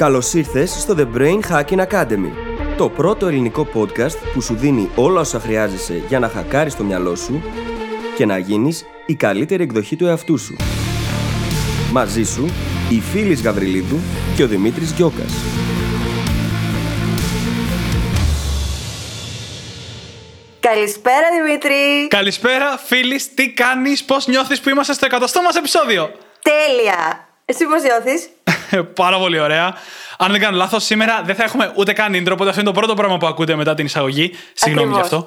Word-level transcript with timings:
Καλώς 0.00 0.34
ήρθες 0.34 0.70
στο 0.70 0.94
The 0.98 1.16
Brain 1.16 1.40
Hacking 1.50 1.86
Academy, 1.86 2.30
το 2.76 2.88
πρώτο 2.88 3.26
ελληνικό 3.26 3.68
podcast 3.74 4.16
που 4.34 4.40
σου 4.40 4.54
δίνει 4.54 4.90
όλα 4.94 5.20
όσα 5.20 5.40
χρειάζεσαι 5.40 6.02
για 6.08 6.18
να 6.18 6.28
χακάρεις 6.28 6.76
το 6.76 6.84
μυαλό 6.84 7.14
σου 7.16 7.42
και 8.16 8.26
να 8.26 8.38
γίνεις 8.38 8.84
η 9.06 9.14
καλύτερη 9.14 9.62
εκδοχή 9.62 9.96
του 9.96 10.06
εαυτού 10.06 10.38
σου. 10.38 10.56
Μαζί 11.92 12.22
σου, 12.24 12.44
η 12.90 13.00
Φίλης 13.00 13.42
Γαβριλίδου 13.42 13.98
και 14.36 14.42
ο 14.42 14.46
Δημήτρης 14.46 14.90
Γιώκας. 14.90 15.32
Καλησπέρα 20.60 21.26
Δημήτρη! 21.42 22.08
Καλησπέρα, 22.08 22.78
φίλης. 22.84 23.34
Τι 23.34 23.50
κάνεις, 23.50 24.04
πώς 24.04 24.26
νιώθεις 24.26 24.60
που 24.60 24.68
είμαστε 24.68 24.92
στο 24.92 25.06
εκατοστό 25.06 25.42
μας 25.42 25.56
επεισόδιο; 25.56 26.10
Τέλεια! 26.42 27.28
Εσύ 27.44 27.64
πώς 27.64 27.82
νιώθεις; 27.82 28.28
Πάρα 28.94 29.18
πολύ 29.18 29.38
ωραία. 29.40 29.74
Αν 30.18 30.30
δεν 30.30 30.40
κάνω 30.40 30.56
λάθος, 30.56 30.84
σήμερα 30.84 31.22
δεν 31.24 31.34
θα 31.34 31.42
έχουμε 31.44 31.72
ούτε 31.76 31.92
καν 31.92 32.12
intro, 32.14 32.30
οπότε 32.32 32.48
αυτό 32.48 32.60
είναι 32.60 32.70
το 32.70 32.78
πρώτο 32.78 32.94
πράγμα 32.94 33.16
που 33.16 33.26
ακούτε 33.26 33.54
μετά 33.54 33.74
την 33.74 33.84
εισαγωγή. 33.84 34.32
Συγγνώμη 34.52 34.94
γι' 34.94 35.00
αυτό. 35.00 35.26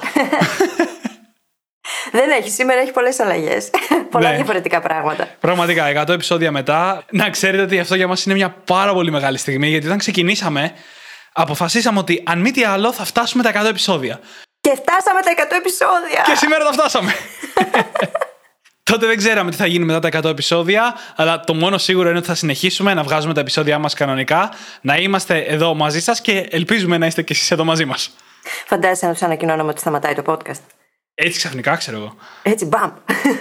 δεν 2.11 2.29
έχει, 2.29 2.49
σήμερα 2.49 2.81
έχει 2.81 2.91
πολλές 2.91 3.19
αλλαγές. 3.19 3.69
Πολλά 4.11 4.29
Ναι. 4.29 4.35
διαφορετικά 4.35 4.81
πράγματα. 4.81 5.27
Πραγματικά, 5.39 6.03
100 6.05 6.09
επεισόδια 6.09 6.51
μετά. 6.51 7.03
Να 7.09 7.29
ξέρετε 7.29 7.63
ότι 7.63 7.79
αυτό 7.79 7.95
για 7.95 8.07
μας 8.07 8.25
είναι 8.25 8.35
μια 8.35 8.49
πάρα 8.65 8.93
πολύ 8.93 9.11
μεγάλη 9.11 9.37
στιγμή, 9.37 9.67
γιατί 9.67 9.85
όταν 9.85 9.97
ξεκινήσαμε, 9.97 10.71
αποφασίσαμε 11.33 11.99
ότι 11.99 12.23
αν 12.25 12.39
μη 12.39 12.51
τι 12.51 12.63
άλλο 12.63 12.93
θα 12.93 13.05
φτάσουμε 13.05 13.43
τα 13.43 13.51
100 13.63 13.65
επεισόδια. 13.69 14.19
Και 14.61 14.69
φτάσαμε 14.75 15.21
τα 15.21 15.31
100 15.43 15.55
επεισόδια! 15.57 16.21
Και 16.25 16.35
σήμερα 16.35 16.63
τα 16.65 16.71
φτάσαμε. 16.71 17.13
Τότε 18.83 19.05
δεν 19.05 19.17
ξέραμε 19.17 19.51
τι 19.51 19.57
θα 19.57 19.65
γίνει 19.65 19.85
μετά 19.85 20.09
τα 20.09 20.19
100 20.21 20.29
επεισόδια, 20.29 20.95
αλλά 21.15 21.39
το 21.39 21.53
μόνο 21.53 21.77
σίγουρο 21.77 22.09
είναι 22.09 22.17
ότι 22.17 22.27
θα 22.27 22.35
συνεχίσουμε 22.35 22.93
να 22.93 23.03
βγάζουμε 23.03 23.33
τα 23.33 23.39
επεισόδια 23.39 23.79
μας 23.79 23.93
κανονικά, 23.93 24.51
να 24.81 24.97
είμαστε 24.97 25.37
εδώ 25.37 25.73
μαζί 25.73 26.01
σας 26.01 26.21
και 26.21 26.47
ελπίζουμε 26.49 26.97
να 26.97 27.05
είστε 27.05 27.21
και 27.21 27.33
εσείς 27.33 27.51
εδώ 27.51 27.63
μαζί 27.63 27.85
μας. 27.85 28.15
Φαντάζεσαι 28.65 29.05
να 29.05 29.11
τους 29.11 29.21
ανακοινώναμε 29.21 29.69
ότι 29.69 29.79
σταματάει 29.79 30.13
το 30.13 30.23
podcast. 30.25 30.59
Έτσι 31.15 31.37
ξαφνικά, 31.37 31.75
ξέρω 31.75 31.97
εγώ. 31.97 32.15
Έτσι, 32.43 32.65
μπαμ! 32.65 32.91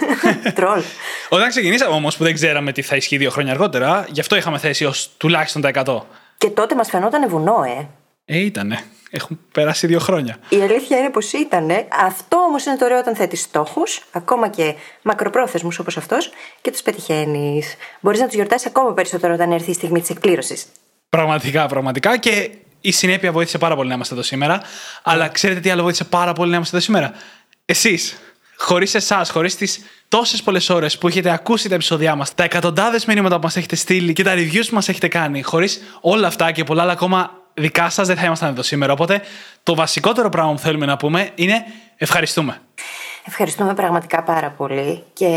Τρολ. 0.55 0.81
Όταν 1.29 1.49
ξεκινήσαμε 1.49 1.95
όμως, 1.95 2.17
που 2.17 2.23
δεν 2.23 2.33
ξέραμε 2.33 2.71
τι 2.71 2.81
θα 2.81 2.95
ισχύει 2.95 3.17
δύο 3.17 3.29
χρόνια 3.29 3.51
αργότερα, 3.51 4.05
γι' 4.09 4.19
αυτό 4.19 4.35
είχαμε 4.35 4.57
θέσει 4.57 4.85
ως 4.85 5.09
τουλάχιστον 5.17 5.61
τα 5.61 5.71
100. 5.85 6.01
Και 6.37 6.49
τότε 6.49 6.75
μας 6.75 6.89
φαινόταν 6.89 7.29
βουνό, 7.29 7.63
ε. 7.63 7.87
Ε, 8.25 8.37
ήτανε. 8.37 8.83
Έχουν 9.09 9.39
περάσει 9.51 9.87
δύο 9.87 9.99
χρόνια. 9.99 10.37
Η 10.49 10.61
αλήθεια 10.61 10.97
είναι 10.97 11.09
πως 11.09 11.33
ήταν. 11.33 11.69
Αυτό 12.05 12.37
όμως 12.37 12.65
είναι 12.65 12.77
το 12.77 12.85
ωραίο 12.85 12.99
όταν 12.99 13.15
θέτεις 13.15 13.41
στόχους, 13.41 14.01
ακόμα 14.11 14.49
και 14.49 14.75
μακροπρόθεσμους 15.01 15.79
όπως 15.79 15.97
αυτός, 15.97 16.31
και 16.61 16.71
τους 16.71 16.81
πετυχαίνεις. 16.81 17.75
Μπορείς 17.99 18.19
να 18.19 18.25
τους 18.25 18.35
γιορτάσεις 18.35 18.67
ακόμα 18.67 18.93
περισσότερο 18.93 19.33
όταν 19.33 19.51
έρθει 19.51 19.71
η 19.71 19.73
στιγμή 19.73 19.99
της 19.99 20.09
εκπλήρωσης. 20.09 20.65
Πραγματικά, 21.09 21.67
πραγματικά. 21.67 22.17
Και 22.17 22.49
η 22.81 22.91
συνέπεια 22.91 23.31
βοήθησε 23.31 23.57
πάρα 23.57 23.75
πολύ 23.75 23.87
να 23.87 23.93
είμαστε 23.93 24.13
εδώ 24.13 24.23
σήμερα. 24.23 24.61
Αλλά 25.03 25.27
ξέρετε 25.27 25.59
τι 25.59 25.69
άλλο 25.69 25.81
βοήθησε 25.81 26.03
πάρα 26.03 26.33
πολύ 26.33 26.49
να 26.49 26.55
είμαστε 26.55 26.75
εδώ 26.75 26.85
σήμερα; 26.85 27.13
Εσείς. 27.65 28.17
Χωρίς 28.57 28.95
εσάς, 28.95 29.29
χωρίς 29.29 29.55
τις 29.55 29.79
τόσες 30.07 30.43
πολλές 30.43 30.69
ώρες 30.69 30.97
που 30.97 31.07
έχετε 31.07 31.29
ακούσει 31.29 31.69
τα 31.69 31.75
επεισόδια 31.75 32.15
μας, 32.15 32.33
τα 32.33 32.43
εκατοντάδες 32.43 33.05
μηνύματα 33.05 33.35
που 33.35 33.41
μας 33.43 33.55
έχετε 33.55 33.75
στείλει 33.75 34.13
και 34.13 34.23
τα 34.23 34.33
reviews 34.35 34.65
που 34.67 34.75
μας 34.75 34.89
έχετε 34.89 35.07
κάνει, 35.07 35.41
χωρίς 35.41 35.81
όλα 36.01 36.27
αυτά 36.27 36.51
και 36.51 36.63
πολλά 36.63 36.81
άλλα 36.81 36.91
ακόμα 36.91 37.42
δικά 37.53 37.89
σας, 37.89 38.07
δεν 38.07 38.17
θα 38.17 38.25
ήμασταν 38.25 38.49
εδώ 38.49 38.61
σήμερα. 38.61 38.93
Οπότε 38.93 39.21
το 39.63 39.75
βασικότερο 39.75 40.29
πράγμα 40.29 40.51
που 40.53 40.59
θέλουμε 40.59 40.85
να 40.85 40.97
πούμε 40.97 41.29
είναι 41.35 41.65
ευχαριστούμε. 41.97 42.61
Ευχαριστούμε 43.25 43.73
πραγματικά 43.73 44.23
πάρα 44.23 44.49
πολύ 44.49 45.03
και 45.13 45.29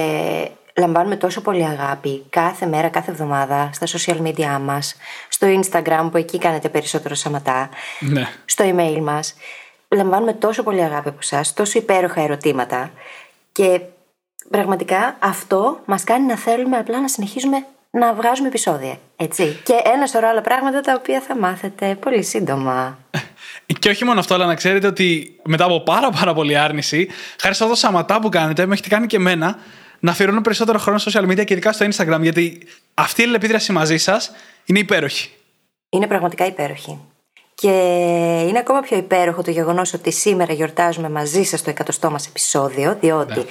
λαμβάνουμε 0.77 1.17
τόσο 1.17 1.41
πολύ 1.41 1.65
αγάπη 1.65 2.25
κάθε 2.31 2.67
μέρα, 2.67 2.89
κάθε 2.89 3.11
εβδομάδα 3.11 3.71
στα 3.73 3.87
social 3.87 4.17
media 4.27 4.59
μας, 4.61 4.97
στο 5.29 5.47
Instagram 5.61 6.09
που 6.11 6.17
εκεί 6.17 6.39
κάνετε 6.39 6.69
περισσότερο 6.69 7.15
σαματά, 7.15 7.69
Ναι. 8.01 8.29
στο 8.45 8.65
email 8.75 9.01
μας. 9.03 9.35
Λαμβάνουμε 9.89 10.33
τόσο 10.33 10.63
πολύ 10.63 10.83
αγάπη 10.83 11.09
από 11.09 11.19
εσά, 11.23 11.45
τόσο 11.55 11.79
υπέροχα 11.79 12.21
ερωτήματα 12.21 12.91
και 13.53 13.81
πραγματικά 14.51 15.17
αυτό 15.19 15.81
μας 15.85 16.05
κάνει 16.05 16.27
να 16.27 16.37
θέλουμε 16.37 16.77
απλά 16.77 17.01
να 17.01 17.09
συνεχίζουμε 17.09 17.67
να 17.99 18.13
βγάζουμε 18.13 18.49
επεισόδια, 18.49 18.99
έτσι. 19.17 19.61
Και 19.63 19.75
ένα 19.95 20.07
σωρό 20.07 20.29
άλλα 20.29 20.41
πράγματα 20.41 20.81
τα 20.81 20.95
οποία 20.99 21.21
θα 21.21 21.37
μάθετε 21.37 21.95
πολύ 21.95 22.23
σύντομα. 22.23 22.99
Και 23.79 23.89
όχι 23.89 24.05
μόνο 24.05 24.21
αυτό, 24.21 24.35
αλλά 24.35 24.47
να 24.47 24.55
ξέρετε 24.55 24.87
ότι 24.87 25.37
μετά 25.45 25.65
από 25.65 25.81
πάρα 25.81 26.11
πάρα 26.11 26.35
πολύ 26.35 26.57
άρνηση, 26.59 27.09
χάρη 27.41 27.55
σε 27.55 27.63
αυτό 27.63 27.75
το 27.75 27.81
σαματά 27.81 28.21
που 28.21 28.29
κάνετε, 28.29 28.67
με 28.67 28.73
έχετε 28.73 28.89
κάνει 28.89 29.07
και 29.07 29.17
εμένα 29.17 29.59
να 30.01 30.11
αφιερώνω 30.11 30.41
περισσότερο 30.41 30.79
χρόνο 30.79 30.99
στο 30.99 31.21
social 31.21 31.25
media 31.25 31.45
και 31.45 31.53
ειδικά 31.53 31.73
στο 31.73 31.87
Instagram, 31.87 32.19
γιατί 32.21 32.67
αυτή 32.95 33.21
η 33.21 33.25
αλληλεπίδραση 33.25 33.73
μαζί 33.73 33.97
σας 33.97 34.31
είναι 34.65 34.79
υπέροχη. 34.79 35.31
Είναι 35.89 36.07
πραγματικά 36.07 36.47
υπέροχη. 36.47 36.99
Και 37.55 37.71
είναι 38.49 38.59
ακόμα 38.59 38.81
πιο 38.81 38.97
υπέροχο 38.97 39.43
το 39.43 39.51
γεγονός 39.51 39.93
ότι 39.93 40.13
σήμερα 40.13 40.53
γιορτάζουμε 40.53 41.09
μαζί 41.09 41.43
σας 41.43 41.63
το 41.63 41.71
εκατοστό 41.71 42.11
μας 42.11 42.27
επεισόδιο, 42.27 42.97
διότι 43.01 43.45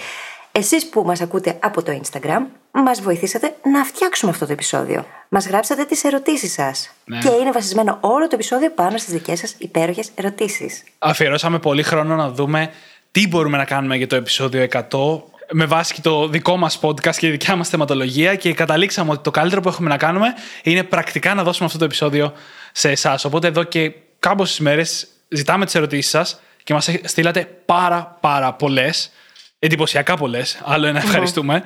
εσείς 0.57 0.89
που 0.89 1.03
μας 1.03 1.21
ακούτε 1.21 1.57
από 1.59 1.83
το 1.83 1.99
Instagram, 2.01 2.41
μας 2.71 3.01
βοηθήσατε 3.01 3.55
να 3.63 3.83
φτιάξουμε 3.83 4.31
αυτό 4.31 4.45
το 4.45 4.51
επεισόδιο. 4.51 5.05
Μας 5.29 5.47
γράψατε 5.47 5.83
τις 5.83 6.03
ερωτήσεις 6.03 6.53
σας. 6.53 6.91
Ναι. 7.05 7.17
Και 7.17 7.29
είναι 7.41 7.51
βασισμένο 7.51 7.97
όλο 8.01 8.27
το 8.27 8.35
επεισόδιο 8.35 8.71
πάνω 8.71 8.97
στις 8.97 9.13
δικές 9.13 9.39
σας 9.39 9.55
υπέροχες 9.57 10.09
ερωτήσεις. 10.15 10.83
Αφιερώσαμε 10.99 11.59
πολύ 11.59 11.83
χρόνο 11.83 12.15
να 12.15 12.29
δούμε 12.29 12.71
τι 13.11 13.27
μπορούμε 13.27 13.57
να 13.57 13.65
κάνουμε 13.65 13.95
για 13.95 14.07
το 14.07 14.15
επεισόδιο 14.15 14.67
100 14.71 15.21
με 15.51 15.65
βάση 15.65 15.93
και 15.93 16.01
το 16.01 16.27
δικό 16.27 16.57
μας 16.57 16.79
podcast 16.81 17.15
και 17.15 17.27
η 17.27 17.31
δικιά 17.31 17.55
μας 17.55 17.69
θεματολογία 17.69 18.35
και 18.35 18.53
καταλήξαμε 18.53 19.11
ότι 19.11 19.23
το 19.23 19.31
καλύτερο 19.31 19.61
που 19.61 19.69
έχουμε 19.69 19.89
να 19.89 19.97
κάνουμε 19.97 20.33
είναι 20.63 20.83
πρακτικά 20.83 21.33
να 21.33 21.43
δώσουμε 21.43 21.65
αυτό 21.65 21.77
το 21.77 21.85
επεισόδιο 21.85 22.33
σε 22.71 22.89
εσάς. 22.89 23.25
Οπότε 23.25 23.47
εδώ 23.47 23.63
και 23.63 23.93
κάμποσες 24.19 24.59
μέρες 24.59 25.07
ζητάμε 25.29 25.65
τις 25.65 25.75
ερωτήσεις 25.75 26.09
σας 26.09 26.39
και 26.63 26.73
μας 26.73 26.89
στείλατε 27.03 27.47
πάρα 27.65 28.17
πάρα 28.19 28.53
πολλές. 28.53 29.11
Εντυπωσιακά 29.59 30.15
πολλές. 30.17 30.61
Άλλο 30.63 30.85
ένα 30.87 30.99
ευχαριστούμε. 30.99 31.63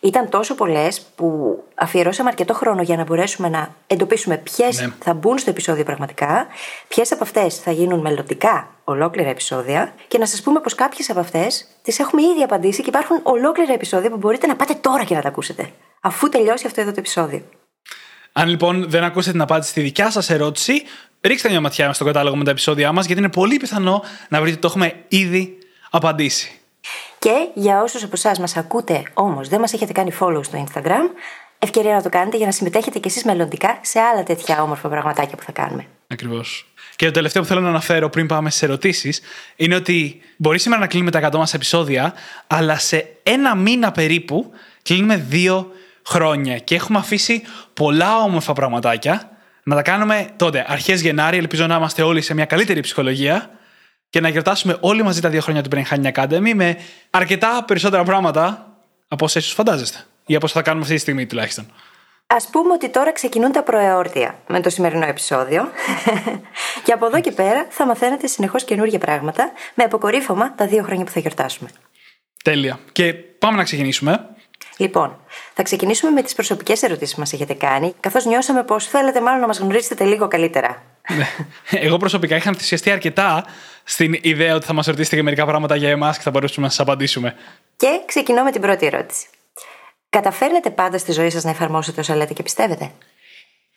Ήταν 0.00 0.28
τόσο 0.28 0.54
πολλές 0.54 1.00
που 1.14 1.58
αφιερώσαμε 1.74 2.28
αρκετό 2.28 2.54
χρόνο 2.54 2.82
για 2.82 2.96
να 2.96 3.04
μπορέσουμε 3.04 3.48
να 3.48 3.74
εντοπίσουμε 3.86 4.36
ποιες 4.36 4.80
Ναι. 4.80 4.88
θα 4.98 5.14
μπουν 5.14 5.38
στο 5.38 5.50
επεισόδιο 5.50 5.84
πραγματικά, 5.84 6.46
ποιες 6.88 7.12
από 7.12 7.22
αυτές 7.22 7.56
θα 7.58 7.70
γίνουν 7.70 8.00
μελλοντικά 8.00 8.68
ολόκληρα 8.84 9.28
επεισόδια 9.28 9.92
και 10.08 10.18
να 10.18 10.26
σας 10.26 10.42
πούμε 10.42 10.60
πως 10.60 10.74
κάποιες 10.74 11.10
από 11.10 11.20
αυτές 11.20 11.66
τις 11.82 11.98
έχουμε 11.98 12.22
ήδη 12.22 12.42
απαντήσει 12.42 12.82
και 12.82 12.88
υπάρχουν 12.88 13.20
ολόκληρα 13.22 13.72
επεισόδια 13.72 14.10
που 14.10 14.16
μπορείτε 14.16 14.46
να 14.46 14.56
πάτε 14.56 14.74
τώρα 14.74 15.04
και 15.04 15.14
να 15.14 15.20
τα 15.20 15.28
ακούσετε. 15.28 15.70
Αφού 16.00 16.28
τελειώσει 16.28 16.66
αυτό 16.66 16.80
εδώ 16.80 16.90
το 16.90 16.96
επεισόδιο. 16.98 17.42
Αν 18.32 18.48
λοιπόν 18.48 18.90
δεν 18.90 19.04
ακούσετε 19.04 19.32
την 19.32 19.40
απάντηση 19.40 19.70
στη 19.70 19.80
δικιά 19.80 20.10
σας 20.10 20.30
ερώτηση, 20.30 20.82
ρίξτε 21.20 21.48
μια 21.48 21.60
ματιά 21.60 21.92
στο 21.92 22.04
κατάλογο 22.04 22.36
με 22.36 22.44
τα 22.44 22.50
επεισόδια 22.50 22.92
μας, 22.92 23.06
γιατί 23.06 23.20
είναι 23.20 23.30
πολύ 23.30 23.56
πιθανό 23.56 24.02
να 24.28 24.38
βρείτε 24.40 24.52
ότι 24.52 24.60
το 24.60 24.66
έχουμε 24.66 24.94
ήδη 25.08 25.58
απαντήσει. 25.90 26.60
Και 27.26 27.48
για 27.54 27.82
όσους 27.82 28.02
από 28.02 28.12
εσάς 28.14 28.38
μας 28.38 28.56
ακούτε 28.56 29.02
όμως 29.14 29.48
δεν 29.48 29.60
μας 29.60 29.72
έχετε 29.72 29.92
κάνει 29.92 30.12
follow 30.20 30.40
στο 30.44 30.64
Instagram, 30.66 31.10
ευκαιρία 31.58 31.94
να 31.94 32.02
το 32.02 32.08
κάνετε 32.08 32.36
για 32.36 32.46
να 32.46 32.52
συμμετέχετε 32.52 32.98
κι 32.98 33.08
εσείς 33.08 33.24
μελλοντικά 33.24 33.78
σε 33.82 34.00
άλλα 34.00 34.22
τέτοια 34.22 34.62
όμορφα 34.62 34.88
πραγματάκια 34.88 35.36
που 35.36 35.42
θα 35.42 35.52
κάνουμε. 35.52 35.86
Ακριβώς. 36.06 36.66
Και 36.96 37.06
το 37.06 37.10
τελευταίο 37.10 37.42
που 37.42 37.48
θέλω 37.48 37.60
να 37.60 37.68
αναφέρω 37.68 38.08
πριν 38.08 38.26
πάμε 38.26 38.50
στι 38.50 38.66
ερωτήσεις 38.66 39.20
είναι 39.56 39.74
ότι 39.74 40.20
μπορεί 40.36 40.58
σήμερα 40.58 40.80
να 40.80 40.86
κλείνουμε 40.86 41.10
τα 41.10 41.28
100 41.30 41.36
μας 41.36 41.54
επεισόδια, 41.54 42.14
αλλά 42.46 42.78
σε 42.78 43.06
ένα 43.22 43.54
μήνα 43.54 43.92
περίπου 43.92 44.50
κλείνουμε 44.82 45.16
δύο 45.16 45.70
χρόνια 46.06 46.58
και 46.58 46.74
έχουμε 46.74 46.98
αφήσει 46.98 47.42
πολλά 47.74 48.16
όμορφα 48.16 48.52
πραγματάκια 48.52 49.30
να 49.62 49.74
τα 49.74 49.82
κάνουμε 49.82 50.28
τότε, 50.36 50.64
αρχές 50.68 51.00
Γενάρη. 51.00 51.36
Ελπίζω 51.36 51.66
να 51.66 51.76
είμαστε 51.76 52.02
όλοι 52.02 52.20
σε 52.20 52.34
μια 52.34 52.44
καλύτερη 52.44 52.80
ψυχολογία 52.80 53.50
και 54.10 54.20
να 54.20 54.28
γιορτάσουμε 54.28 54.76
όλοι 54.80 55.02
μαζί 55.02 55.20
τα 55.20 55.28
δύο 55.28 55.40
χρόνια 55.40 55.62
του 55.62 55.70
Brain 55.72 55.82
Hacking 55.90 56.12
Academy 56.12 56.52
με 56.54 56.76
αρκετά 57.10 57.64
περισσότερα 57.66 58.04
πράγματα 58.04 58.66
από 59.08 59.24
όσα 59.24 59.38
ίσως 59.38 59.52
φαντάζεστε. 59.52 59.98
Ή 60.26 60.34
από 60.34 60.44
όσα 60.44 60.54
θα 60.54 60.62
κάνουμε 60.62 60.82
αυτή 60.82 60.94
τη 60.94 61.00
στιγμή 61.00 61.26
τουλάχιστον. 61.26 61.72
Α 62.26 62.50
πούμε 62.50 62.72
ότι 62.72 62.88
τώρα 62.88 63.12
ξεκινούν 63.12 63.52
τα 63.52 63.62
προεόρτια 63.62 64.38
με 64.46 64.60
το 64.60 64.70
σημερινό 64.70 65.06
επεισόδιο. 65.06 65.68
και 66.84 66.92
από 66.92 67.06
εδώ 67.06 67.20
και 67.20 67.32
πέρα 67.32 67.66
θα 67.70 67.86
μαθαίνετε 67.86 68.26
συνεχώς 68.26 68.64
καινούργια 68.64 68.98
πράγματα 68.98 69.52
με 69.74 69.84
αποκορύφωμα 69.84 70.54
τα 70.54 70.66
δύο 70.66 70.82
χρόνια 70.82 71.04
που 71.04 71.10
θα 71.10 71.20
γιορτάσουμε. 71.20 71.68
Τέλεια. 72.44 72.78
Και 72.92 73.14
πάμε 73.14 73.56
να 73.56 73.62
ξεκινήσουμε. 73.62 74.28
Λοιπόν, 74.76 75.20
θα 75.54 75.62
ξεκινήσουμε 75.62 76.10
με 76.10 76.22
τις 76.22 76.34
προσωπικές 76.34 76.82
ερωτήσεις 76.82 77.14
που 77.14 77.20
μας 77.20 77.32
έχετε 77.32 77.54
κάνει, 77.54 77.94
καθώς 78.00 78.24
νιώσαμε 78.24 78.62
πως 78.62 78.86
θέλετε 78.86 79.20
μάλλον 79.20 79.40
να 79.40 79.46
μας 79.46 79.58
γνωρίσετε 79.58 80.04
λίγο 80.04 80.28
καλύτερα. 80.28 80.82
Ναι. 81.08 81.28
Εγώ 81.70 81.96
προσωπικά 81.96 82.36
είχα 82.36 82.48
ενθουσιαστεί 82.48 82.90
αρκετά 82.90 83.44
στην 83.84 84.18
ιδέα 84.22 84.54
ότι 84.54 84.66
θα 84.66 84.72
μας 84.72 84.86
ρωτήσετε 84.86 85.16
και 85.16 85.22
μερικά 85.22 85.46
πράγματα 85.46 85.76
για 85.76 85.90
εμάς 85.90 86.16
και 86.16 86.22
θα 86.22 86.30
μπορέσουμε 86.30 86.66
να 86.66 86.72
σας 86.72 86.80
απαντήσουμε. 86.80 87.34
Και 87.76 88.00
ξεκινώ 88.06 88.42
με 88.42 88.50
την 88.50 88.60
πρώτη 88.60 88.86
ερώτηση. 88.86 89.26
Καταφέρνετε 90.10 90.70
πάντα 90.70 90.98
στη 90.98 91.12
ζωή 91.12 91.30
σας 91.30 91.44
να 91.44 91.50
εφαρμόσετε 91.50 92.00
όσα 92.00 92.16
λέτε 92.16 92.32
και 92.32 92.42
πιστεύετε; 92.42 92.90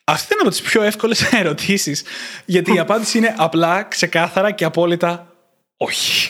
Αυτή 0.03 0.33
είναι 0.33 0.41
από 0.41 0.49
τις 0.49 0.61
πιο 0.61 0.81
εύκολες 0.81 1.31
ερωτήσεις. 1.39 2.03
Γιατί 2.45 2.73
η 2.73 2.79
απάντηση 2.79 3.17
είναι 3.17 3.35
απλά, 3.37 3.83
ξεκάθαρα 3.83 4.51
και 4.51 4.65
απόλυτα 4.65 5.33
όχι. 5.77 6.29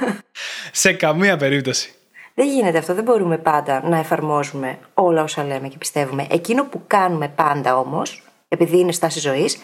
Σε 0.72 0.92
καμία 0.92 1.36
περίπτωση. 1.36 1.92
Δεν 2.34 2.48
γίνεται 2.48 2.78
αυτό. 2.78 2.94
Δεν 2.94 3.04
μπορούμε 3.04 3.38
πάντα 3.38 3.82
να 3.88 3.98
εφαρμόζουμε 3.98 4.78
όλα 4.94 5.22
όσα 5.22 5.44
λέμε 5.44 5.68
και 5.68 5.78
πιστεύουμε. 5.78 6.26
Εκείνο 6.30 6.64
που 6.64 6.82
κάνουμε 6.86 7.28
πάντα 7.28 7.78
όμως 7.78 8.22
επειδή 8.52 8.78
είναι 8.78 8.92
στάση 8.92 9.20
ζωής, 9.20 9.58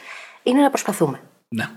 είναι 0.46 0.60
να 0.60 0.69
προσπαθούμε. 0.69 1.20
Ναι. 1.48 1.69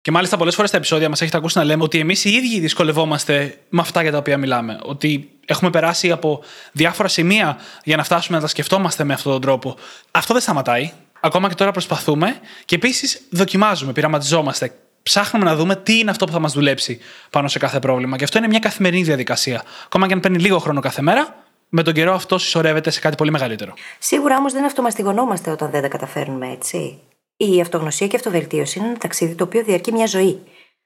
Και 0.00 0.10
μάλιστα 0.10 0.36
πολλές 0.36 0.54
φορές 0.54 0.68
στα 0.68 0.78
επεισόδια 0.78 1.08
μας 1.08 1.20
έχετε 1.20 1.36
ακούσει 1.36 1.58
να 1.58 1.64
λέμε 1.64 1.82
ότι 1.82 1.98
εμείς 1.98 2.24
οι 2.24 2.30
ίδιοι 2.30 2.60
δυσκολευόμαστε 2.60 3.58
με 3.68 3.80
αυτά 3.80 4.02
για 4.02 4.10
τα 4.10 4.18
οποία 4.18 4.38
μιλάμε. 4.38 4.78
Ότι 4.82 5.30
έχουμε 5.46 5.70
περάσει 5.70 6.10
από 6.10 6.42
διάφορα 6.72 7.08
σημεία 7.08 7.58
για 7.84 7.96
να 7.96 8.02
φτάσουμε 8.04 8.36
να 8.36 8.42
τα 8.42 8.48
σκεφτόμαστε 8.48 9.04
με 9.04 9.12
αυτόν 9.12 9.32
τον 9.32 9.40
τρόπο. 9.40 9.76
Αυτό 10.10 10.32
δεν 10.32 10.42
σταματάει. 10.42 10.92
Ακόμα 11.20 11.48
και 11.48 11.54
τώρα 11.54 11.70
προσπαθούμε 11.70 12.40
και 12.64 12.74
επίσης 12.74 13.22
δοκιμάζουμε, 13.30 13.92
πειραματιζόμαστε. 13.92 14.72
Ψάχνουμε 15.02 15.44
να 15.44 15.56
δούμε 15.56 15.76
τι 15.76 15.98
είναι 15.98 16.10
αυτό 16.10 16.26
που 16.26 16.32
θα 16.32 16.38
μας 16.38 16.52
δουλέψει 16.52 17.00
πάνω 17.30 17.48
σε 17.48 17.58
κάθε 17.58 17.78
πρόβλημα. 17.78 18.16
Και 18.16 18.24
αυτό 18.24 18.38
είναι 18.38 18.48
μια 18.48 18.58
καθημερινή 18.58 19.02
διαδικασία. 19.02 19.62
Ακόμα 19.84 20.06
και 20.06 20.12
αν 20.12 20.20
παίρνει 20.20 20.38
λίγο 20.38 20.58
χρόνο 20.58 20.80
κάθε 20.80 21.02
μέρα, 21.02 21.36
με 21.68 21.82
τον 21.82 21.94
καιρό 21.94 22.14
αυτό 22.14 22.38
συσσωρεύεται 22.38 22.90
σε 22.90 23.00
κάτι 23.00 23.16
πολύ 23.16 23.30
μεγαλύτερο. 23.30 23.74
Σίγουρα 23.98 24.36
όμως 24.36 24.52
δεν 24.52 24.64
αυτομαστιγωνόμαστε 24.64 25.50
όταν 25.50 25.70
δεν 25.70 25.82
τα 25.82 25.88
καταφέρνουμε 25.88 26.50
έτσι. 26.50 26.98
Η 27.44 27.60
αυτογνωσία 27.60 28.06
και 28.06 28.16
η 28.16 28.18
αυτοβελτίωση 28.18 28.78
είναι 28.78 28.88
ένα 28.88 28.96
ταξίδι 28.96 29.34
το 29.34 29.44
οποίο 29.44 29.62
διαρκεί 29.62 29.92
μια 29.92 30.06
ζωή. 30.06 30.42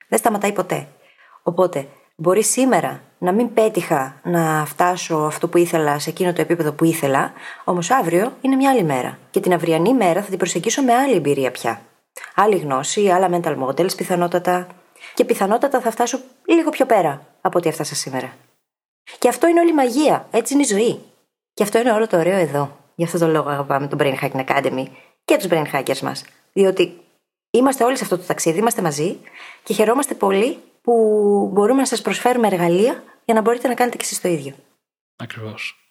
Δεν 0.09 0.19
σταματάει 0.19 0.53
ποτέ. 0.53 0.89
Οπότε, 1.43 1.89
μπορεί 2.17 2.43
σήμερα 2.43 3.03
να 3.19 3.33
μην 3.33 3.55
πέτυχα 3.55 4.21
να 4.25 4.65
φτάσω 4.67 5.17
αυτό 5.17 5.49
που 5.49 5.59
ήθελα 5.59 5.99
σε 5.99 6.11
εκείνο 6.11 6.33
το 6.33 6.41
επίπεδο 6.41 6.73
που 6.73 6.85
ήθελα, 6.85 7.33
όμως 7.65 7.91
αύριο 7.91 8.33
είναι 8.41 8.57
μια 8.57 8.71
άλλη 8.71 8.83
μέρα. 8.83 9.19
Και 9.31 9.41
την 9.41 9.53
αυριανή 9.53 9.95
μέρα 9.95 10.23
θα 10.23 10.29
την 10.29 10.39
προσεγγίσω 10.39 10.83
με 10.83 10.95
άλλη 10.95 11.15
εμπειρία 11.15 11.51
πια. 11.51 11.81
Άλλη 12.35 12.57
γνώση, 12.57 13.09
άλλα 13.09 13.29
mental 13.33 13.59
models 13.65 13.97
πιθανότατα. 13.97 14.67
Και 15.15 15.25
πιθανότατα 15.25 15.81
θα 15.81 15.91
φτάσω 15.91 16.19
λίγο 16.47 16.71
πιο 16.71 16.87
πέρα 16.87 17.27
από 17.41 17.59
ό,τι 17.59 17.69
έφτασα 17.69 17.95
σήμερα. 17.95 18.33
Και 19.19 19.29
αυτό 19.29 19.47
είναι 19.47 19.61
όλη 19.61 19.71
η 19.71 19.75
μαγεία. 19.75 20.27
Έτσι 20.31 20.53
είναι 20.55 20.63
η 20.63 20.67
ζωή. 20.67 21.01
Και 21.55 21.63
αυτό 21.63 21.79
είναι 21.79 21.93
όλο 21.93 22.07
το 22.07 22.19
ωραίο 22.19 22.37
εδώ. 22.37 22.77
Γι' 22.95 23.05
αυτό 23.05 23.19
το 23.19 23.27
λόγο 23.27 23.49
αγαπάμε 23.49 23.87
τον 23.87 23.99
Brain 24.03 24.15
Hacking 24.21 24.45
Academy 24.47 24.85
και 25.25 25.37
τους 25.37 25.47
Brain 25.51 25.65
Hackers 25.73 25.99
μας. 25.99 26.25
Διότι 26.57 27.01
είμαστε 27.51 27.85
όλοι 27.85 27.97
σε 27.97 28.05
αυτό 28.05 28.19
το 28.19 28.23
ταξίδι, 28.23 28.59
είμαστε 28.59 28.83
μαζί 28.83 29.19
και 29.63 29.75
χαιρόμαστε 29.75 30.15
πολύ 30.15 30.59
που 30.83 30.93
μπορούμε 31.53 31.81
να 31.81 31.87
σας 31.87 32.03
προσφέρουμε 32.03 32.47
εργαλεία 32.47 33.03
για 33.25 33.35
να 33.35 33.41
μπορείτε 33.41 33.69
να 33.69 33.75
κάνετε 33.75 33.97
και 33.97 34.05
εσείς 34.05 34.21
το 34.21 34.29
ίδιο. 34.29 34.55
Ακριβώς. 35.17 35.91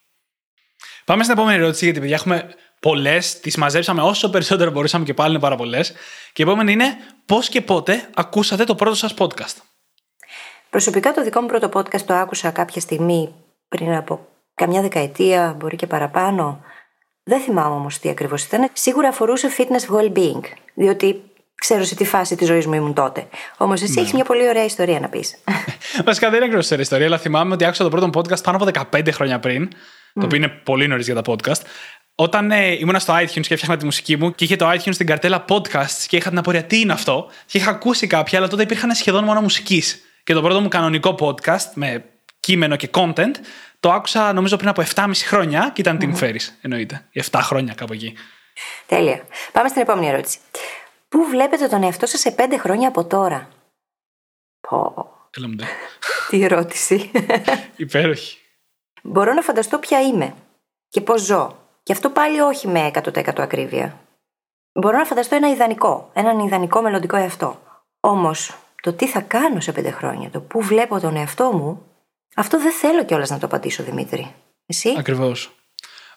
Πάμε 1.06 1.24
στην 1.24 1.36
επόμενη 1.38 1.58
ερώτηση, 1.58 1.84
γιατί 1.84 2.00
παιδιά 2.00 2.16
έχουμε 2.16 2.56
πολλές. 2.80 3.40
Τις 3.40 3.58
μαζέψαμε 3.58 4.02
όσο 4.02 4.30
περισσότερο 4.30 4.72
μπορούσαμε 4.72 5.06
και 5.06 5.14
πάλι 5.14 5.32
είναι 5.32 5.40
πάρα 5.40 5.56
πολλές. 5.56 5.92
Και 6.34 6.44
η 6.44 6.46
επόμενη 6.46 6.72
είναι 6.72 6.98
πώς 7.26 7.50
και 7.50 7.62
πότε 7.62 8.10
ακούσατε 8.16 8.64
το 8.64 8.76
πρώτο 8.76 8.96
σας 8.96 9.14
podcast; 9.18 9.56
Προσωπικά 10.70 11.14
το 11.14 11.24
δικό 11.24 11.42
μου 11.42 11.48
πρώτο 11.48 11.70
podcast 11.74 12.02
το 12.02 12.14
άκουσα 12.14 12.52
κάποια 12.52 12.82
στιγμή 12.82 13.34
πριν 13.68 13.94
από 13.94 14.28
καμιά 14.54 14.82
δεκαετία, 14.82 15.56
μπορεί 15.60 15.76
και 15.76 15.88
παραπάνω. 15.88 16.64
Δεν 17.28 17.40
θυμάμαι 17.40 17.76
όμως 17.76 18.00
τι 18.00 18.10
ακριβώς 18.10 18.44
ήταν. 18.44 18.70
Σίγουρα 18.74 19.08
αφορούσε 19.08 19.50
fitness 19.58 19.96
well-being, 19.96 20.42
διότι 20.74 21.22
ξέρω 21.56 21.84
σε 21.84 21.96
τι 21.96 22.06
φάση 22.06 22.36
της 22.36 22.48
ζωής 22.48 22.66
μου 22.66 22.74
ήμουν 22.74 22.94
τότε. 22.94 23.28
Όμως 23.58 23.82
εσύ 23.82 23.94
ναι. 23.94 24.02
έχεις 24.02 24.14
μια 24.14 24.24
πολύ 24.24 24.48
ωραία 24.48 24.64
ιστορία 24.64 25.00
να 25.00 25.10
πεις. 25.10 25.36
Βασικά 26.06 26.28
δεν 26.28 26.36
είναι 26.36 26.46
ακριβώς 26.46 26.80
ιστορία, 26.80 27.06
αλλά 27.06 27.18
θυμάμαι 27.18 27.54
ότι 27.54 27.66
άκουσα 27.66 27.84
το 27.84 27.90
πρώτο 27.90 28.10
podcast 28.14 28.44
πάνω 28.44 28.58
από 28.58 28.88
15 28.92 29.12
χρόνια 29.12 29.40
πριν, 29.40 29.70
το 30.14 30.26
οποίο 30.26 30.38
είναι 30.38 30.48
πολύ 30.48 30.88
νωρίς 30.88 31.06
για 31.06 31.22
τα 31.22 31.22
podcast. 31.26 31.62
Όταν 32.16 32.52
ε, 32.52 32.72
ήμουν 32.72 33.00
στο 33.00 33.14
iTunes 33.14 33.28
και 33.42 33.54
έφτιαχνα 33.54 33.78
τη 33.78 33.86
μουσική 33.86 34.18
μου 34.18 34.36
και 34.36 34.44
είχε 34.44 34.56
το 34.56 34.72
iTunes 34.72 34.94
στην 34.94 35.06
καρτέλα 35.06 35.46
podcasts 35.50 36.06
και 36.08 36.18
είχα 36.18 36.30
την 36.30 36.38
απορία 36.38 36.64
τι 36.64 36.80
είναι 36.80 36.94
αυτό; 36.94 37.30
Και 37.46 37.58
είχα 37.58 37.70
ακούσει 37.70 38.08
κάποια, 38.08 38.40
αλλά 38.40 38.48
τότε 38.48 38.64
υπήρχαν 38.64 38.96
σχεδόν 38.96 39.24
μόνο 39.24 39.42
μουσικής. 39.42 40.00
Και 40.24 40.34
το 40.34 40.42
πρώτο 40.42 40.62
μου 40.62 40.68
κανονικό 40.68 41.16
podcast 41.20 41.72
με 41.74 42.06
κείμενο 42.46 42.76
και 42.76 42.90
content 42.94 43.36
το 43.80 43.92
άκουσα 43.92 44.34
νομίζω 44.34 44.58
πριν 44.58 44.70
από 44.70 44.84
7,5 44.96 45.12
χρόνια 45.16 45.72
και 45.74 45.82
ήταν 45.82 45.98
την 45.98 46.16
φέρει, 46.16 46.40
εννοείται. 46.62 47.06
7 47.32 47.40
χρόνια 47.44 47.74
κάπου 47.74 47.94
εκεί. 47.94 48.18
Τέλεια. 48.86 49.26
Πάμε 49.52 49.68
στην 49.68 49.82
επόμενη 49.82 50.08
ερώτηση. 50.08 50.40
Πού 51.10 51.26
βλέπετε 51.30 51.68
τον 51.68 51.84
εαυτό 51.84 52.06
σας 52.06 52.20
σε 52.20 52.36
5 52.38 52.42
χρόνια 52.60 52.88
από 52.88 53.06
τώρα, 53.06 53.50
Πω. 54.70 55.10
Έλα 55.38 55.48
μου 55.48 55.56
Τι 56.30 56.44
ερώτηση. 56.44 57.12
Υπέροχη. 57.86 58.38
Μπορώ 59.04 59.34
να 59.34 59.42
φανταστώ 59.42 59.80
ποια 59.80 60.02
είμαι 60.02 60.34
και 60.90 61.02
πώς 61.02 61.22
ζω. 61.22 61.58
Και 61.84 61.94
αυτό 61.94 62.10
πάλι 62.10 62.40
όχι 62.40 62.68
με 62.68 62.92
100% 62.94 63.40
ακρίβεια. 63.40 64.00
Μπορώ 64.74 64.98
να 64.98 65.06
φανταστώ 65.06 65.36
ένα 65.36 65.50
ιδανικό, 65.50 66.10
έναν 66.14 66.40
ιδανικό 66.40 66.82
μελλοντικό 66.82 67.16
εαυτό. 67.16 67.62
Όμως, 68.00 68.58
το 68.82 68.94
τι 68.94 69.08
θα 69.08 69.22
κάνω 69.22 69.60
σε 69.60 69.72
πέντε 69.72 69.92
χρόνια, 69.92 70.30
το 70.30 70.42
πού 70.42 70.62
βλέπω 70.62 71.00
τον 71.00 71.16
εαυτό 71.16 71.52
μου, 71.52 71.95
αυτό 72.36 72.60
δεν 72.60 72.72
θέλω 72.72 73.06
κιόλας 73.06 73.30
να 73.30 73.40
το 73.40 73.46
απαντήσω, 73.46 73.84
Δημήτρη. 73.84 74.34
Εσύ; 74.66 74.96
Ακριβώς. 74.98 75.56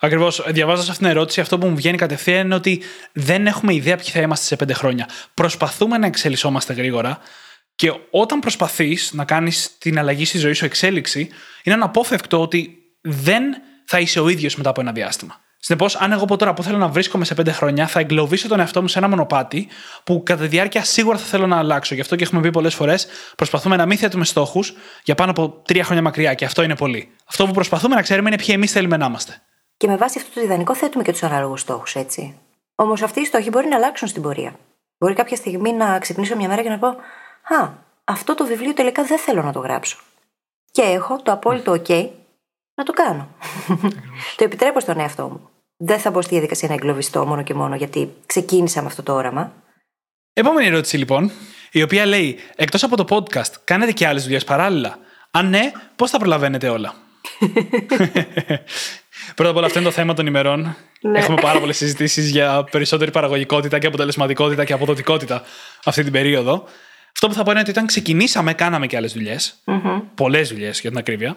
Ακριβώς. 0.01 0.45
Διαβάζοντας 0.49 0.89
αυτήν 0.89 1.07
την 1.07 1.17
ερώτηση, 1.17 1.41
αυτό 1.41 1.59
που 1.59 1.67
μου 1.67 1.77
βγαίνει 1.77 1.97
κατευθείαν 1.97 2.45
είναι 2.45 2.55
ότι 2.55 2.83
δεν 3.13 3.47
έχουμε 3.47 3.75
ιδέα 3.75 3.97
ποιοι 3.97 4.11
θα 4.11 4.21
είμαστε 4.21 4.47
σε 4.47 4.57
πέντε 4.57 4.73
χρόνια. 4.73 5.09
Προσπαθούμε 5.35 5.99
να 5.99 6.07
εξελισσόμαστε 6.07 6.73
γρήγορα 6.73 7.19
και 7.75 7.93
όταν 8.11 8.41
προσπαθείς 8.41 9.13
να 9.13 9.25
κάνεις 9.25 9.79
την 9.79 9.99
αλλαγή 9.99 10.25
στη 10.25 10.39
ζωή 10.39 10.53
σου 10.53 10.65
εξέλιξη, 10.65 11.29
είναι 11.63 11.75
αναπόφευκτο 11.75 12.41
ότι 12.41 12.79
δεν 13.01 13.43
θα 13.85 13.99
είσαι 13.99 14.21
ο 14.21 14.29
ίδιος 14.29 14.57
μετά 14.57 14.71
από 14.71 14.81
ένα 14.81 14.93
διάστημα. 14.93 15.41
Συνεπώς, 15.69 15.97
αν 15.97 16.13
εγώ 16.13 16.23
από 16.23 16.37
τώρα 16.37 16.55
που 16.55 16.63
θέλω 16.63 16.79
να 16.79 16.89
βρίσκομαι 16.89 17.25
σε 17.25 17.35
πέντε 17.35 17.53
χρόνια, 17.53 17.87
θα 17.87 18.01
εγκλωβίσω 18.01 18.49
τον 18.49 18.61
εαυτό 18.61 18.81
μου 18.83 18.89
σε 18.89 18.99
ένα 18.99 19.09
μονοπάτι 19.09 19.69
που 20.05 20.23
κατά 20.23 20.43
τη 20.43 20.49
διάρκεια 20.49 20.85
σίγουρα 20.85 21.19
θα 21.19 21.25
θέλω 21.25 21.47
να 21.47 21.59
αλλάξω. 21.59 21.95
Γι' 21.95 22.01
αυτό 22.01 22.17
και 22.17 22.25
έχουμε 22.25 22.41
πει 22.41 22.51
πολλές 22.51 22.75
φορές, 22.75 23.07
προσπαθούμε 23.37 23.77
να 23.77 23.87
μην 23.87 23.99
θέτουμε 23.99 24.25
στόχους 24.25 24.75
για 25.05 25.15
πάνω 25.15 25.31
από 25.31 25.49
τρία 25.49 25.85
χρόνια 25.85 26.03
μακριά 26.03 26.35
και 26.35 26.45
αυτό 26.45 26.63
είναι 26.63 26.77
πολύ. 26.77 27.11
Αυτό 27.25 27.47
που 27.47 27.53
προσπαθούμε 27.53 27.95
να 27.95 28.03
ξέρουμε 28.03 28.29
είναι 28.29 28.39
ποιοι 28.39 28.49
εμείς 28.51 28.73
θέλουμε 28.73 28.97
να 28.97 29.07
είμαστε. 29.07 29.43
Και 29.77 29.87
με 29.87 29.97
βάση 29.97 30.19
αυτό 30.19 30.41
το 30.41 30.41
ιδανικό 30.41 30.75
θέτουμε 30.75 31.05
και 31.05 31.13
τους 31.13 31.23
ανάλογους 31.23 31.61
στόχους, 31.61 31.95
έτσι. 31.95 32.39
Όμως 32.75 33.03
αυτοί 33.03 33.21
οι 33.21 33.25
στόχοι 33.25 33.49
μπορεί 33.49 33.69
να 33.69 33.77
αλλάξουν 33.77 34.09
στην 34.09 34.23
πορεία. 34.23 34.55
Μπορεί 34.99 35.15
κάποια 35.15 35.37
στιγμή 35.37 35.73
να 35.73 35.99
ξυπνήσω 35.99 36.37
μια 36.37 36.49
μέρα 36.49 36.63
και 36.63 36.69
να 36.69 36.79
πω 36.79 36.89
Α, 36.89 37.69
αυτό 38.05 38.35
το 38.35 38.47
βιβλίο 38.47 38.75
τελικά 38.75 39.05
δεν 39.05 39.19
θέλω 39.19 39.43
να 39.43 39.53
το 39.53 39.59
γράψω. 39.59 39.99
Και 40.71 40.83
έχω 40.83 41.23
το 41.23 41.33
απόλυτο 41.33 41.73
OK 41.73 42.09
να 42.75 42.85
το 42.85 42.93
κάνω. 42.93 43.29
το 44.37 44.45
επιτρέπω 44.45 44.81
στον 44.81 45.01
εαυτό 45.01 45.29
μου. 45.29 45.49
Δεν 45.81 45.99
θα 45.99 46.11
μπω 46.11 46.23
στη 46.23 46.31
διαδικασία 46.31 46.69
να 46.69 46.75
εγκλωβιστώ 46.75 47.27
μόνο 47.27 47.43
και 47.43 47.55
μόνο 47.55 47.77
γιατί 47.77 48.15
ξεκίνησα 48.27 48.81
με 48.81 48.87
αυτό 48.87 49.03
το 49.03 49.15
όραμα. 49.15 49.53
Επόμενη 50.33 50.67
ερώτηση 50.67 50.97
λοιπόν, 50.97 51.31
η 51.71 51.83
οποία 51.83 52.07
λέει: 52.07 52.39
Εκτός 52.57 52.83
από 52.83 53.05
το 53.05 53.17
podcast, 53.17 53.53
κάνετε 53.65 53.93
και 53.93 54.07
άλλες 54.07 54.23
δουλειές 54.23 54.45
παράλληλα. 54.45 54.99
Αν 55.31 55.49
ναι, 55.49 55.71
πώς 55.97 56.11
τα 56.11 56.19
προλαβαίνετε 56.19 56.69
όλα; 56.69 56.95
Πρώτα 59.35 59.51
απ' 59.51 59.57
όλα, 59.57 59.67
αυτό 59.67 59.79
είναι 59.79 59.89
το 59.89 59.95
θέμα 59.95 60.15
των 60.15 60.27
ημερών. 60.27 60.77
Ναι. 61.01 61.19
Έχουμε 61.19 61.41
πάρα 61.41 61.61
πολλές 61.61 61.77
συζητήσεις 61.77 62.31
για 62.31 62.65
περισσότερη 62.71 63.11
παραγωγικότητα 63.11 63.79
και 63.79 63.87
αποτελεσματικότητα 63.87 64.65
και 64.65 64.73
αποδοτικότητα 64.73 65.43
αυτή 65.85 66.03
την 66.03 66.13
περίοδο. 66.13 66.65
Αυτό 67.13 67.29
που 67.29 67.35
θα 67.35 67.43
πω 67.43 67.51
είναι 67.51 67.61
ότι 67.61 67.71
όταν 67.71 67.87
ξεκινήσαμε, 67.87 68.53
κάναμε 68.53 68.87
και 68.87 68.97
άλλες 68.97 69.13
δουλειές. 69.13 69.63
Mm-hmm. 69.65 70.03
Πολλές 70.15 70.49
δουλειές 70.49 70.81
για 70.81 70.91
την 70.91 70.99
ακρίβεια. 70.99 71.37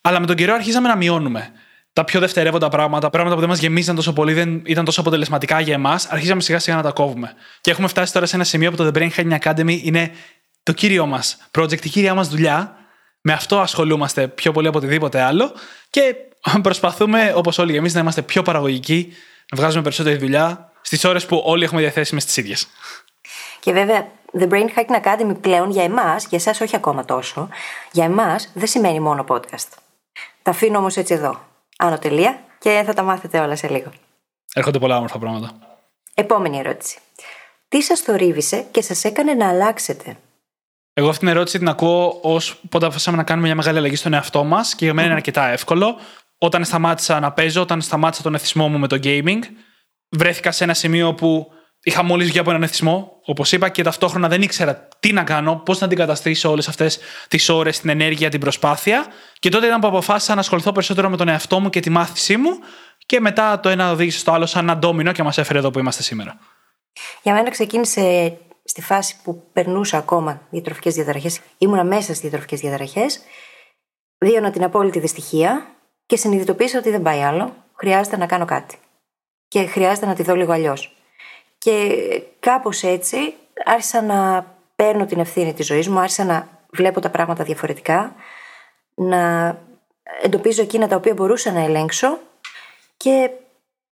Αλλά 0.00 0.20
με 0.20 0.26
τον 0.26 0.36
καιρό 0.36 0.54
αρχίζαμε 0.54 0.88
να 0.88 0.96
μειώνουμε. 0.96 1.52
Τα 1.92 2.04
πιο 2.04 2.20
δευτερεύοντα 2.20 2.68
πράγματα, 2.68 3.10
πράγματα 3.10 3.34
που 3.34 3.40
δεν 3.40 3.50
μας 3.50 3.58
γεμίζαν 3.58 3.94
τόσο 3.96 4.12
πολύ, 4.12 4.32
δεν 4.32 4.62
ήταν 4.66 4.84
τόσο 4.84 5.00
αποτελεσματικά 5.00 5.60
για 5.60 5.74
εμάς, 5.74 6.06
αρχίζαμε 6.06 6.40
σιγά 6.40 6.58
σιγά 6.58 6.76
να 6.76 6.82
τα 6.82 6.90
κόβουμε. 6.90 7.34
Και 7.60 7.70
έχουμε 7.70 7.88
φτάσει 7.88 8.12
τώρα 8.12 8.26
σε 8.26 8.34
ένα 8.34 8.44
σημείο 8.44 8.70
που 8.70 8.76
το 8.76 8.90
The 8.94 8.98
Brain 8.98 9.10
Hacking 9.16 9.38
Academy 9.38 9.80
είναι 9.82 10.10
το 10.62 10.72
κύριο 10.72 11.06
μας 11.06 11.36
project, 11.58 11.84
η 11.84 11.88
κύρια 11.88 12.14
μας 12.14 12.28
δουλειά. 12.28 12.74
Με 13.20 13.32
αυτό 13.32 13.60
ασχολούμαστε 13.60 14.28
πιο 14.28 14.52
πολύ 14.52 14.68
από 14.68 14.78
οτιδήποτε 14.78 15.20
άλλο 15.20 15.52
και 15.90 16.14
προσπαθούμε, 16.62 17.32
όπως 17.36 17.58
όλοι 17.58 17.76
εμείς, 17.76 17.94
να 17.94 18.00
είμαστε 18.00 18.22
πιο 18.22 18.42
παραγωγικοί, 18.42 19.12
να 19.50 19.58
βγάζουμε 19.58 19.82
περισσότερη 19.82 20.16
δουλειά 20.16 20.72
στις 20.80 21.04
ώρες 21.04 21.26
που 21.26 21.42
όλοι 21.44 21.64
έχουμε 21.64 21.80
διαθέσιμε 21.80 22.20
τις 22.20 22.36
ίδιες. 22.36 22.68
Και 23.60 23.72
βέβαια, 23.72 24.08
The 24.38 24.48
Brain 24.48 24.66
Hacking 24.76 25.02
Academy 25.02 25.34
πλέον 25.40 25.70
για 25.70 25.82
εμάς, 25.82 26.26
για 26.26 26.38
εσάς 26.38 26.60
όχι 26.60 26.76
ακόμα 26.76 27.04
τόσο, 27.04 27.48
για 27.92 28.04
εμάς 28.04 28.50
δεν 28.54 28.66
σημαίνει 28.66 29.00
μόνο 29.00 29.24
podcast. 29.28 29.68
Τα 30.42 30.50
αφήνω 30.50 30.78
όμως 30.78 30.96
έτσι 30.96 31.14
εδώ. 31.14 31.48
Άνω 31.82 31.98
τελεία 31.98 32.40
και 32.58 32.82
θα 32.86 32.94
τα 32.94 33.02
μάθετε 33.02 33.38
όλα 33.38 33.56
σε 33.56 33.68
λίγο. 33.68 33.92
Έρχονται 34.54 34.78
πολλά 34.78 34.96
όμορφα 34.96 35.18
πράγματα. 35.18 35.50
Επόμενη 36.14 36.58
ερώτηση. 36.58 36.98
Τι 37.68 37.82
σας 37.82 38.00
θορύβησε 38.00 38.64
και 38.70 38.82
σας 38.82 39.04
έκανε 39.04 39.34
να 39.34 39.48
αλλάξετε; 39.48 40.16
Εγώ 40.92 41.08
αυτή 41.08 41.20
την 41.20 41.28
ερώτηση 41.28 41.58
την 41.58 41.68
ακούω 41.68 42.18
ως 42.22 42.60
πότε 42.68 42.84
αποφασίσαμε 42.84 43.16
να 43.16 43.22
κάνουμε 43.22 43.46
μια 43.46 43.56
μεγάλη 43.56 43.78
αλλαγή 43.78 43.96
στον 43.96 44.12
εαυτό 44.12 44.44
μας 44.44 44.74
και 44.74 44.84
για 44.84 44.94
μένα 44.94 45.06
είναι 45.06 45.16
αρκετά 45.16 45.46
εύκολο. 45.46 45.96
Όταν 46.38 46.64
σταμάτησα 46.64 47.20
να 47.20 47.32
παίζω, 47.32 47.60
όταν 47.60 47.80
σταμάτησα 47.80 48.22
τον 48.22 48.34
εθισμό 48.34 48.68
μου 48.68 48.78
με 48.78 48.86
το 48.86 48.98
gaming, 49.02 49.40
βρέθηκα 50.08 50.52
σε 50.52 50.64
ένα 50.64 50.74
σημείο 50.74 51.14
που 51.14 51.52
είχα 51.82 52.02
μόλις 52.02 52.28
βγει 52.28 52.38
από 52.38 52.50
έναν 52.50 52.62
εθισμό, 52.62 53.20
όπως 53.24 53.52
είπα, 53.52 53.68
και 53.68 53.82
ταυτόχρονα 53.82 54.28
δεν 54.28 54.42
ήξερα 54.42 54.88
τι 55.00 55.12
να 55.12 55.24
κάνω, 55.24 55.56
πώς 55.64 55.78
να 55.78 55.86
αντικαταστήσω 55.86 56.50
όλες 56.50 56.68
αυτές 56.68 56.98
τις 57.28 57.48
ώρες, 57.48 57.80
την 57.80 57.90
ενέργεια, 57.90 58.28
την 58.30 58.40
προσπάθεια. 58.40 59.06
Και 59.38 59.48
τότε 59.48 59.66
ήταν 59.66 59.80
που 59.80 59.86
αποφάσισα 59.86 60.34
να 60.34 60.40
ασχοληθώ 60.40 60.72
περισσότερο 60.72 61.08
με 61.08 61.16
τον 61.16 61.28
εαυτό 61.28 61.60
μου 61.60 61.70
και 61.70 61.80
τη 61.80 61.90
μάθησή 61.90 62.36
μου. 62.36 62.58
Και 63.06 63.20
μετά 63.20 63.60
το 63.60 63.68
ένα 63.68 63.90
οδήγησε 63.90 64.18
στο 64.18 64.32
άλλο 64.32 64.46
σαν 64.46 64.62
ένα 64.62 64.76
ντόμινο 64.76 65.12
και 65.12 65.22
μας 65.22 65.38
έφερε 65.38 65.58
εδώ 65.58 65.70
που 65.70 65.78
είμαστε 65.78 66.02
σήμερα. 66.02 66.38
Για 67.22 67.32
μένα 67.32 67.50
ξεκίνησε 67.50 68.36
στη 68.64 68.82
φάση 68.82 69.16
που 69.22 69.44
περνούσα 69.52 69.98
ακόμα 69.98 70.40
διατροφικές 70.50 70.94
διαταραχές. 70.94 71.40
Ήμουνα 71.58 71.84
μέσα 71.84 72.02
στις 72.02 72.20
διατροφικές 72.20 72.60
διαταραχές. 72.60 73.20
Βίωνα 74.18 74.50
την 74.50 74.64
απόλυτη 74.64 74.98
δυστυχία 74.98 75.66
και 76.06 76.16
συνειδητοποίησα 76.16 76.78
ότι 76.78 76.90
δεν 76.90 77.02
πάει 77.02 77.22
άλλο. 77.22 77.54
Χρειάζεται 77.74 78.16
να 78.16 78.26
κάνω 78.26 78.44
κάτι. 78.44 78.78
Και 79.48 79.66
χρειάζεται 79.66 80.06
να 80.06 80.14
τη 80.14 80.22
δω 80.22 80.34
λίγο 80.34 80.52
αλλιώς. 80.52 80.96
Και 81.58 81.96
κάπως 82.40 82.82
έτσι 82.82 83.34
άρχισα 83.64 84.02
να 84.02 84.46
παίρνω 84.80 85.06
την 85.06 85.20
ευθύνη 85.20 85.54
της 85.54 85.66
ζωής 85.66 85.88
μου, 85.88 85.98
άρχισα 85.98 86.24
να 86.24 86.48
βλέπω 86.72 87.00
τα 87.00 87.10
πράγματα 87.10 87.44
διαφορετικά, 87.44 88.14
να 88.94 89.58
εντοπίζω 90.22 90.62
εκείνα 90.62 90.88
τα 90.88 90.96
οποία 90.96 91.14
μπορούσα 91.14 91.52
να 91.52 91.60
ελέγξω 91.60 92.18
και 92.96 93.30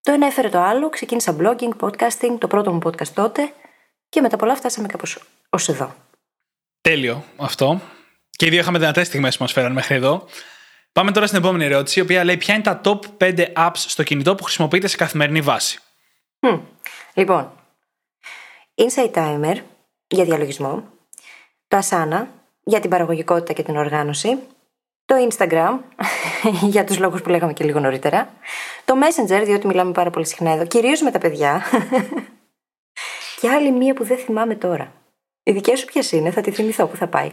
το 0.02 0.12
ένα 0.12 0.26
έφερε 0.26 0.49
το 0.49 0.61
άλλο, 0.61 0.88
ξεκίνησα 0.88 1.37
blogging, 1.40 1.71
podcasting, 1.80 2.37
το 2.38 2.47
πρώτο 2.47 2.73
μου 2.73 2.78
podcast 2.85 3.09
τότε 3.09 3.52
και 4.09 4.21
μετά 4.21 4.37
πολλά 4.37 4.57
φτάσαμε 4.57 4.87
κάπως 4.87 5.18
ως 5.49 5.68
εδώ. 5.68 5.95
Τέλειο 6.80 7.25
αυτό. 7.37 7.80
Και 8.30 8.47
οι 8.47 8.49
δύο 8.49 8.59
είχαμε 8.59 8.78
δυνατές 8.78 9.07
στιγμές 9.07 9.37
που 9.37 9.42
μας 9.42 9.52
φέραν 9.52 9.73
μέχρι 9.73 9.95
εδώ. 9.95 10.26
Πάμε 10.92 11.12
τώρα 11.12 11.26
στην 11.26 11.38
επόμενη 11.38 11.64
ερώτηση, 11.64 11.99
η 11.99 12.02
οποία 12.02 12.25
λέει: 12.25 12.37
Ποια 12.37 12.54
είναι 12.54 12.62
τα 12.62 12.80
top 12.85 12.99
5 13.18 13.47
apps 13.57 13.71
στο 13.75 14.02
κινητό 14.02 14.35
που 14.35 14.45
χρησιμοποιείτε 14.45 14.87
σε 14.87 14.97
καθημερινή 14.97 15.40
βάση; 15.40 15.78
Hm. 16.40 16.61
Λοιπόν, 17.14 17.52
Insight 18.75 19.12
Timer 19.12 19.57
για 20.09 20.25
διαλογισμό, 20.25 20.85
το 21.69 21.79
Asana 21.79 22.27
για 22.65 22.81
την 22.81 22.91
παραγωγικότητα 22.91 23.53
και 23.53 23.62
την 23.62 23.77
οργάνωση, 23.77 24.38
το 25.05 25.15
Instagram 25.29 25.79
για 26.75 26.85
τους 26.85 26.99
λόγους 26.99 27.23
που 27.23 27.29
λέγαμε 27.29 27.53
και 27.53 27.65
λίγο 27.65 27.81
νωρίτερα, 27.81 28.33
το 28.85 28.95
Messenger 29.03 29.43
διότι 29.45 29.67
μιλάμε 29.67 29.93
πάρα 29.93 30.11
πολύ 30.11 30.27
συχνά 30.27 30.50
εδώ, 30.50 30.67
κυρίως 30.67 31.00
με 31.00 31.11
τα 31.11 31.19
παιδιά 31.19 31.62
και 33.41 33.49
άλλη 33.49 33.71
μία 33.71 33.95
που 33.95 34.05
δεν 34.05 34.19
θυμάμαι 34.19 34.55
τώρα. 34.55 34.93
Η 35.43 35.53
δικιά 35.53 35.77
σου 35.77 35.85
ποια 35.85 36.03
είναι, 36.11 36.31
θα 36.31 36.41
τη 36.41 36.50
θυμηθώ 36.50 36.87
που 36.87 36.97
θα 36.97 37.07
πάει. 37.07 37.31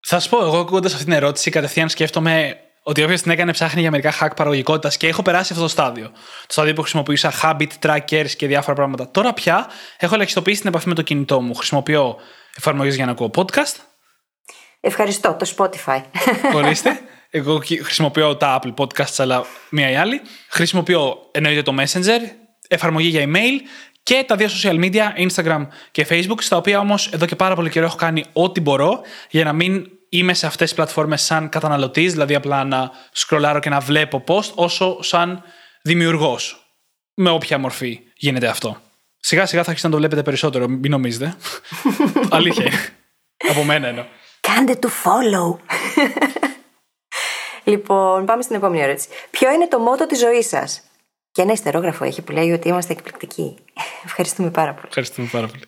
Θα 0.00 0.20
σου 0.20 0.28
πω, 0.28 0.38
εγώ 0.44 0.58
ακούγοντας 0.58 0.92
αυτή 0.92 1.04
την 1.04 1.12
ερώτηση, 1.12 1.50
κατευθείαν 1.50 1.88
σκέφτομαι 1.88 2.60
ότι 2.82 3.02
όποιος 3.02 3.22
την 3.22 3.30
έκανε 3.30 3.52
ψάχνει 3.52 3.80
για 3.80 3.90
μερικά 3.90 4.12
hack 4.20 4.30
παραγωγικότητας 4.36 4.96
και 4.96 5.06
έχω 5.06 5.22
περάσει 5.22 5.52
αυτό 5.52 5.64
το 5.64 5.70
στάδιο. 5.70 6.08
Το 6.46 6.52
στάδιο 6.52 6.72
που 6.72 6.80
χρησιμοποιούσα 6.80 7.32
habit 7.42 7.68
trackers 7.86 8.30
και 8.36 8.46
διάφορα 8.46 8.76
πράγματα. 8.76 9.10
Τώρα 9.10 9.32
πια 9.32 9.66
έχω 9.98 10.14
ελαχιστοποιήσει 10.14 10.60
την 10.60 10.68
επαφή 10.68 10.88
με 10.88 10.94
το 10.94 11.02
κινητό 11.02 11.40
μου. 11.40 11.54
Χρησιμοποιώ 11.54 12.16
εφαρμογές 12.56 12.94
για 12.94 13.04
να 13.04 13.10
ακούω 13.10 13.30
podcast. 13.36 13.74
Ευχαριστώ, 14.80 15.36
το 15.38 15.52
Spotify. 15.56 16.02
Ορίστε. 16.54 17.00
Εγώ 17.30 17.60
χρησιμοποιώ 17.82 18.36
τα 18.36 18.60
Apple 18.60 18.74
Podcasts, 18.74 19.14
αλλά 19.16 19.44
μία 19.70 19.90
ή 19.90 19.94
άλλη. 19.94 20.20
Χρησιμοποιώ 20.48 21.16
εννοείται 21.30 21.62
το 21.62 21.74
Messenger, 21.78 22.20
εφαρμογή 22.68 23.08
για 23.08 23.24
email 23.26 23.66
και 24.02 24.24
τα 24.26 24.36
δύο 24.36 24.48
social 24.48 24.84
media, 24.84 25.28
Instagram 25.28 25.66
και 25.90 26.06
Facebook, 26.10 26.38
στα 26.38 26.56
οποία 26.56 26.78
όμως 26.78 27.08
εδώ 27.12 27.26
και 27.26 27.36
πάρα 27.36 27.54
πολύ 27.54 27.70
καιρό 27.70 27.86
έχω 27.86 27.96
κάνει 27.96 28.24
ό,τι 28.32 28.60
μπορώ 28.60 29.00
για 29.30 29.44
να 29.44 29.52
μην 29.52 29.86
είμαι 30.12 30.34
σε 30.34 30.46
αυτές 30.46 30.66
τις 30.66 30.76
πλατφόρμες 30.76 31.22
σαν 31.22 31.48
καταναλωτής, 31.48 32.12
δηλαδή 32.12 32.34
απλά 32.34 32.64
να 32.64 32.90
σκρολάρω 33.12 33.58
και 33.58 33.68
να 33.68 33.80
βλέπω 33.80 34.24
post, 34.26 34.52
όσο 34.54 35.02
σαν 35.02 35.42
δημιουργός. 35.82 36.66
Με 37.14 37.30
όποια 37.30 37.58
μορφή 37.58 38.00
γίνεται 38.16 38.46
αυτό. 38.46 38.76
Σιγά 39.16 39.46
σιγά 39.46 39.62
θα 39.62 39.68
αρχίσει 39.68 39.86
να 39.86 39.92
το 39.92 39.98
βλέπετε 39.98 40.22
περισσότερο, 40.22 40.68
μην 40.68 40.90
νομίζετε. 40.90 41.36
Αλήθεια. 42.30 42.72
Από 43.50 43.64
μένα 43.64 43.88
εννοώ. 43.88 44.04
Κάντε 44.40 44.74
του 44.74 44.88
follow. 44.88 45.58
λοιπόν, 47.72 48.24
πάμε 48.24 48.42
στην 48.42 48.56
επόμενη 48.56 48.82
ερώτηση. 48.82 49.08
Ποιο 49.30 49.52
είναι 49.52 49.68
το 49.68 49.78
μότο 49.78 50.06
της 50.06 50.18
ζωής 50.18 50.48
σας, 50.48 50.82
και 51.32 51.42
ένα 51.42 51.52
ιστερόγραφο 51.52 52.04
έχει 52.04 52.22
που 52.22 52.32
λέει 52.32 52.52
ότι 52.52 52.68
είμαστε 52.68 52.92
εκπληκτικοί. 52.92 53.54
Ευχαριστούμε 54.04 54.50
πάρα 54.50 54.72
πολύ. 54.72 54.86
Ευχαριστούμε 54.88 55.28
πάρα 55.32 55.46
πολύ. 55.46 55.62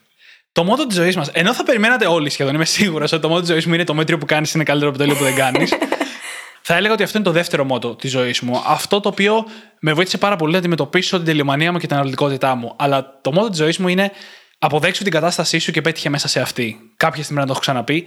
Το 0.54 0.64
μότο 0.64 0.86
της 0.86 0.96
ζωής 0.96 1.16
μας. 1.16 1.28
Ενώ 1.32 1.54
θα 1.54 1.62
περιμένατε 1.62 2.06
όλοι 2.06 2.30
σχεδόν, 2.30 2.54
είμαι 2.54 2.64
σίγουρος 2.64 3.12
ότι 3.12 3.22
το 3.22 3.28
μότο 3.28 3.40
της 3.40 3.50
ζωής 3.50 3.66
μου 3.66 3.74
είναι 3.74 3.84
το 3.84 3.94
μέτριο 3.94 4.18
που 4.18 4.26
κάνεις 4.26 4.54
είναι 4.54 4.64
καλύτερο 4.64 4.90
από 4.90 4.98
το 4.98 5.04
τέλειο 5.04 5.18
που 5.18 5.24
δεν 5.24 5.36
κάνεις. 5.36 5.72
θα 6.66 6.76
έλεγα 6.76 6.92
ότι 6.92 7.02
αυτό 7.02 7.18
είναι 7.18 7.26
το 7.26 7.32
δεύτερο 7.32 7.64
μότο 7.64 7.94
της 7.96 8.10
ζωής 8.10 8.40
μου. 8.40 8.62
Αυτό 8.66 9.00
το 9.00 9.08
οποίο 9.08 9.44
με 9.80 9.92
βοήθησε 9.92 10.18
πάρα 10.18 10.36
πολύ 10.36 10.52
να 10.52 10.58
αντιμετωπίσω 10.58 11.16
την 11.16 11.24
τελειομανία 11.24 11.72
μου 11.72 11.78
και 11.78 11.86
την 11.86 11.96
αναλυτικότητά 11.96 12.54
μου. 12.54 12.74
Αλλά 12.78 13.20
το 13.20 13.32
μότο 13.32 13.48
της 13.48 13.58
ζωής 13.58 13.78
μου 13.78 13.88
είναι 13.88 14.10
αποδέξου 14.58 15.02
την 15.02 15.12
κατάστασή 15.12 15.58
σου 15.58 15.72
και 15.72 15.80
πέτυχε 15.80 16.08
μέσα 16.08 16.28
σε 16.28 16.40
αυτή. 16.40 16.76
Κάποια 16.96 17.22
στιγμή 17.22 17.40
να 17.40 17.46
το 17.46 17.52
έχω 17.52 17.60
ξαναπεί. 17.60 18.06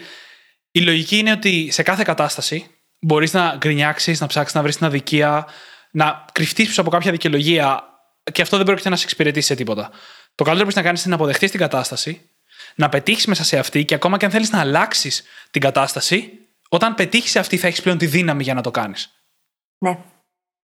Η 0.72 0.82
λογική 0.82 1.18
είναι 1.18 1.32
ότι 1.32 1.70
σε 1.72 1.84
κάθε 1.84 2.04
κατάσταση 2.04 2.68
μπορείς 3.00 3.34
να 3.34 3.56
γκρινιάξεις, 3.58 4.20
να 4.20 4.28
ψάξεις 4.28 4.56
να 4.56 4.62
βρεις 4.62 4.78
την 4.78 4.86
αδικία, 4.86 5.48
να 5.92 6.26
κρυφτείς 6.32 6.68
πίσω 6.68 6.82
από 6.82 6.90
κάποια 6.90 7.12
δικαιολογία 7.12 7.84
και 8.32 8.42
αυτό 8.42 8.58
δεν 8.58 8.66
πρόκειται 8.66 8.90
να 8.90 8.96
σε 8.96 9.04
εξυπηρετήσει 9.04 9.48
σε 9.48 9.56
τίποτα. 9.56 9.90
Το 10.36 10.44
καλύτερο 10.44 10.70
που 10.70 10.76
να 10.76 10.82
κάνεις 10.82 11.02
είναι 11.02 11.16
να 11.16 11.22
αποδεχτείς 11.22 11.52
την 11.52 11.60
κατάσταση, 11.60 12.30
να 12.78 12.90
πετύχεις 12.90 13.26
μέσα 13.26 13.44
σε 13.44 13.58
αυτή 13.58 13.86
και 13.86 13.94
ακόμα 13.94 14.18
και 14.18 14.26
αν 14.26 14.32
θέλεις 14.32 14.52
να 14.52 14.60
αλλάξεις 14.60 15.24
την 15.52 15.62
κατάσταση, 15.62 16.40
όταν 16.70 16.96
πετύχεις 16.96 17.32
σε 17.32 17.40
αυτή 17.40 17.58
θα 17.58 17.68
έχεις 17.68 17.82
πλέον 17.82 17.98
τη 17.98 18.06
δύναμη 18.06 18.44
για 18.44 18.54
να 18.54 18.62
το 18.62 18.72
κάνεις. 18.72 19.12
Ναι. 19.78 20.00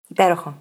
Υπέροχο. 0.07 0.57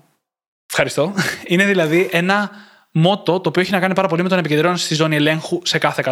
Ευχαριστώ. 0.71 1.15
Είναι 1.53 1.65
δηλαδή 1.65 2.09
ένα 2.13 2.51
μότο 2.93 3.41
το 3.41 3.49
οποίο 3.49 3.63
έχει 3.63 3.71
να 3.71 3.81
κάνει 3.81 3.95
πάρα 3.95 4.09
πολύ 4.09 4.23
με 4.23 4.29
τον 4.29 4.39
επικεντρώνω 4.39 4.77
στη 4.77 4.95
ζώνη 4.95 5.17
ελέγχου 5.17 5.61
σε 5.65 5.79
κάθε 5.79 6.03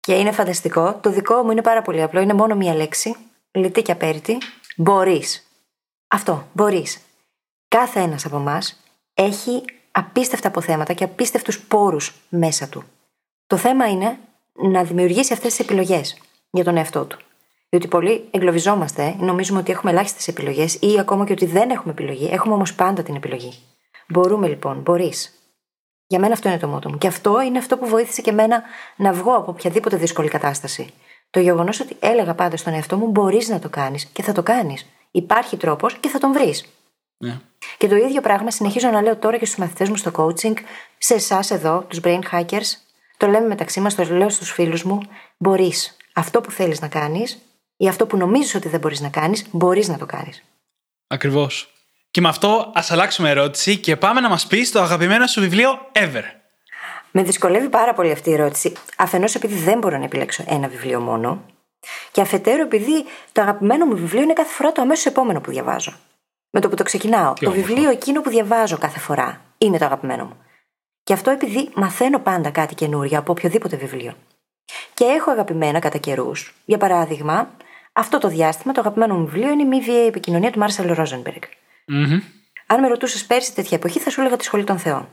Και 0.00 0.14
είναι 0.14 0.32
φανταστικό. 0.32 0.98
Το 1.02 1.10
δικό 1.10 1.42
μου 1.42 1.50
είναι 1.50 1.62
πάρα 1.62 1.82
πολύ 1.82 2.02
απλό. 2.02 2.20
Είναι 2.20 2.34
μόνο 2.34 2.54
μία 2.54 2.74
λέξη. 2.74 3.16
Λυτή 3.52 3.82
και 3.82 3.92
απέριτη. 3.92 4.38
Μπορείς. 4.76 5.46
Αυτό, 6.08 6.48
μπορείς. 6.52 6.98
Κάθε 7.68 8.00
ένας 8.00 8.24
από 8.24 8.36
εμάς 8.36 8.80
έχει 9.14 9.64
απίστευτα 9.90 10.48
αποθέματα 10.48 10.92
και 10.92 11.04
απίστευτους 11.04 11.60
πόρους 11.60 12.14
μέσα 12.28 12.68
του. 12.68 12.84
Το 13.52 13.58
θέμα 13.58 13.88
είναι 13.88 14.18
να 14.52 14.82
δημιουργήσει 14.82 15.32
αυτές 15.32 15.50
τις 15.50 15.58
επιλογές 15.58 16.16
για 16.50 16.64
τον 16.64 16.76
εαυτό 16.76 17.04
του. 17.04 17.18
Διότι 17.68 17.88
πολλοί 17.88 18.28
εγκλωβιζόμαστε, 18.30 19.16
νομίζουμε 19.18 19.58
ότι 19.58 19.72
έχουμε 19.72 19.92
ελάχιστες 19.92 20.28
επιλογές 20.28 20.74
ή 20.74 20.98
ακόμα 20.98 21.26
και 21.26 21.32
ότι 21.32 21.46
δεν 21.46 21.70
έχουμε 21.70 21.92
επιλογή. 21.92 22.28
Έχουμε 22.32 22.54
όμως 22.54 22.74
πάντα 22.74 23.02
την 23.02 23.14
επιλογή. 23.14 23.52
Μπορούμε 24.08 24.48
λοιπόν, 24.48 24.80
μπορείς. 24.80 25.32
Για 26.06 26.18
μένα 26.18 26.32
αυτό 26.32 26.48
είναι 26.48 26.58
το 26.58 26.66
μότο 26.66 26.90
μου. 26.90 26.98
Και 26.98 27.06
αυτό 27.06 27.40
είναι 27.40 27.58
αυτό 27.58 27.78
που 27.78 27.86
βοήθησε 27.86 28.20
και 28.20 28.30
εμένα 28.30 28.62
να 28.96 29.12
βγω 29.12 29.34
από 29.34 29.50
οποιαδήποτε 29.50 29.96
δύσκολη 29.96 30.28
κατάσταση. 30.28 30.92
Το 31.30 31.40
γεγονός 31.40 31.80
ότι 31.80 31.96
έλεγα 32.00 32.34
πάντα 32.34 32.56
στον 32.56 32.72
εαυτό 32.72 32.96
μου: 32.96 33.06
Μπορείς 33.06 33.48
να 33.48 33.58
το 33.58 33.68
κάνεις 33.68 34.04
και 34.04 34.22
θα 34.22 34.32
το 34.32 34.42
κάνεις. 34.42 34.86
Υπάρχει 35.10 35.56
τρόπος 35.56 35.94
και 35.94 36.08
θα 36.08 36.18
τον 36.18 36.32
βρεις. 36.32 36.64
Ναι. 37.18 37.40
Και 37.78 37.88
το 37.88 37.96
ίδιο 37.96 38.20
πράγμα 38.20 38.50
συνεχίζω 38.50 38.90
να 38.90 39.02
λέω 39.02 39.16
τώρα 39.16 39.38
και 39.38 39.44
στους 39.44 39.58
μαθητές 39.58 39.88
μου 39.88 39.96
στο 39.96 40.10
coaching, 40.14 40.54
σε 40.98 41.14
εσάς 41.14 41.50
εδώ, 41.50 41.84
τους 41.88 42.00
brain 42.02 42.20
hackers. 42.32 42.91
Το 43.22 43.28
λέμε 43.28 43.46
μεταξύ 43.46 43.80
μας, 43.80 43.94
το 43.94 44.04
λέω 44.04 44.28
στους 44.28 44.50
φίλους 44.50 44.82
μου. 44.82 45.00
Μπορείς 45.36 45.96
αυτό 46.12 46.40
που 46.40 46.50
θέλεις 46.50 46.80
να 46.80 46.88
κάνεις 46.88 47.38
ή 47.76 47.88
αυτό 47.88 48.06
που 48.06 48.16
νομίζεις 48.16 48.54
ότι 48.54 48.68
δεν 48.68 48.80
μπορείς 48.80 49.00
να 49.00 49.08
κάνεις, 49.08 49.46
μπορείς 49.50 49.88
να 49.88 49.98
το 49.98 50.06
κάνεις. 50.06 50.42
Ακριβώς. 51.06 51.72
Και 52.10 52.20
με 52.20 52.28
αυτό 52.28 52.70
ας 52.74 52.90
αλλάξουμε 52.90 53.30
ερώτηση 53.30 53.76
και 53.76 53.96
πάμε 53.96 54.20
να 54.20 54.28
μας 54.28 54.46
πει 54.46 54.66
το 54.66 54.82
αγαπημένο 54.82 55.26
σου 55.26 55.40
βιβλίο 55.40 55.78
ever. 55.92 56.22
Με 57.10 57.22
δυσκολεύει 57.22 57.68
πάρα 57.68 57.94
πολύ 57.94 58.12
αυτή 58.12 58.30
η 58.30 58.32
ερώτηση. 58.32 58.72
Αφενός 58.96 59.34
επειδή 59.34 59.54
δεν 59.54 59.78
μπορώ 59.78 59.98
να 59.98 60.04
επιλέξω 60.04 60.44
ένα 60.46 60.68
βιβλίο 60.68 61.00
μόνο. 61.00 61.44
Και 62.10 62.20
αφετέρου, 62.20 62.62
επειδή 62.62 63.04
το 63.32 63.40
αγαπημένο 63.40 63.86
μου 63.86 63.96
βιβλίο 63.96 64.22
είναι 64.22 64.32
κάθε 64.32 64.52
φορά 64.52 64.72
το 64.72 64.82
αμέσως 64.82 65.06
επόμενο 65.06 65.40
που 65.40 65.50
διαβάζω. 65.50 65.92
Με 66.50 66.60
το 66.60 66.68
που 66.68 66.76
το 66.76 66.82
ξεκινάω. 66.82 67.32
το 67.32 67.50
βιβλίο 67.50 67.90
εκείνο 67.90 68.20
που 68.20 68.30
διαβάζω 68.30 68.78
κάθε 68.78 68.98
φορά 68.98 69.40
είναι 69.58 69.78
το 69.78 69.84
αγαπημένο 69.84 70.24
μου. 70.24 70.36
Και 71.04 71.12
αυτό 71.12 71.30
επειδή 71.30 71.70
μαθαίνω 71.74 72.18
πάντα 72.18 72.50
κάτι 72.50 72.74
καινούριο 72.74 73.18
από 73.18 73.32
οποιοδήποτε 73.32 73.76
βιβλίο. 73.76 74.14
Και 74.94 75.04
έχω 75.04 75.30
αγαπημένα 75.30 75.78
κατά 75.78 75.98
καιρούς. 75.98 76.54
Για 76.64 76.78
παράδειγμα, 76.78 77.50
αυτό 77.92 78.18
το 78.18 78.28
διάστημα 78.28 78.72
το 78.72 78.80
αγαπημένο 78.80 79.14
μου 79.14 79.24
βιβλίο 79.26 79.50
είναι 79.50 79.62
η 79.62 79.66
μη 79.66 79.80
βίαιη 79.80 80.06
επικοινωνία 80.06 80.50
του 80.50 80.58
Μάρσελ 80.58 80.92
Ρόζενμπεργκ. 80.92 81.42
Αν 82.66 82.80
με 82.80 82.88
ρωτούσες 82.88 83.24
πέρσι 83.24 83.54
τέτοια 83.54 83.76
εποχή, 83.76 83.98
θα 83.98 84.10
σου 84.10 84.20
έλεγα 84.20 84.36
τη 84.36 84.44
σχολή 84.44 84.64
των 84.64 84.78
Θεών. 84.78 85.08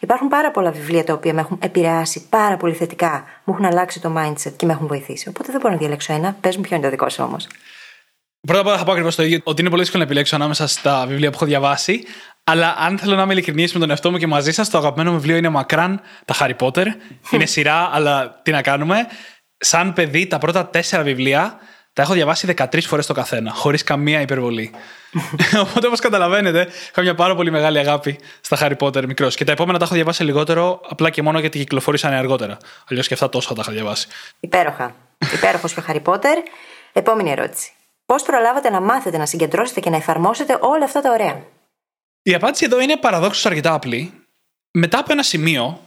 Υπάρχουν 0.00 0.28
πάρα 0.28 0.50
πολλά 0.50 0.70
βιβλία 0.70 1.04
τα 1.04 1.12
οποία 1.12 1.34
με 1.34 1.40
έχουν 1.40 1.58
επηρεάσει 1.62 2.28
πάρα 2.28 2.56
πολύ 2.56 2.74
θετικά, 2.74 3.24
μου 3.44 3.54
έχουν 3.54 3.64
αλλάξει 3.64 4.00
το 4.00 4.14
mindset 4.16 4.52
και 4.56 4.66
με 4.66 4.72
έχουν 4.72 4.86
βοηθήσει. 4.86 5.28
Οπότε 5.28 5.52
δεν 5.52 5.60
μπορώ 5.60 5.72
να 5.72 5.78
διαλέξω 5.78 6.12
ένα. 6.12 6.36
Πες 6.40 6.56
μου, 6.56 6.62
ποιο 6.62 6.76
είναι 6.76 6.84
το 6.84 6.90
δικό 6.90 7.08
σου 7.08 7.24
όμως. 7.24 7.46
Πρώτα 8.46 8.60
απ' 8.60 8.66
όλα 8.66 8.78
θα 8.78 8.84
πω 8.84 8.90
ακριβώς 8.90 9.14
το 9.14 9.22
ίδιο, 9.22 9.40
ότι 9.44 9.60
είναι 9.60 9.70
πολύ 9.70 9.82
δύσκολο 9.82 10.02
να 10.02 10.08
επιλέξω 10.08 10.34
ανάμεσα 10.34 10.66
στα 10.66 11.06
βιβλία 11.06 11.30
που 11.30 11.36
έχω 11.36 11.46
διαβάσει. 11.46 12.04
Αλλά 12.44 12.74
αν 12.78 12.98
θέλω 12.98 13.16
να 13.16 13.22
είμαι 13.22 13.32
ειλικρινής 13.32 13.72
με 13.72 13.80
τον 13.80 13.90
εαυτό 13.90 14.10
μου 14.10 14.16
και 14.16 14.26
μαζί 14.26 14.52
σας, 14.52 14.70
το 14.70 14.78
αγαπημένο 14.78 15.12
βιβλίο 15.12 15.36
είναι 15.36 15.48
μακράν 15.48 16.00
τα 16.24 16.34
Harry 16.38 16.56
Potter. 16.58 16.86
είναι 17.30 17.46
σειρά, 17.46 17.90
αλλά 17.92 18.40
τι 18.42 18.50
να 18.50 18.62
κάνουμε. 18.62 19.06
Σαν 19.58 19.92
παιδί, 19.92 20.26
τα 20.26 20.38
πρώτα 20.38 20.66
τέσσερα 20.66 21.02
βιβλία 21.02 21.58
τα 21.92 22.02
έχω 22.02 22.12
διαβάσει 22.12 22.54
13 22.58 22.80
φορές 22.82 23.06
το 23.06 23.14
καθένα, 23.14 23.50
χωρίς 23.50 23.82
καμία 23.82 24.20
υπερβολή. 24.20 24.70
Οπότε, 25.64 25.86
όπως 25.86 26.00
καταλαβαίνετε, 26.00 26.68
είχα 26.90 27.02
μια 27.02 27.14
πάρα 27.14 27.34
πολύ 27.34 27.50
μεγάλη 27.50 27.78
αγάπη 27.78 28.18
στα 28.40 28.58
Harry 28.60 28.76
Potter 28.78 29.06
μικρός. 29.06 29.34
Και 29.34 29.44
τα 29.44 29.52
επόμενα 29.52 29.78
τα 29.78 29.84
έχω 29.84 29.94
διαβάσει 29.94 30.24
λιγότερο, 30.24 30.80
απλά 30.88 31.10
και 31.10 31.22
μόνο 31.22 31.38
γιατί 31.38 31.58
κυκλοφορήσαν 31.58 32.12
αργότερα. 32.12 32.56
Αλλιώς 32.90 33.08
και 33.08 33.14
αυτά 33.14 33.28
τόσο 33.28 33.54
τα 33.54 33.60
είχα 33.64 33.72
διαβάσει. 33.72 34.08
Υπέροχα. 34.40 34.94
Υπέροχος 35.34 35.74
και 35.74 35.80
ο 35.80 35.84
Harry 35.88 36.02
Potter. 36.02 36.36
Επόμενη 36.92 37.30
ερώτηση. 37.30 37.72
Πώς 38.06 38.22
προλάβατε 38.22 38.70
να 38.70 38.80
μάθετε, 38.80 39.18
να 39.18 39.26
συγκεντρώσετε 39.26 39.80
και 39.80 39.90
να 39.90 39.96
εφαρμόσετε 39.96 40.58
όλα 40.60 40.84
αυτά 40.84 41.00
τα 41.00 41.10
ωραία; 41.10 41.42
Η 42.22 42.34
απάντηση 42.34 42.64
εδώ 42.64 42.80
είναι 42.80 42.96
παραδόξως 42.96 43.46
αρκετά 43.46 43.74
απλή. 43.74 44.12
Μετά 44.70 44.98
από 44.98 45.12
ένα 45.12 45.22
σημείο, 45.22 45.80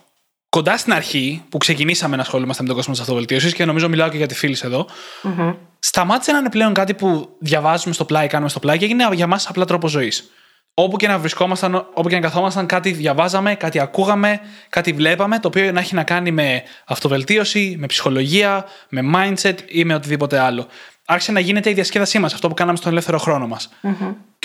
κοντά 0.50 0.78
στην 0.78 0.94
αρχή 0.94 1.44
που 1.50 1.58
ξεκινήσαμε 1.58 2.16
να 2.16 2.22
ασχολούμαστε 2.22 2.62
με 2.62 2.68
τον 2.68 2.78
κόσμο 2.78 2.94
της 2.94 3.02
αυτοβελτίωσης 3.02 3.54
και 3.54 3.66
νομίζω 3.66 3.90
μιλάω 3.90 4.10
και 4.10 4.18
για 4.18 4.28
τη 4.28 4.36
φίλη 4.36 4.58
εδώ, 4.64 4.88
mm-hmm. 5.24 5.56
σταμάτησε 5.80 6.32
να 6.32 6.38
είναι 6.38 6.50
πλέον 6.50 6.74
κάτι 6.74 6.94
που 6.94 7.36
διαβάζουμε 7.40 7.94
στο 7.94 8.06
πλάι, 8.06 8.28
κάνουμε 8.28 8.50
στο 8.50 8.60
πλάι 8.60 8.78
και 8.78 8.86
έγινε 8.86 9.08
για 9.14 9.28
μας 9.28 9.48
απλά 9.48 9.66
τρόπο 9.66 9.88
ζωής. 9.88 10.32
όπου 10.74 10.98
και 10.98 11.08
να 11.08 11.18
βρισκόμασταν, 11.20 11.76
όπου 11.94 12.10
και 12.10 12.16
να 12.16 12.22
καθόμασταν, 12.22 12.66
κάτι 12.66 12.92
διαβάζαμε, 12.92 13.56
κάτι 13.56 13.80
ακούγαμε, 13.80 14.40
κάτι 14.70 14.94
βλέπαμε, 14.94 15.40
το 15.40 15.48
οποίο 15.48 15.72
να 15.72 15.80
έχει 15.80 15.96
να 15.96 16.04
κάνει 16.04 16.32
με 16.32 16.64
αυτοβελτίωση, 16.86 17.76
με 17.80 17.86
ψυχολογία, 17.86 18.66
με 18.90 19.02
mindset 19.16 19.56
ή 19.68 19.86
με 19.86 19.94
οτιδήποτε 19.94 20.40
άλλο. 20.40 20.68
Άρχισε 21.06 21.32
να 21.32 21.40
γίνεται 21.40 21.70
η 21.70 21.74
διασκέδασή 21.74 22.20
μας, 22.20 22.34
αυτό 22.34 22.48
που 22.48 22.54
κάναμε 22.54 22.78
στον 22.78 22.92
ελεύθερο 22.92 23.18
χρόνο 23.18 23.48
μας. 23.48 23.70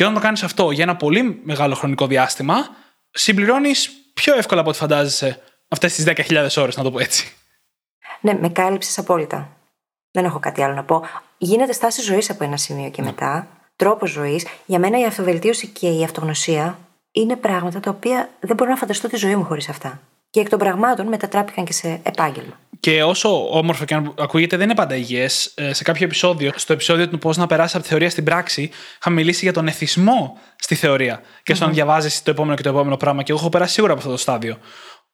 Και 0.00 0.06
όταν 0.06 0.18
το 0.18 0.24
κάνεις 0.24 0.42
αυτό 0.42 0.70
για 0.70 0.82
ένα 0.82 0.96
πολύ 0.96 1.40
μεγάλο 1.44 1.74
χρονικό 1.74 2.06
διάστημα, 2.06 2.54
συμπληρώνεις 3.10 3.90
πιο 4.14 4.34
εύκολα 4.36 4.60
από 4.60 4.70
ό,τι 4.70 4.78
φαντάζεσαι 4.78 5.42
αυτές 5.68 5.94
τις 5.94 6.04
10.000 6.06 6.48
ώρες, 6.56 6.76
να 6.76 6.82
το 6.82 6.90
πω 6.90 6.98
έτσι. 6.98 7.32
Ναι, 8.20 8.34
με 8.40 8.48
κάλυψες 8.48 8.98
απόλυτα. 8.98 9.56
Δεν 10.10 10.24
έχω 10.24 10.38
κάτι 10.38 10.62
άλλο 10.62 10.74
να 10.74 10.84
πω. 10.84 11.02
Γίνεται 11.38 11.72
στάση 11.72 12.02
ζωής 12.02 12.30
από 12.30 12.44
ένα 12.44 12.56
σημείο 12.56 12.90
και 12.90 13.02
μετά 13.02 13.46
τρόπος 13.76 14.10
ζωής, 14.10 14.46
για 14.66 14.78
μένα 14.78 14.98
η 14.98 15.04
αυτοβελτίωση 15.04 15.66
και 15.66 15.88
η 15.88 16.04
αυτογνωσία 16.04 16.78
είναι 17.12 17.36
πράγματα 17.36 17.80
τα 17.80 17.90
οποία 17.90 18.28
δεν 18.40 18.56
μπορώ 18.56 18.70
να 18.70 18.76
φανταστώ 18.76 19.08
τη 19.08 19.16
ζωή 19.16 19.36
μου 19.36 19.44
χωρίς 19.44 19.68
αυτά. 19.68 20.00
Και 20.30 20.40
εκ 20.40 20.48
των 20.48 20.58
πραγμάτων 20.58 21.06
μετατράπηκαν 21.06 21.64
και 21.64 21.72
σε 21.72 22.00
επάγγελμα. 22.02 22.58
Και 22.80 23.02
όσο 23.02 23.58
όμορφο 23.58 23.84
και 23.84 23.94
αν 23.94 24.14
ακούγεται, 24.18 24.56
δεν 24.56 24.64
είναι 24.64 24.74
πάντα 24.74 24.94
υγιές. 24.94 25.52
Ε, 25.54 25.72
σε 25.72 25.82
κάποιο 25.82 26.04
επεισόδιο, 26.04 26.52
στο 26.56 26.72
επεισόδιο 26.72 27.08
του 27.08 27.18
Πώς 27.18 27.36
να 27.36 27.46
περάσει 27.46 27.76
από 27.76 27.84
τη 27.84 27.90
θεωρία 27.90 28.10
στην 28.10 28.24
πράξη, 28.24 28.70
είχα 29.00 29.10
μιλήσει 29.10 29.44
για 29.44 29.52
τον 29.52 29.66
εθισμό 29.66 30.38
στη 30.56 30.74
θεωρία. 30.74 31.22
Και 31.42 31.54
στο 31.54 31.64
mm-hmm. 31.64 31.68
να 31.68 31.74
διαβάζεις 31.74 32.22
το 32.22 32.30
επόμενο 32.30 32.56
και 32.56 32.62
το 32.62 32.68
επόμενο 32.68 32.96
πράγμα. 32.96 33.22
Και 33.22 33.32
εγώ 33.32 33.40
έχω 33.40 33.50
περάσει 33.50 33.72
σίγουρα 33.72 33.92
από 33.92 34.00
αυτό 34.00 34.14
το 34.14 34.20
στάδιο. 34.20 34.58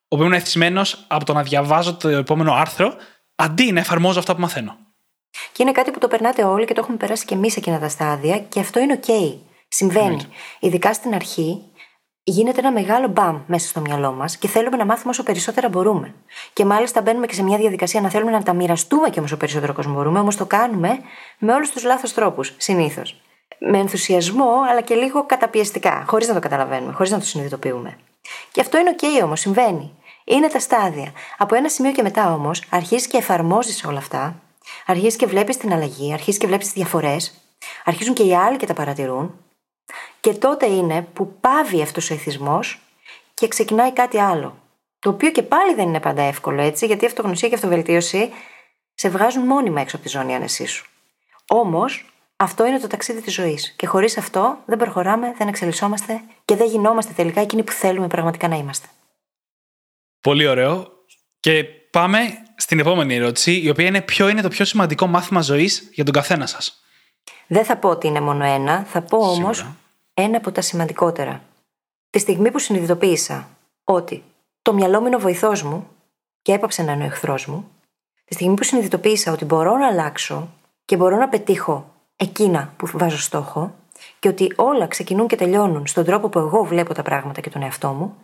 Όπου 0.08 0.22
ήμουν 0.22 0.34
εθισμένος 0.34 1.04
από 1.06 1.24
το 1.24 1.32
να 1.32 1.42
διαβάζω 1.42 1.94
το 1.94 2.08
επόμενο 2.08 2.52
άρθρο, 2.52 2.94
αντί 3.34 3.72
να 3.72 3.80
εφαρμόζω 3.80 4.18
αυτά 4.18 4.34
που 4.34 4.40
μαθαίνω. 4.40 4.76
Και 5.52 5.62
είναι 5.62 5.72
κάτι 5.72 5.90
που 5.90 5.98
το 5.98 6.08
περνάτε 6.08 6.44
όλοι 6.44 6.64
και 6.64 6.74
το 6.74 6.80
έχουμε 6.80 6.96
περάσει 6.96 7.24
και 7.24 7.34
εμείς 7.34 7.56
εκείνα 7.56 7.78
τα 7.78 7.88
στάδια 7.88 8.38
και 8.38 8.60
αυτό 8.60 8.80
είναι 8.80 9.00
OK. 9.06 9.38
Συμβαίνει. 9.68 10.20
Ειδικά 10.60 10.92
στην 10.92 11.14
αρχή 11.14 11.62
γίνεται 12.30 12.60
ένα 12.60 12.72
μεγάλο 12.72 13.08
μπαμ 13.08 13.40
μέσα 13.46 13.68
στο 13.68 13.80
μυαλό 13.80 14.12
μας 14.12 14.36
και 14.36 14.48
θέλουμε 14.48 14.76
να 14.76 14.84
μάθουμε 14.84 15.10
όσο 15.10 15.22
περισσότερα 15.22 15.68
μπορούμε. 15.68 16.14
Και 16.52 16.64
μάλιστα 16.64 17.00
μπαίνουμε 17.00 17.26
και 17.26 17.34
σε 17.34 17.42
μια 17.42 17.58
διαδικασία 17.58 18.00
να 18.00 18.08
θέλουμε 18.08 18.30
να 18.30 18.42
τα 18.42 18.52
μοιραστούμε 18.52 19.10
και 19.10 19.20
όσο 19.20 19.36
περισσότερο 19.36 19.72
κόσμο 19.72 19.94
μπορούμε, 19.94 20.18
όμως 20.18 20.36
το 20.36 20.46
κάνουμε 20.46 20.98
με 21.38 21.52
όλους 21.52 21.70
τους 21.70 21.84
λάθος 21.84 22.12
τρόπους, 22.14 22.54
συνήθως. 22.56 23.20
Με 23.58 23.78
ενθουσιασμό, 23.78 24.52
αλλά 24.70 24.80
και 24.80 24.94
λίγο 24.94 25.26
καταπιεστικά, 25.26 26.04
χωρίς 26.06 26.28
να 26.28 26.34
το 26.34 26.40
καταλαβαίνουμε, 26.40 26.92
χωρίς 26.92 27.10
να 27.10 27.18
το 27.18 27.24
συνειδητοποιούμε. 27.24 27.98
Και 28.52 28.60
αυτό 28.60 28.78
είναι 28.78 28.94
OK 29.00 29.24
όμως, 29.24 29.40
συμβαίνει. 29.40 29.92
Είναι 30.24 30.48
τα 30.48 30.58
στάδια. 30.58 31.12
Από 31.38 31.54
ένα 31.54 31.68
σημείο 31.68 31.92
και 31.92 32.02
μετά 32.02 32.32
όμως 32.32 32.62
αρχίζεις 32.70 33.06
και 33.06 33.16
εφαρμόζεις 33.16 33.84
όλα 33.84 33.98
αυτά 33.98 34.40
Αρχίζεις 34.86 35.16
και 35.16 35.26
βλέπεις 35.26 35.56
την 35.56 35.72
αλλαγή, 35.72 36.12
αρχίζεις 36.12 36.40
και 36.40 36.46
βλέπεις 36.46 36.66
τις 36.66 36.74
διαφορές, 36.74 37.32
αρχίζουν 37.84 38.14
και 38.14 38.22
οι 38.22 38.34
άλλοι 38.34 38.56
και 38.56 38.66
τα 38.66 38.74
παρατηρούν. 38.74 39.34
Και 40.26 40.34
τότε 40.34 40.66
είναι 40.66 41.02
που 41.12 41.38
πάβει 41.40 41.82
αυτός 41.82 42.10
ο 42.10 42.14
εθισμός 42.14 42.80
και 43.34 43.48
ξεκινάει 43.48 43.92
κάτι 43.92 44.18
άλλο. 44.18 44.58
Το 44.98 45.10
οποίο 45.10 45.30
και 45.30 45.42
πάλι 45.42 45.74
δεν 45.74 45.88
είναι 45.88 46.00
πάντα 46.00 46.22
εύκολο 46.22 46.62
έτσι, 46.62 46.86
γιατί 46.86 47.04
η 47.04 47.06
αυτογνωσία 47.06 47.48
και 47.48 47.54
η 47.54 47.56
αυτοβελτίωση 47.56 48.30
σε 48.94 49.08
βγάζουν 49.08 49.42
μόνιμα 49.42 49.80
έξω 49.80 49.96
από 49.96 50.04
τη 50.04 50.10
ζώνη 50.10 50.34
άνεσή 50.34 50.66
σου. 50.66 50.86
Όμως, 51.48 52.04
αυτό 52.36 52.66
είναι 52.66 52.78
το 52.78 52.86
ταξίδι 52.86 53.20
της 53.20 53.34
ζωής. 53.34 53.74
Και 53.76 53.86
χωρίς 53.86 54.18
αυτό 54.18 54.58
δεν 54.64 54.78
προχωράμε, 54.78 55.34
δεν 55.38 55.48
εξελισσόμαστε 55.48 56.20
και 56.44 56.56
δεν 56.56 56.68
γινόμαστε 56.68 57.12
τελικά 57.12 57.40
εκείνοι 57.40 57.62
που 57.62 57.72
θέλουμε 57.72 58.06
πραγματικά 58.06 58.48
να 58.48 58.56
είμαστε. 58.56 58.86
Πολύ 60.20 60.46
ωραίο. 60.46 60.86
Και 61.40 61.64
πάμε 61.90 62.18
στην 62.56 62.78
επόμενη 62.78 63.14
ερώτηση, 63.14 63.60
η 63.60 63.68
οποία 63.68 63.86
είναι 63.86 64.00
ποιο 64.00 64.28
είναι 64.28 64.42
το 64.42 64.48
πιο 64.48 64.64
σημαντικό 64.64 65.06
μάθημα 65.06 65.40
ζωής 65.40 65.88
για 65.92 66.04
τον 66.04 66.12
καθένα 66.12 66.46
σας; 66.46 66.84
Δεν 67.46 67.64
θα 67.64 67.76
πω 67.76 67.88
ότι 67.88 68.06
είναι 68.06 68.20
μόνο 68.20 68.44
ένα, 68.44 68.84
θα 68.84 69.02
πω 69.02 69.18
όμως 69.18 69.66
ένα 70.18 70.36
από 70.36 70.52
τα 70.52 70.60
σημαντικότερα. 70.60 71.42
Τη 72.10 72.18
στιγμή 72.18 72.50
που 72.50 72.58
συνειδητοποίησα 72.58 73.48
ότι 73.84 74.24
το 74.62 74.74
μυαλό 74.74 75.00
μου 75.00 75.06
είναι 75.06 75.16
ο 75.16 75.18
βοηθός 75.18 75.62
μου 75.62 75.88
και 76.42 76.52
έπαψε 76.52 76.82
να 76.82 76.92
είναι 76.92 77.02
ο 77.02 77.06
εχθρός 77.06 77.46
μου, 77.46 77.70
τη 78.24 78.34
στιγμή 78.34 78.54
που 78.54 78.64
συνειδητοποίησα 78.64 79.32
ότι 79.32 79.44
μπορώ 79.44 79.76
να 79.76 79.86
αλλάξω 79.86 80.48
και 80.84 80.96
μπορώ 80.96 81.16
να 81.16 81.28
πετύχω 81.28 81.92
εκείνα 82.16 82.72
που 82.76 82.86
βάζω 82.92 83.18
στόχο 83.18 83.74
και 84.18 84.28
ότι 84.28 84.52
όλα 84.56 84.86
ξεκινούν 84.86 85.26
και 85.26 85.36
τελειώνουν 85.36 85.86
στον 85.86 86.04
τρόπο 86.04 86.28
που 86.28 86.38
εγώ 86.38 86.64
βλέπω 86.64 86.94
τα 86.94 87.02
πράγματα 87.02 87.40
και 87.40 87.50
τον 87.50 87.62
εαυτό 87.62 87.88
μου, 87.88 88.16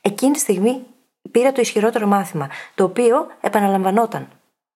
εκείνη 0.00 0.32
τη 0.32 0.38
στιγμή 0.38 0.82
πήρα 1.30 1.52
το 1.52 1.60
ισχυρότερο 1.60 2.06
μάθημα, 2.06 2.48
το 2.74 2.84
οποίο 2.84 3.26
επαναλαμβανόταν. 3.40 4.28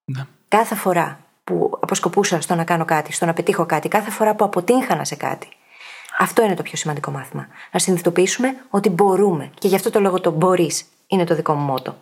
Ναι. 0.05 0.25
Κάθε 0.47 0.75
φορά 0.75 1.19
που 1.43 1.77
αποσκοπούσα 1.81 2.41
στο 2.41 2.55
να 2.55 2.63
κάνω 2.63 2.85
κάτι, 2.85 3.11
στο 3.11 3.25
να 3.25 3.33
πετύχω 3.33 3.65
κάτι, 3.65 3.87
κάθε 3.87 4.11
φορά 4.11 4.35
που 4.35 4.43
αποτύχανα 4.43 5.05
σε 5.05 5.15
κάτι. 5.15 5.47
Αυτό 6.21 6.43
είναι 6.43 6.55
το 6.55 6.61
πιο 6.61 6.77
σημαντικό 6.77 7.11
μάθημα. 7.11 7.47
Να 7.71 7.79
συνειδητοποιήσουμε 7.79 8.55
ότι 8.69 8.89
μπορούμε. 8.89 9.51
Και 9.59 9.67
γι' 9.67 9.75
αυτό 9.75 9.89
το 9.89 9.99
λόγο 9.99 10.19
το 10.19 10.31
μπορείς 10.31 10.85
είναι 11.07 11.23
το 11.23 11.35
δικό 11.35 11.53
μου 11.53 11.65
μότο. 11.65 11.97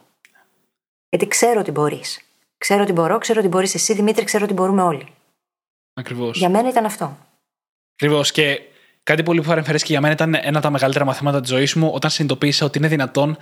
Γιατί 1.10 1.28
ξέρω 1.28 1.60
ότι 1.60 1.72
μπορείς. 1.72 2.22
Ξέρω 2.58 2.82
ότι 2.82 2.92
μπορώ, 2.92 3.18
ξέρω 3.18 3.40
ότι 3.40 3.48
μπορείς 3.48 3.76
εσύ, 3.76 3.94
Δημήτρη, 3.94 4.24
ξέρω 4.24 4.44
ότι 4.44 4.54
μπορούμε 4.54 4.82
όλοι. 4.82 5.08
Ακριβώς. 5.94 6.38
Για 6.38 6.50
μένα 6.50 6.70
ήταν 6.70 6.86
αυτό. 6.86 7.18
Ακριβώς. 7.94 8.32
Και 8.32 8.62
κάτι 9.04 9.24
πολύ 9.24 9.42
που 9.42 9.48
παρεμφέρει 9.48 9.78
και 9.78 9.86
για 9.88 10.02
μένα 10.02 10.14
ήταν 10.14 10.34
ένα 10.34 10.50
από 10.50 10.62
τα 10.62 10.70
μεγαλύτερα 10.70 11.06
μαθήματα 11.06 11.42
της 11.42 11.50
ζωής 11.50 11.74
μου 11.74 11.92
όταν 11.94 12.10
συνειδητοποίησα 12.10 12.66
ότι 12.66 12.78
είναι 12.78 12.88
δυνατόν 12.88 13.38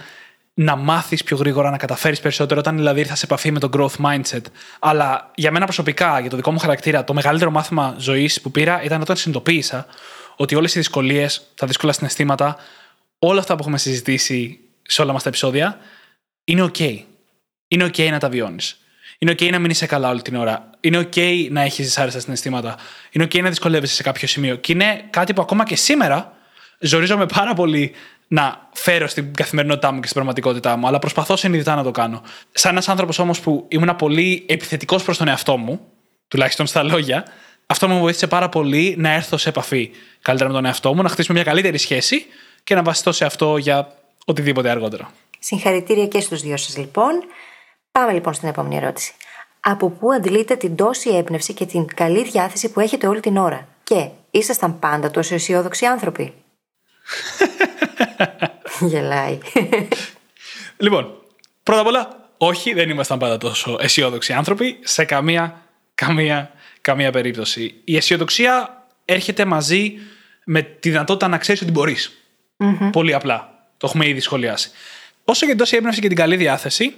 να 0.54 0.76
μάθεις 0.76 1.24
πιο 1.24 1.38
γρήγορα, 1.38 1.70
να 1.70 1.78
καταφέρεις 1.78 2.20
περισσότερο, 2.20 2.60
όταν 2.60 2.76
δηλαδή 2.76 3.00
ήρθα 3.00 3.16
σε 3.16 3.26
επαφή 3.26 3.52
με 3.52 3.60
το 3.60 3.70
growth 3.74 4.06
mindset. 4.06 4.42
Αλλά 4.80 5.32
για 5.36 5.52
μένα 5.52 5.66
προσωπικά, 5.66 6.20
για 6.20 6.30
το 6.30 6.36
δικό 6.36 6.52
μου 6.52 6.60
χαρακτήρα, 6.60 7.04
το 7.04 7.14
μεγαλύτερο 7.14 7.52
μάθημα 7.52 7.96
ζωής 7.98 8.42
που 8.42 8.52
πήρα 8.52 8.84
ήταν 8.84 9.02
όταν 9.02 9.16
συνειδητοποίησα 9.16 9.86
ότι 10.36 10.56
όλες 10.56 10.76
οι 10.76 10.78
δυσκολίες, 10.78 11.42
τα 11.56 11.68
δύσκολα 11.68 11.94
συναισθήματα, 11.94 12.58
όλα 13.20 13.40
αυτά 13.40 13.54
που 13.54 13.60
έχουμε 13.62 13.78
συζητήσει 13.78 14.60
σε 14.82 15.02
όλα 15.02 15.14
μας 15.14 15.24
τα 15.24 15.30
επεισόδια, 15.30 15.78
είναι 16.44 16.64
OK. 16.64 17.00
Είναι 17.68 17.86
OK 17.86 18.10
να 18.10 18.20
τα 18.20 18.30
βιώνεις. 18.30 18.80
Είναι 19.18 19.32
OK 19.32 19.52
να 19.52 19.60
μην 19.60 19.70
είσαι 19.70 19.86
καλά 19.86 20.10
όλη 20.10 20.22
την 20.22 20.36
ώρα. 20.36 20.70
Είναι 20.80 21.00
OK 21.00 21.48
να 21.50 21.62
έχεις 21.62 21.86
δυσάρεστα 21.86 22.20
συναισθήματα. 22.20 22.78
Είναι 23.12 23.24
OK 23.24 23.42
να 23.42 23.50
δυσκολεύεσαι 23.50 23.96
σε 23.96 24.04
κάποιο 24.04 24.28
σημείο. 24.28 24.56
Και 24.56 24.72
είναι 24.72 25.06
κάτι 25.10 25.34
που 25.34 25.42
ακόμα 25.42 25.64
και 25.66 25.76
σήμερα 25.76 26.38
ζορίζομαι 26.80 27.26
πάρα 27.26 27.54
πολύ 27.54 27.92
να 28.28 28.70
φέρω 28.74 29.08
στην 29.08 29.34
καθημερινότητά 29.34 29.92
μου 29.92 30.00
και 30.00 30.08
στην 30.08 30.16
πραγματικότητά 30.16 30.76
μου, 30.76 30.88
αλλά 30.88 31.00
προσπαθώ 31.00 31.36
συνειδητά 31.36 31.76
να 31.76 31.84
το 31.84 31.92
κάνω. 31.92 32.22
Σαν 32.52 32.72
ένας 32.72 32.90
άνθρωπος 32.90 33.20
όμως 33.20 33.40
που 33.40 33.66
ήμουν 33.68 33.96
πολύ 33.96 34.46
επιθετικός 34.48 35.04
προς 35.04 35.18
τον 35.18 35.28
εαυτό 35.28 35.58
μου, 35.58 35.82
τουλάχιστον 36.28 36.68
στα 36.68 36.84
λόγια, 36.84 37.26
αυτό 37.66 37.88
μου 37.88 38.00
βοήθησε 38.00 38.28
πάρα 38.28 38.50
πολύ 38.50 38.96
να 38.98 39.14
έρθω 39.14 39.38
σε 39.38 39.50
επαφή 39.50 39.92
καλύτερα 40.22 40.50
με 40.50 40.56
τον 40.56 40.66
εαυτό 40.66 40.94
μου, 40.94 41.02
να 41.02 41.10
χτίσουμε 41.10 41.38
μια 41.38 41.52
καλύτερη 41.52 41.78
σχέση 41.78 42.26
και 42.64 42.76
να 42.76 42.84
βασιστώ 42.84 43.12
σε 43.12 43.26
αυτό 43.26 43.58
για 43.58 43.96
οτιδήποτε 44.26 44.70
αργότερα. 44.70 45.12
Συγχαρητήρια 45.40 46.08
και 46.08 46.20
στους 46.20 46.42
δύο 46.42 46.58
σας 46.58 46.78
λοιπόν. 46.78 47.12
Πάμε 47.92 48.14
λοιπόν 48.14 48.34
στην 48.34 48.50
επόμενη 48.50 48.76
ερώτηση. 48.76 49.14
Από 49.60 49.90
πού 49.90 50.12
αντλείτε 50.12 50.56
την 50.56 50.76
τόση 50.76 51.10
έμπνευση 51.10 51.54
και 51.54 51.66
την 51.66 51.86
καλή 51.86 52.24
διάθεση 52.24 52.72
που 52.72 52.80
έχετε 52.80 53.08
όλη 53.08 53.20
την 53.20 53.38
ώρα, 53.38 53.68
και 53.84 54.10
ήσασταν 54.32 54.80
πάντα 54.80 55.12
τόσο 55.12 55.34
αισιόδοξοι 55.34 55.86
άνθρωποι; 55.86 56.34
Γελάει. 58.90 59.38
λοιπόν, 60.78 61.22
πρώτα 61.64 61.82
απ' 61.82 61.88
όλα, 61.88 62.30
όχι, 62.38 62.74
δεν 62.74 62.90
ήμασταν 62.90 63.18
πάντα 63.20 63.38
τόσο 63.38 63.78
αισιόδοξοι 63.80 64.34
άνθρωποι 64.34 64.80
σε 64.84 65.06
καμία, 65.06 65.62
καμία, 65.96 66.52
καμία 66.86 67.12
περίπτωση. 67.12 67.82
Η 67.84 67.98
αισιοδοξία 67.98 68.84
έρχεται 69.06 69.46
μαζί 69.46 69.94
με 70.46 70.62
τη 70.62 70.90
δυνατότητα 70.90 71.28
να 71.28 71.38
ξέρεις 71.38 71.62
ότι 71.62 71.72
μπορει 71.72 71.96
Πολύ 72.92 73.14
απλά. 73.14 73.50
Το 73.78 73.88
έχουμε 73.88 74.08
ήδη 74.08 74.20
σχολιάσει. 74.20 74.70
Όσο 75.24 75.46
για 75.46 75.56
τόση 75.56 75.76
έμπνευση 75.76 76.02
και 76.02 76.08
την 76.08 76.18
καλή 76.18 76.36
διάθεση, 76.36 76.94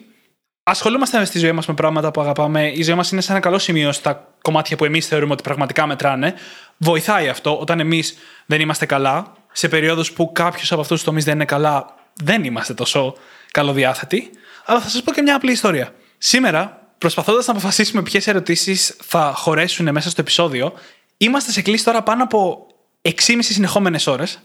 ασχολούμαστε 0.64 1.26
στη 1.26 1.40
ζωή 1.40 1.52
μας 1.52 1.66
με 1.66 1.74
πράγματα 1.74 2.12
που 2.12 2.22
αγαπάμε. 2.22 2.72
Η 2.72 2.84
ζωή 2.84 2.96
μας 2.96 3.12
είναι 3.12 3.22
σε 3.22 3.32
ένα 3.32 3.42
καλό 3.42 3.58
σημείο 3.58 3.92
στα 3.92 4.34
κομμάτια 4.42 4.78
που 4.78 4.86
εμείς 4.86 5.08
θεωρούμε 5.08 5.34
ότι 5.34 5.44
πραγματικά 5.44 5.88
μετράνε. 5.88 6.34
Βοηθάει 6.78 7.28
αυτό 7.28 7.60
όταν 7.60 7.80
εμείς 7.80 8.18
δεν 8.46 8.62
είμαστε 8.62 8.86
καλά 8.86 9.34
σε 9.52 9.68
περίοδους 9.68 10.12
που 10.12 10.32
κάποιος 10.32 10.72
από 10.72 10.82
αυτούς 10.82 10.98
τους 10.98 11.06
τομείς 11.06 11.24
δεν 11.24 11.36
είναι 11.36 11.46
καλά, 11.46 11.96
δεν 12.14 12.44
είμαστε 12.44 12.74
τόσο 12.74 13.16
καλοδιάθετοι. 13.52 14.30
Αλλά 14.66 14.80
θα 14.80 14.90
σας 14.90 15.04
πω 15.04 15.12
και 15.12 15.22
μια 15.22 15.36
απλή 15.36 15.52
ιστορία. 15.52 15.94
Σήμερα, 16.18 16.87
προσπαθώντας 16.98 17.46
να 17.46 17.52
αποφασίσουμε 17.52 18.02
ποιες 18.02 18.28
ερωτήσεις 18.28 18.96
θα 19.04 19.34
χωρέσουν 19.36 19.92
μέσα 19.92 20.10
στο 20.10 20.22
επεισόδιο, 20.22 20.74
είμαστε 21.18 21.52
σε 21.52 21.62
κλίση 21.62 21.84
τώρα 21.84 22.04
πάνω 22.04 22.24
από 22.24 22.68
6,5 23.02 23.12
συνεχόμενες 23.40 24.08
ώρες. 24.08 24.40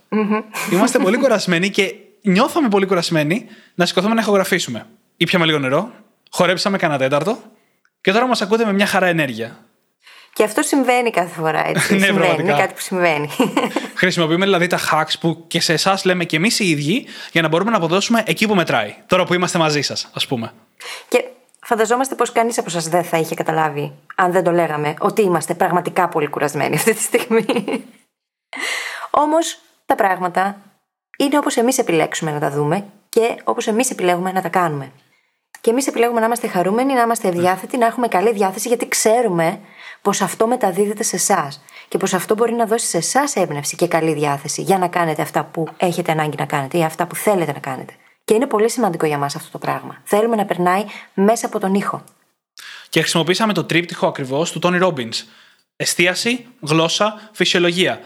Είμαστε 0.71 0.99
πολύ 0.99 1.17
κουρασμένοι 1.17 1.71
και 1.71 1.95
νιώθαμε 2.23 2.69
πολύ 2.69 2.87
κουρασμένοι 2.87 3.47
να 3.75 3.87
σηκωθούμε 3.87 4.15
να 4.15 4.21
ηχογραφήσουμε. 4.21 4.87
Ήπιαμε 5.17 5.45
λίγο 5.45 5.59
νερό, 5.59 5.93
χορέψαμε 6.31 6.79
κανένα 6.79 6.99
τέταρτο 6.99 7.39
και 8.01 8.13
τώρα 8.13 8.27
μας 8.27 8.43
ακούτε 8.43 8.65
με 8.65 8.73
μια 8.73 8.87
χαρά 8.87 9.07
ενέργεια. 9.07 9.67
Και 10.33 10.45
αυτό 10.45 10.63
συμβαίνει 10.63 11.11
κάθε 11.11 11.35
φορά. 11.35 11.69
Έτσι. 11.69 11.95
ναι, 11.97 12.07
συμβαίνει. 12.07 12.43
Είναι 12.43 12.53
κάτι 12.53 12.75
που 12.75 12.81
συμβαίνει. 12.81 13.29
Χρησιμοποιούμε 13.95 14.45
δηλαδή 14.45 14.67
τα 14.67 14.79
hacks 14.91 15.13
που 15.21 15.45
και 15.47 15.61
σε 15.61 15.73
εσάς 15.73 16.05
λέμε 16.05 16.25
και 16.25 16.37
εμείς 16.37 16.59
οι 16.59 16.69
ίδιοι 16.69 17.07
για 17.33 17.43
να 17.43 17.49
μπορούμε 17.49 17.71
να 17.71 17.77
αποδώσουμε 17.77 18.23
εκεί 18.27 18.47
που 18.47 18.55
μετράει. 18.55 18.95
Τώρα 19.07 19.25
που 19.25 19.35
είμαστε 19.35 19.59
μαζί 19.59 19.83
σας, 19.83 20.09
ας 20.13 20.27
πούμε. 20.27 20.53
Και 21.09 21.25
φανταζόμαστε 21.63 22.15
πως 22.15 22.33
κανείς 22.33 22.59
από 22.59 22.71
εσά 22.77 22.91
δεν 22.91 23.05
θα 23.05 23.17
είχε 23.17 23.35
καταλάβει, 23.35 23.93
αν 24.15 24.33
δεν 24.33 24.45
το 24.45 24.51
λέγαμε, 24.51 24.95
ότι 24.99 25.23
είμαστε 25.23 25.55
πραγματικά 25.55 26.09
πολύ 26.09 26.27
κουρασμένοι 26.27 26.75
αυτή 26.75 26.95
τη 26.95 27.03
στιγμή. 27.03 27.85
Όμως 29.11 29.59
τα 29.87 29.95
πράγματα 29.95 30.57
είναι 31.19 31.39
όπως 31.39 31.57
εμείς 31.57 31.79
επιλέξουμε 31.79 32.31
να 32.31 32.39
τα 32.39 32.51
δούμε 32.51 32.87
και 33.09 33.37
όπως 33.45 33.67
εμείς 33.67 33.91
επιλέγουμε 33.91 34.33
να 34.33 34.43
τα 34.43 34.49
κάνουμε. 34.49 34.93
Και 35.61 35.71
εμείς 35.71 35.87
επιλέγουμε 35.87 36.21
να 36.21 36.27
είμαστε 36.27 36.49
χαρούμενοι, 36.49 36.95
να 36.95 37.03
είμαστε 37.03 37.29
ευδιάθετοι, 37.29 37.77
να 37.77 37.87
έχουμε 37.87 38.09
καλή 38.09 38.33
διάθεση, 38.33 38.69
γιατί 38.69 38.89
ξέρουμε 38.89 39.61
πως 40.03 40.21
αυτό 40.21 40.47
μεταδίδεται 40.47 41.03
σε 41.03 41.17
εσάς. 41.17 41.63
Και 41.89 41.99
πως 41.99 42.15
αυτό 42.15 42.35
μπορεί 42.35 42.53
να 42.53 42.67
δώσει 42.67 42.87
σε 42.87 42.97
εσάς 42.97 43.37
έμπνευση 43.37 43.77
και 43.77 43.89
καλή 43.89 44.13
διάθεση 44.13 44.63
για 44.63 44.79
να 44.79 44.89
κάνετε 44.89 45.23
αυτά 45.23 45.45
που 45.45 45.69
έχετε 45.77 46.13
ανάγκη 46.13 46.37
να 46.39 46.47
κάνετε 46.47 46.79
ή 46.79 46.85
αυτά 46.85 47.07
που 47.07 47.15
θέλετε 47.15 47.53
να 47.53 47.59
κάνετε. 47.59 47.93
Και 48.33 48.39
είναι 48.39 48.47
πολύ 48.47 48.71
σημαντικό 48.71 49.07
για 49.07 49.19
μας 49.19 49.37
αυτό 49.37 49.51
το 49.51 49.59
πράγμα. 49.59 50.01
Θέλουμε 50.05 50.37
να 50.37 50.45
περνάει 50.45 50.85
μέσα 51.15 51.47
από 51.47 51.59
τον 51.59 51.75
ήχο. 51.75 52.05
Και 52.89 53.01
χρησιμοποίησαμε 53.01 53.53
το 53.53 53.65
τρίπτυχο 53.65 54.07
ακριβώς 54.07 54.53
του 54.53 54.59
Τόνι 54.59 54.79
Ρόμπιν. 54.79 55.11
Εστίαση, 55.77 56.47
γλώσσα, 56.61 57.31
φυσιολογία. 57.33 58.01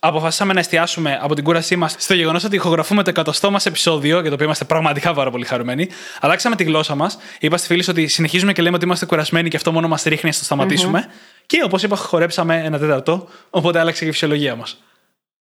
Αποφασίσαμε 0.00 0.52
να 0.52 0.60
εστιάσουμε 0.60 1.18
από 1.22 1.34
την 1.34 1.44
κούρασή 1.44 1.76
μας 1.76 1.94
στο 1.98 2.14
γεγονός 2.14 2.44
ότι 2.44 2.56
ηχογραφούμε 2.56 3.02
το 3.02 3.10
εκατοστό 3.10 3.50
μας 3.50 3.66
επεισόδιο, 3.66 4.20
για 4.20 4.28
το 4.28 4.34
οποίο 4.34 4.44
είμαστε 4.44 4.64
πραγματικά 4.64 5.14
πάρα 5.14 5.30
πολύ 5.30 5.44
χαρούμενοι. 5.44 5.88
Αλλάξαμε 6.20 6.56
τη 6.56 6.64
γλώσσα 6.64 6.94
μας. 6.94 7.18
Είπα 7.40 7.56
στη 7.56 7.66
φίλη 7.66 7.84
ότι 7.88 8.06
συνεχίζουμε 8.06 8.52
και 8.52 8.62
λέμε 8.62 8.76
ότι 8.76 8.84
είμαστε 8.84 9.06
κουρασμένοι 9.06 9.48
και 9.48 9.56
αυτό 9.56 9.72
μόνο 9.72 9.88
μας 9.88 10.02
ρίχνει 10.02 10.30
να 10.30 10.36
το 10.38 10.44
σταματησουμε 10.44 11.10
Και 11.46 11.62
όπως 11.64 11.82
είπα, 11.82 11.96
χορέψαμε 11.96 12.62
ένα 12.64 12.78
τέταρτο, 12.78 13.28
οπότε 13.50 13.78
άλλαξε 13.78 14.02
και 14.02 14.08
η 14.08 14.12
φυσιολογία 14.12 14.56
μας. 14.56 14.82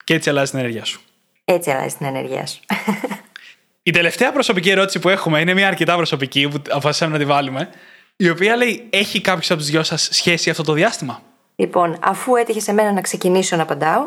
Και 0.04 0.13
έτσι 0.13 0.30
αλλάζει 0.30 0.52
την 0.52 0.60
ενέργειά 0.60 0.86
σου. 0.86 1.02
Έτσι 1.45 1.71
αλλάζει 1.71 1.95
την 1.95 2.06
ενέργειά 2.06 2.45
σου. 2.45 2.60
Η 3.89 3.91
τελευταία 3.91 4.32
προσωπική 4.32 4.69
ερώτηση 4.69 4.99
που 4.99 5.10
έχουμε 5.10 5.39
είναι 5.39 5.54
μια 5.54 5.67
αρκετά 5.67 5.95
προσωπική 5.95 6.47
που 6.47 6.62
αποφασίσαμε 6.69 7.12
να 7.12 7.17
τη 7.17 7.25
βάλουμε. 7.25 7.69
Η 8.15 8.30
οποία 8.30 8.56
λέει: 8.56 8.88
Έχει 8.89 9.21
κάποιος 9.21 9.52
από 9.52 9.60
τους 9.60 9.69
δυο 9.69 9.84
σας 9.84 10.10
σχέση 10.12 10.49
αυτό 10.49 10.63
το 10.63 10.73
διάστημα; 10.73 11.21
Λοιπόν, 11.56 11.97
αφού 12.02 12.36
έτυχε 12.36 12.60
σε 12.60 12.73
μένα 12.73 12.91
να 12.91 13.02
ξεκινήσω 13.02 13.56
να 13.56 13.62
απαντάω, 13.62 14.02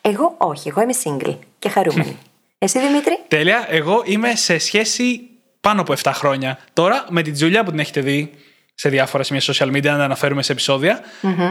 εγώ 0.00 0.34
όχι, 0.38 0.68
εγώ 0.68 0.80
είμαι 0.80 0.94
single 1.04 1.36
και 1.58 1.68
χαρούμενη. 1.68 2.16
Εσύ 2.58 2.80
Δημήτρη; 2.80 3.18
Τέλεια. 3.28 3.66
Εγώ 3.68 4.02
είμαι 4.04 4.34
σε 4.34 4.58
σχέση 4.58 5.20
πάνω 5.60 5.80
από 5.80 5.94
7 6.02 6.10
χρόνια. 6.14 6.58
Τώρα 6.72 7.04
με 7.08 7.22
την 7.22 7.32
Τζουλιά 7.32 7.64
που 7.64 7.70
την 7.70 7.78
έχετε 7.78 8.00
δει 8.00 8.32
σε 8.74 8.88
διάφορα 8.88 9.22
σημεία 9.22 9.42
social 9.42 9.76
media, 9.76 9.82
να 9.82 10.04
αναφέρουμε 10.04 10.42
σε 10.42 10.52
επεισοδια 10.52 11.00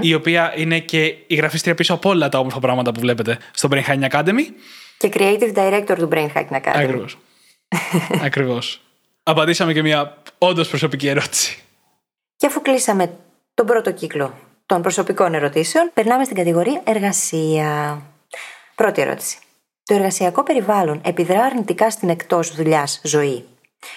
η 0.02 0.14
οποία 0.14 0.54
είναι 0.56 0.80
και 0.80 1.16
η 1.28 1.36
γραφίστρια 1.36 1.76
πίσω 1.76 1.94
από 1.94 2.10
όλα 2.10 2.30
τα 2.30 2.40
όμορφα 2.40 2.60
πράγματα 2.60 2.92
που 2.92 3.00
βλέπετε 3.00 3.38
στο 3.52 3.70
Brain 3.72 3.84
Hacking 3.84 4.10
Academy. 4.10 4.46
Και 4.98 5.10
creative 5.14 5.54
director 5.54 5.96
του 5.98 6.10
Brain 6.12 6.28
Hacking 6.36 6.56
Academy. 6.56 6.76
Ακριβώς. 6.76 7.18
Ακριβώς. 8.28 8.82
Απαντήσαμε 9.24 9.74
και 9.74 9.82
μια 9.82 10.18
όντως 10.38 10.70
προσωπική 10.70 11.08
ερώτηση. 11.08 11.62
Και 12.36 12.46
αφού 12.46 12.62
κλείσαμε 12.62 13.18
τον 13.54 13.66
πρώτο 13.66 13.92
κύκλο 13.92 14.38
των 14.66 14.82
προσωπικών 14.82 15.34
ερωτήσεων, 15.34 15.92
περνάμε 15.94 16.24
στην 16.24 16.36
κατηγορία 16.36 16.82
εργασία. 16.86 18.02
Πρώτη 18.76 19.02
ερώτηση. 19.02 19.38
Το 19.84 19.94
εργασιακό 19.94 20.44
περιβάλλον 20.44 21.02
επιδρά 21.06 21.44
αρνητικά 21.44 21.90
στην 21.90 22.10
εκτός 22.10 22.56
δουλειάς 22.56 23.02
ζωή. 23.04 23.46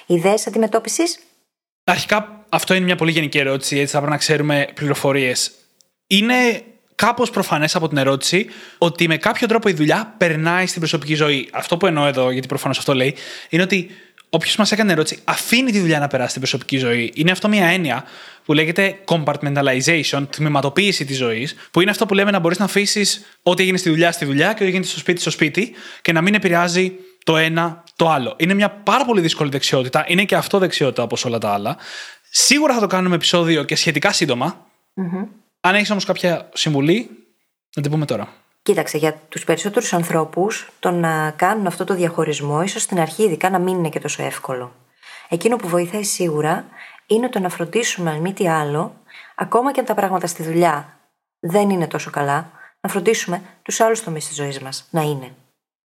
Ιδέες 0.06 0.46
αντιμετώπισης; 0.46 1.18
Αρχικά, 1.84 2.44
αυτό 2.48 2.74
είναι 2.74 2.84
μια 2.84 2.96
πολύ 2.96 3.10
γενική 3.10 3.38
ερώτηση, 3.38 3.78
έτσι 3.78 3.92
θα 3.92 3.98
πρέπει 3.98 4.12
να 4.12 4.18
ξέρουμε 4.18 4.68
πληροφορίες. 4.74 5.52
Είναι 6.06 6.62
κάπως 7.00 7.30
προφανές 7.30 7.74
από 7.74 7.88
την 7.88 7.96
ερώτηση 7.96 8.46
ότι 8.78 9.08
με 9.08 9.16
κάποιο 9.16 9.46
τρόπο 9.46 9.68
η 9.68 9.72
δουλειά 9.72 10.14
περνάει 10.16 10.66
στην 10.66 10.80
προσωπική 10.80 11.14
ζωή. 11.14 11.48
Αυτό 11.52 11.76
που 11.76 11.86
εννοώ 11.86 12.06
εδώ, 12.06 12.30
γιατί 12.30 12.46
προφανώς 12.46 12.78
αυτό 12.78 12.94
λέει, 12.94 13.14
είναι 13.48 13.62
ότι 13.62 13.90
όποιος 14.30 14.56
μας 14.56 14.72
έκανε 14.72 14.92
ερώτηση 14.92 15.20
αφήνει 15.24 15.70
τη 15.70 15.80
δουλειά 15.80 15.98
να 15.98 16.06
περάσει 16.06 16.28
στην 16.28 16.40
προσωπική 16.40 16.78
ζωή. 16.78 17.12
Είναι 17.14 17.30
αυτό 17.30 17.48
μια 17.48 17.66
έννοια 17.66 18.04
που 18.44 18.52
λέγεται 18.52 18.98
compartmentalization, 19.04 20.26
τμηματοποίηση 20.30 21.04
της 21.04 21.16
ζωής, 21.16 21.54
που 21.70 21.80
είναι 21.80 21.90
αυτό 21.90 22.06
που 22.06 22.14
λέμε 22.14 22.30
να 22.30 22.38
μπορείς 22.38 22.58
να 22.58 22.64
αφήσεις 22.64 23.24
ό,τι 23.42 23.62
έγινε 23.62 23.76
στη 23.76 23.90
δουλειά 23.90 24.12
στη 24.12 24.24
δουλειά 24.24 24.46
και 24.46 24.52
ό,τι 24.52 24.64
έγινε 24.64 24.84
στο 24.84 24.98
σπίτι 24.98 25.20
στο 25.20 25.30
σπίτι 25.30 25.74
και 26.02 26.12
να 26.12 26.20
μην 26.20 26.34
επηρεάζει 26.34 26.92
το 27.24 27.36
ένα 27.36 27.84
το 27.96 28.10
άλλο. 28.10 28.34
Είναι 28.36 28.54
μια 28.54 28.70
πάρα 28.70 29.04
πολύ 29.04 29.20
δύσκολη 29.20 29.50
δεξιότητα. 29.50 30.04
Είναι 30.06 30.24
και 30.24 30.36
αυτό 30.36 30.58
δεξιότητα 30.58 31.02
όπως 31.02 31.24
όλα 31.24 31.38
τα 31.38 31.52
άλλα. 31.52 31.76
Σίγουρα 32.30 32.74
θα 32.74 32.80
το 32.80 32.86
κάνουμε 32.86 33.14
επεισόδιο 33.14 33.64
και 33.64 33.76
σχετικά 33.76 34.12
Αν 35.60 35.74
έχεις 35.74 35.90
όμως 35.90 36.04
κάποια 36.04 36.48
συμβουλή, 36.52 37.10
να 37.76 37.82
την 37.82 37.90
πούμε 37.90 38.06
τώρα. 38.06 38.28
Κοίταξε, 38.62 38.98
για 38.98 39.20
τους 39.28 39.44
περισσότερους 39.44 39.92
ανθρώπους 39.92 40.70
το 40.78 40.90
να 40.90 41.30
κάνουν 41.30 41.66
αυτό 41.66 41.84
το 41.84 41.94
διαχωρισμό, 41.94 42.62
ίσως 42.62 42.82
στην 42.82 43.00
αρχή 43.00 43.22
ειδικά 43.22 43.50
να 43.50 43.58
μην 43.58 43.78
είναι 43.78 43.88
και 43.88 44.00
τόσο 44.00 44.22
εύκολο. 44.22 44.72
Εκείνο 45.28 45.56
που 45.56 45.68
βοηθάει 45.68 46.02
σίγουρα 46.02 46.64
είναι 47.06 47.28
το 47.28 47.38
να 47.38 47.48
φροντίσουμε, 47.48 48.10
αν 48.10 48.20
μη 48.20 48.32
τι 48.32 48.48
άλλο, 48.48 48.94
ακόμα 49.34 49.72
και 49.72 49.80
αν 49.80 49.86
τα 49.86 49.94
πράγματα 49.94 50.26
στη 50.26 50.42
δουλειά 50.42 50.98
δεν 51.40 51.70
είναι 51.70 51.86
τόσο 51.86 52.10
καλά, 52.10 52.50
να 52.80 52.88
φροντίσουμε 52.90 53.42
τους 53.62 53.80
άλλους 53.80 54.02
τομείς 54.02 54.26
της 54.26 54.36
ζωής 54.36 54.60
μας 54.60 54.86
να 54.90 55.02
είναι. 55.02 55.34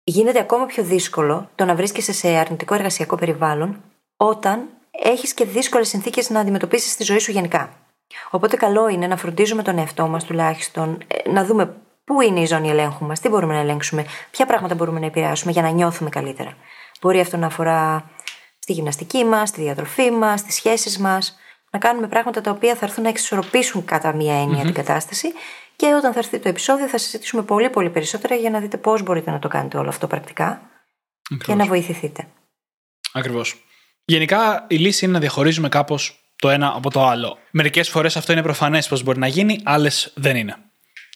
Γίνεται 0.05 0.39
ακόμα 0.39 0.67
πιο 0.67 0.83
δύσκολο 0.83 1.51
το 1.55 1.65
να 1.65 1.75
βρίσκεσαι 1.75 2.13
σε 2.13 2.29
αρνητικό 2.29 2.75
εργασιακό 2.75 3.17
περιβάλλον 3.17 3.83
όταν 4.17 4.69
έχεις 4.91 5.35
και 5.35 5.45
δύσκολες 5.45 5.89
συνθήκες 5.89 6.31
να 6.31 6.41
αντιμετωπίσεις 6.41 6.97
τη 6.97 7.05
ζωή 7.05 7.19
σου 7.19 7.31
γενικά. 7.31 7.84
Οπότε, 8.31 8.57
καλό 8.57 8.89
είναι 8.89 9.07
να 9.07 9.17
φροντίζουμε 9.17 9.63
τον 9.63 9.79
εαυτό 9.79 10.07
μας 10.07 10.25
τουλάχιστον, 10.25 11.03
ε, 11.07 11.31
να 11.31 11.45
δούμε 11.45 11.77
πού 12.05 12.21
είναι 12.21 12.41
η 12.41 12.47
ζώνη 12.47 12.69
ελέγχου 12.69 13.05
μας, 13.05 13.21
τι 13.21 13.29
μπορούμε 13.29 13.55
να 13.55 13.61
ελέγξουμε, 13.61 14.07
ποια 14.31 14.47
πράγματα 14.47 14.75
μπορούμε 14.75 15.01
να 15.01 15.07
επηρεάσουμε 15.07 15.53
για 15.53 15.63
να 15.63 15.69
νιώθουμε 15.71 16.11
καλύτερα. 16.11 16.57
Μπορεί 17.01 17.21
αυτό 17.21 17.37
να 17.37 17.47
αφορά 17.47 18.11
στη 18.59 18.73
γυμναστική 18.73 19.25
μας, 19.25 19.49
στη 19.49 19.61
διατροφή 19.61 20.11
μας, 20.11 20.41
στις 20.41 20.55
σχέσεις 20.55 20.99
μας, 20.99 21.39
να 21.71 21.79
κάνουμε 21.79 22.09
πράγματα 22.09 22.41
τα 22.41 22.51
οποία 22.51 22.75
θα 22.75 22.87
έρθουν 22.87 23.03
να 23.03 23.09
εξισορροπήσουν 23.09 23.85
κατά 23.85 24.15
μία 24.15 24.41
έννοια 24.41 24.65
την 24.65 24.75
κατάσταση. 24.75 25.33
Και 25.77 25.95
όταν 25.95 26.13
θα 26.13 26.19
έρθει 26.19 26.39
το 26.39 26.49
επεισόδιο, 26.49 26.87
θα 26.87 26.99
συζητήσουμε 26.99 27.43
πολύ 27.43 27.71
πολύ 27.71 27.91
περισσότερα 27.91 28.35
για 28.35 28.51
να 28.51 28.61
δείτε 28.61 28.77
πώς 28.77 29.03
μπορείτε 29.03 29.31
να 29.31 29.39
το 29.39 29.49
κάνετε 29.49 29.79
όλο 29.79 29.89
αυτό 29.89 30.07
πρακτικά 30.07 30.71
και 31.45 31.55
να 31.55 31.65
βοηθηθείτε. 31.65 32.27
Ακριβώς. 33.13 33.65
Γενικά, 34.05 34.67
η 34.69 34.77
λύση 34.77 35.05
είναι 35.05 35.15
να 35.15 35.21
διαχωρίζουμε 35.21 35.69
κάπως 35.69 36.24
το 36.45 36.51
ένα 36.51 36.73
από 36.77 36.91
το 36.91 37.07
άλλο. 37.07 37.39
Μερικές 37.51 37.89
φορές 37.89 38.17
αυτό 38.17 38.33
είναι 38.33 38.43
προφανές 38.43 38.89
πώ 38.89 38.99
μπορεί 39.01 39.19
να 39.19 39.27
γίνει, 39.27 39.61
άλλες 39.63 40.11
δεν 40.15 40.37
είναι. 40.37 40.57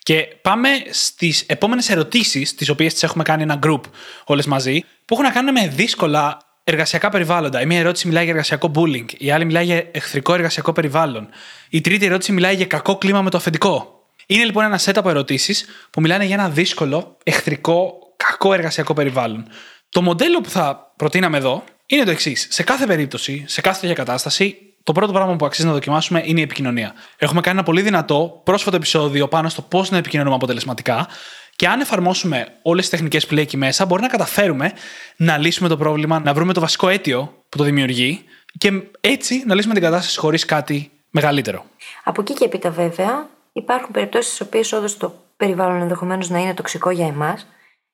Και 0.02 0.28
πάμε 0.42 0.68
στις 0.90 1.44
επόμενες 1.46 1.90
ερωτήσεις, 1.90 2.54
τις 2.54 2.68
οποίες 2.68 2.92
τις 2.92 3.02
έχουμε 3.02 3.22
κάνει 3.22 3.42
ένα 3.42 3.58
group 3.62 3.80
όλες 4.24 4.46
μαζί, 4.46 4.84
που 5.04 5.14
έχουν 5.14 5.24
να 5.24 5.30
κάνουν 5.30 5.52
με 5.52 5.68
δύσκολα 5.68 6.38
εργασιακά 6.64 7.08
περιβάλλοντα. 7.08 7.60
Η 7.60 7.66
μία 7.66 7.78
ερώτηση 7.78 8.06
μιλάει 8.06 8.22
για 8.22 8.32
εργασιακό 8.32 8.70
bullying, 8.74 9.04
η 9.18 9.30
άλλη 9.30 9.44
μιλάει 9.44 9.64
για 9.64 9.88
εχθρικό 9.92 10.34
εργασιακό 10.34 10.72
περιβάλλον. 10.72 11.28
Η 11.68 11.80
τρίτη 11.80 12.06
ερώτηση 12.06 12.32
μιλάει 12.32 12.54
για 12.54 12.66
κακό 12.66 12.96
κλίμα 12.96 13.22
με 13.22 13.30
το 13.30 13.36
αφεντικό. 13.36 14.04
Είναι 14.26 14.44
λοιπόν 14.44 14.64
ένα 14.64 14.80
set 14.84 14.94
από 14.94 15.08
ερωτήσεις 15.08 15.64
που 15.90 16.00
μιλάνε 16.00 16.24
για 16.24 16.34
ένα 16.34 16.48
δύσκολο, 16.48 17.16
εχθρικό, 17.24 17.98
κακό 18.16 18.52
εργασιακό 18.52 18.94
περιβάλλον. 18.94 19.48
Το 19.88 20.02
μοντέλο 20.02 20.40
που 20.40 20.50
θα 20.50 20.92
προτείναμε 20.96 21.36
εδώ 21.36 21.64
είναι 21.86 22.04
το 22.04 22.10
εξής. 22.10 22.46
Σε 22.50 22.62
κάθε 22.62 22.86
περίπτωση, 22.86 23.44
σε 23.46 23.60
κάθε 23.60 23.80
τέτοια 23.80 23.94
κατάσταση, 23.94 24.67
το 24.88 24.94
πρώτο 24.94 25.12
πράγμα 25.12 25.36
που 25.36 25.46
αξίζει 25.46 25.66
να 25.66 25.72
δοκιμάσουμε 25.72 26.22
είναι 26.24 26.40
η 26.40 26.42
επικοινωνία. 26.42 26.94
Έχουμε 27.18 27.40
κάνει 27.40 27.56
ένα 27.56 27.66
πολύ 27.66 27.82
δυνατό 27.82 28.40
πρόσφατο 28.44 28.76
επεισόδιο 28.76 29.28
πάνω 29.28 29.48
στο 29.48 29.62
πώς 29.62 29.90
να 29.90 29.96
επικοινωνούμε 29.96 30.34
αποτελεσματικά. 30.34 31.08
Και 31.56 31.68
αν 31.68 31.80
εφαρμόσουμε 31.80 32.46
όλες 32.62 32.82
τις 32.82 32.90
τεχνικές 32.90 33.26
που 33.26 33.34
λέει 33.34 33.42
εκεί 33.42 33.56
μέσα, 33.56 33.86
μπορεί 33.86 34.02
να 34.02 34.08
καταφέρουμε 34.08 34.72
να 35.16 35.38
λύσουμε 35.38 35.68
το 35.68 35.76
πρόβλημα, 35.76 36.20
να 36.20 36.34
βρούμε 36.34 36.52
το 36.52 36.60
βασικό 36.60 36.88
αίτιο 36.88 37.44
που 37.48 37.58
το 37.58 37.64
δημιουργεί 37.64 38.24
και 38.58 38.72
έτσι 39.00 39.42
να 39.46 39.54
λύσουμε 39.54 39.74
την 39.74 39.82
κατάσταση 39.82 40.18
χωρίς 40.18 40.44
κάτι 40.44 40.90
μεγαλύτερο. 41.10 41.64
Από 42.04 42.20
εκεί 42.20 42.32
και 42.32 42.44
έπειτα, 42.44 42.70
βέβαια, 42.70 43.28
υπάρχουν 43.52 43.90
περιπτώσεις 43.90 44.26
στις 44.26 44.40
οποίες 44.40 44.72
όντως 44.72 44.96
το 44.96 45.14
περιβάλλον 45.36 45.80
ενδεχομένως 45.80 46.28
να 46.28 46.38
είναι 46.38 46.54
τοξικό 46.54 46.90
για 46.90 47.06
εμάς 47.06 47.46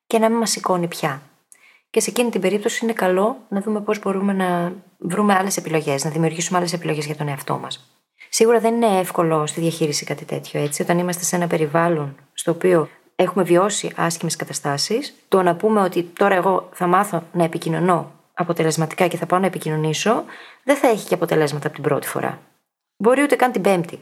και 0.07 0.19
να 0.19 0.29
μην 0.29 0.37
μας 0.37 0.49
σηκώνει 0.49 0.87
πια. 0.87 1.21
Και 1.95 2.01
σε 2.01 2.09
εκείνη 2.09 2.29
την 2.29 2.41
περίπτωση 2.41 2.79
είναι 2.83 2.93
καλό 2.93 3.37
να 3.49 3.61
δούμε 3.61 3.81
πώς 3.81 3.99
μπορούμε 3.99 4.33
να 4.33 4.73
βρούμε 4.97 5.33
άλλες 5.33 5.57
επιλογές, 5.57 6.03
να 6.03 6.09
δημιουργήσουμε 6.09 6.57
άλλες 6.57 6.73
επιλογές 6.73 7.05
για 7.05 7.15
τον 7.15 7.27
εαυτό 7.27 7.57
μας. 7.57 7.89
Σίγουρα 8.29 8.59
δεν 8.59 8.73
είναι 8.73 8.99
εύκολο 8.99 9.45
στη 9.45 9.61
διαχείριση 9.61 10.05
κάτι 10.05 10.25
τέτοιο 10.25 10.61
έτσι. 10.61 10.81
Όταν 10.81 10.99
είμαστε 10.99 11.23
σε 11.23 11.35
ένα 11.35 11.47
περιβάλλον 11.47 12.15
στο 12.33 12.51
οποίο 12.51 12.89
έχουμε 13.15 13.43
βιώσει 13.43 13.91
άσχημες 13.95 14.35
καταστάσεις, 14.35 15.15
το 15.27 15.41
να 15.41 15.55
πούμε 15.55 15.81
ότι 15.81 16.03
τώρα 16.03 16.35
εγώ 16.35 16.69
θα 16.73 16.87
μάθω 16.87 17.23
να 17.31 17.43
επικοινωνώ 17.43 18.11
αποτελεσματικά 18.33 19.07
και 19.07 19.17
θα 19.17 19.25
πάω 19.25 19.39
να 19.39 19.45
επικοινωνήσω, 19.45 20.23
δεν 20.63 20.75
θα 20.75 20.87
έχει 20.87 21.07
και 21.07 21.13
αποτελέσματα 21.13 21.67
από 21.67 21.75
την 21.75 21.83
πρώτη 21.83 22.07
φορά. 22.07 22.39
Μπορεί 22.97 23.21
ούτε 23.21 23.35
καν 23.35 23.51
την 23.51 23.61
πέμπτη. 23.61 23.99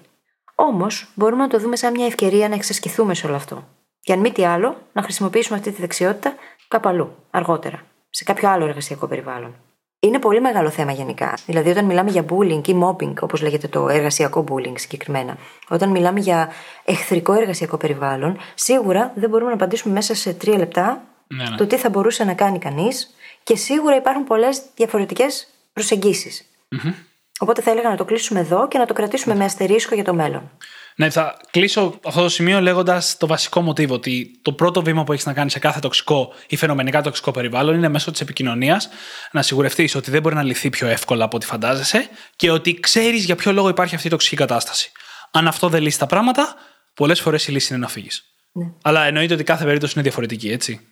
Όμως 0.56 1.12
μπορούμε 1.16 1.42
να 1.42 1.50
το 1.50 1.60
δούμε 1.60 1.76
σαν 1.76 1.92
μια 1.92 2.06
ευκαιρία 2.06 2.50
να 2.50 2.56
εξασκηθούμε 2.56 3.14
σε 3.14 3.28
όλο 3.28 3.36
αυτό. 3.36 3.64
Και 4.00 4.14
αν 4.14 4.20
μη 4.20 4.32
τι 4.32 4.46
άλλο, 4.46 4.78
να 4.94 5.02
χρησιμοποιήσουμε 5.02 5.58
αυτή 5.58 5.72
τη 5.72 5.82
δεξιότητα 5.82 6.34
κάπου 6.74 6.90
αλλού, 6.90 7.16
αργότερα, 7.32 7.82
σε 8.10 8.24
κάποιο 8.24 8.50
άλλο 8.50 8.66
εργασιακό 8.66 9.08
περιβάλλον. 9.08 9.56
Είναι 10.00 10.20
πολύ 10.20 10.42
μεγάλο 10.42 10.70
θέμα 10.70 10.92
γενικά. 10.92 11.38
Δηλαδή, 11.46 11.70
όταν 11.70 11.86
μιλάμε 11.86 12.12
για 12.12 12.26
bullying 12.30 12.68
ή 12.68 12.76
mobbing, 12.84 13.14
όπως 13.20 13.42
λέγεται 13.42 13.68
το 13.68 13.90
εργασιακό 13.90 14.44
bullying 14.50 14.74
συγκεκριμένα, 14.76 15.38
όταν 15.70 15.90
μιλάμε 15.90 16.20
για 16.20 16.50
εχθρικό 16.86 17.34
εργασιακό 17.34 17.78
περιβάλλον, 17.78 18.38
σίγουρα 18.54 19.12
δεν 19.16 19.30
μπορούμε 19.30 19.50
να 19.50 19.56
απαντήσουμε 19.56 19.94
μέσα 19.94 20.16
σε 20.16 20.34
τρία 20.34 20.58
λεπτά 20.58 21.04
ναι, 21.28 21.44
ναι. 21.44 21.56
το 21.56 21.68
τι 21.68 21.78
θα 21.78 21.90
μπορούσε 21.90 22.24
να 22.24 22.34
κάνει 22.34 22.60
κανείς 22.60 23.16
και 23.44 23.56
σίγουρα 23.56 23.96
υπάρχουν 23.96 24.24
πολλές 24.24 24.62
διαφορετικές 24.76 25.48
προσεγγίσεις. 25.74 26.50
Mm-hmm. 26.76 26.94
Οπότε 27.40 27.62
θα 27.62 27.72
έλεγα 27.72 27.90
να 27.90 27.98
το 27.98 28.06
κλείσουμε 28.06 28.40
εδώ 28.40 28.68
και 28.68 28.78
να 28.78 28.86
το 28.86 28.94
κρατήσουμε 28.94 29.36
με 29.36 29.44
αστερίσκο 29.44 29.96
για 29.96 30.04
το 30.04 30.14
μέλλον. 30.14 30.52
Ναι, 30.96 31.10
θα 31.10 31.38
κλείσω 31.52 32.00
αυτό 32.06 32.22
το 32.22 32.30
σημείο 32.30 32.62
λέγοντας 32.62 33.18
το 33.18 33.28
βασικό 33.28 33.62
μοτίβο 33.62 33.94
ότι 33.94 34.40
το 34.42 34.54
πρώτο 34.54 34.82
βήμα 34.82 35.04
που 35.04 35.14
έχεις 35.14 35.26
να 35.26 35.34
κάνεις 35.34 35.52
σε 35.52 35.60
κάθε 35.60 35.80
τοξικό 35.80 36.34
ή 36.48 36.56
φαινομενικά 36.56 37.02
τοξικό 37.02 37.32
περιβάλλον 37.32 37.76
είναι 37.76 37.88
μέσω 37.90 38.12
της 38.12 38.22
επικοινωνίας 38.22 38.90
να 39.32 39.42
σιγουρευτείς 39.42 39.96
ότι 39.96 40.12
δεν 40.12 40.22
μπορεί 40.22 40.36
να 40.36 40.44
λυθεί 40.44 40.70
πιο 40.70 40.88
εύκολα 40.88 41.24
από 41.24 41.36
ό,τι 41.36 41.46
φαντάζεσαι 41.46 42.10
και 42.36 42.52
ότι 42.52 42.80
ξέρεις 42.80 43.26
για 43.26 43.36
ποιο 43.36 43.52
λόγο 43.52 43.70
υπάρχει 43.70 43.96
αυτή 43.96 44.08
η 44.08 44.10
τοξική 44.10 44.36
κατάσταση. 44.36 44.92
Αν 45.32 45.48
αυτό 45.48 45.70
δεν 45.70 45.82
λύσει 45.82 46.00
τα 46.00 46.06
πράγματα, 46.06 46.56
πολλές 46.94 47.22
φορές 47.22 47.48
η 47.48 47.52
λύση 47.52 47.74
είναι 47.74 47.82
να 47.82 47.88
φύγεις. 47.88 48.24
Ναι. 48.52 48.66
Αλλά 48.82 49.06
εννοείται 49.06 49.34
ότι 49.34 49.44
κάθε 49.44 49.66
περίπτωση 49.66 49.94
είναι 49.94 50.04
διαφορετική, 50.04 50.50
έτσι. 50.52 50.88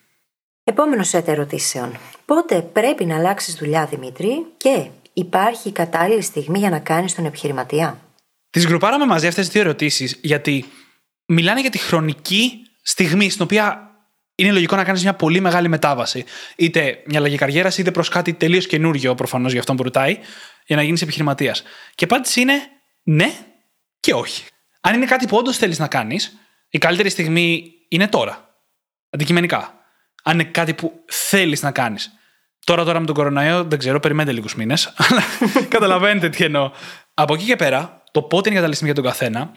Επόμενο 0.64 1.04
σετ 1.04 1.28
ερωτήσεων. 1.28 1.98
Πότε 2.26 2.62
πρέπει 2.62 3.06
να 3.06 3.16
αλλάξεις 3.16 3.56
δουλειά, 3.56 3.86
Δημήτρη, 3.86 4.46
και 4.58 4.90
υπάρχει 5.14 5.72
κατάλληλη 5.72 6.22
στιγμή 6.22 6.60
για 6.60 6.70
να 6.70 6.80
κάνεις 6.80 7.16
τον 7.16 7.26
επιχειρηματία; 7.26 8.00
Τις 8.52 8.68
γκρουπάραμε 8.68 9.06
μαζί 9.06 9.28
αυτές 9.28 9.44
τις 9.46 9.54
δύο 9.54 9.62
ερωτήσεις, 9.62 10.18
γιατί 10.22 10.66
μιλάνε 11.26 11.62
για 11.62 11.70
τη 11.70 11.78
χρονική 11.78 12.62
στιγμή 12.82 13.30
στην 13.30 13.44
οποία 13.44 13.92
είναι 14.36 14.52
λογικό 14.52 14.76
να 14.76 14.84
κάνεις 14.84 15.04
μια 15.04 15.14
πολύ 15.14 15.40
μεγάλη 15.40 15.68
μετάβαση. 15.68 16.26
Είτε 16.56 17.04
μια 17.06 17.20
αλλαγή 17.20 17.38
καριέρας, 17.38 17.78
είτε 17.78 17.92
προς 17.92 18.10
κάτι 18.10 18.34
τελείως 18.34 18.68
καινούριο, 18.68 19.16
προφανώς 19.16 19.52
για 19.52 19.60
αυτόν 19.60 19.76
που 19.76 19.84
ρωτάει, 19.84 20.18
για 20.66 20.76
να 20.76 20.84
γίνεις 20.84 21.02
επιχειρηματίας. 21.02 21.64
Και 21.96 22.04
απάντηση 22.04 22.42
είναι 22.42 22.54
ναι 23.04 23.34
και 24.00 24.14
όχι. 24.14 24.44
Αν 24.82 24.94
είναι 24.94 25.06
κάτι 25.06 25.28
που 25.28 25.38
όντως 25.38 25.58
θέλεις 25.58 25.80
να 25.80 25.88
κάνεις, 25.88 26.38
η 26.70 26.78
καλύτερη 26.78 27.10
στιγμή 27.10 27.74
είναι 27.88 28.08
τώρα. 28.08 28.56
Αντικειμενικά. 29.10 29.74
Αν 30.24 30.34
είναι 30.34 30.44
κάτι 30.44 30.74
που 30.74 31.04
θέλεις 31.08 31.62
να 31.62 31.72
κάνεις. 31.72 32.12
Τώρα, 32.66 32.84
τώρα 32.84 33.00
με 33.00 33.06
τον 33.06 33.16
κοροναϊό, 33.16 33.64
δεν 33.64 33.80
ξέρω, 33.80 34.00
περιμένετε 34.00 34.36
λίγους 34.36 34.56
μήνες, 34.56 34.94
αλλά 35.10 35.24
καταλαβαίνετε 35.68 36.30
τι 36.30 36.44
εννοώ. 36.44 36.72
Από 37.14 37.34
εκεί 37.34 37.46
και 37.46 37.56
πέρα, 37.56 38.01
το 38.12 38.22
πότε 38.22 38.50
είναι 38.50 38.60
κατάλληλη 38.60 38.86
για 38.86 38.94
τον 38.94 39.04
καθένα 39.04 39.52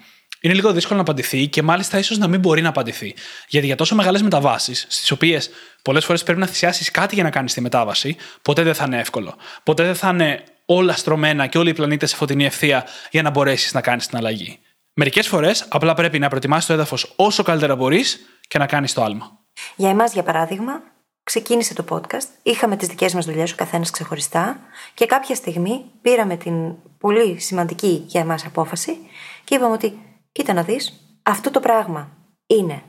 είναι 0.45 0.55
λίγο 0.55 0.73
δύσκολο 0.73 0.97
να 0.97 1.03
απαντηθεί 1.03 1.49
και 1.49 1.63
μάλιστα 1.63 1.99
ίσως 1.99 2.19
να 2.19 2.29
μην 2.29 2.41
μπορεί 2.41 2.63
να 2.63 2.69
απαντηθεί. 2.69 3.15
Γιατί 3.49 3.67
για 3.67 3.77
τόσο 3.77 3.95
μεγάλες 3.95 4.23
μεταβάσεις, 4.23 4.87
στις 4.89 5.11
οποίες 5.11 5.51
πολλές 5.83 6.05
φορές 6.05 6.23
πρέπει 6.23 6.41
να 6.41 6.47
θυσιάσεις 6.47 6.91
κάτι 6.91 7.15
για 7.15 7.25
να 7.25 7.31
κάνεις 7.31 7.53
τη 7.53 7.61
μετάβαση, 7.61 8.17
ποτέ 8.43 8.63
δεν 8.63 8.75
θα 8.75 8.85
είναι 8.87 8.99
εύκολο. 8.99 9.35
Ποτέ 9.63 9.85
δεν 9.85 9.95
θα 9.95 10.09
είναι 10.09 10.45
όλα 10.67 10.93
στρωμένα 10.93 11.47
και 11.47 11.59
όλοι 11.59 11.71
οι 11.71 11.73
πλανήτες 11.73 12.11
σε 12.11 12.17
φωτεινή 12.17 12.45
ευθεία 12.45 12.87
για 13.11 13.23
να 13.23 13.31
μπορέσεις 13.31 13.75
να 13.75 13.81
κάνεις 13.81 14.07
την 14.07 14.17
αλλαγή. 14.17 14.59
Μερικές 14.95 15.29
φορές 15.29 15.67
απλά 15.69 15.95
πρέπει 15.95 16.19
να 16.19 16.29
προετοιμάσεις 16.29 16.67
το 16.67 16.73
έδαφος 16.73 17.13
όσο 17.17 17.43
καλύτερα 17.43 17.77
μπορείς 17.77 18.21
και 18.49 18.59
να 18.59 18.67
κάνεις 18.67 18.93
το 18.93 19.03
άλμα. 19.03 19.39
Για 19.77 19.91
εμάς, 19.91 20.13
για 20.13 20.23
παράδειγμα, 20.23 20.83
ξεκίνησε 21.25 21.75
το 21.75 21.85
podcast, 21.91 22.27
είχαμε 22.43 22.77
τις 22.77 22.89
δικές 22.89 23.15
μας 23.15 23.25
δουλειές, 23.25 23.53
ο 23.53 23.57
καθένας 23.57 23.91
ξεχωριστά, 23.91 24.61
και 24.95 25.07
κάποια 25.07 25.35
στιγμή 25.35 25.85
πήραμε 26.03 26.37
την 26.37 26.75
πολύ 26.99 27.39
σημαντική 27.41 28.05
για 28.07 28.21
εμάς 28.21 28.47
απόφαση 28.47 28.97
και 29.45 29.55
είπαμε 29.55 29.73
ότι, 29.73 29.99
κοίτα 30.33 30.53
να 30.53 30.63
δεις, 30.63 31.01
αυτό 31.23 31.51
το 31.51 31.61
πράγμα 31.61 32.11
είναι 32.47 32.83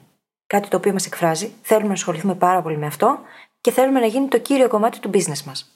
κάτι 0.48 0.68
το 0.68 0.78
οποίο 0.78 0.94
μας 0.94 1.06
εκφράζει, 1.06 1.54
θέλουμε 1.62 1.88
να 1.88 1.94
ασχοληθούμε 1.94 2.36
πάρα 2.36 2.62
πολύ 2.62 2.78
με 2.78 2.86
αυτό 2.86 3.20
και 3.62 3.72
θέλουμε 3.72 4.00
να 4.00 4.06
γίνει 4.06 4.28
το 4.28 4.40
κύριο 4.40 4.68
κομμάτι 4.68 5.00
του 5.00 5.10
business 5.14 5.42
μας. 5.46 5.72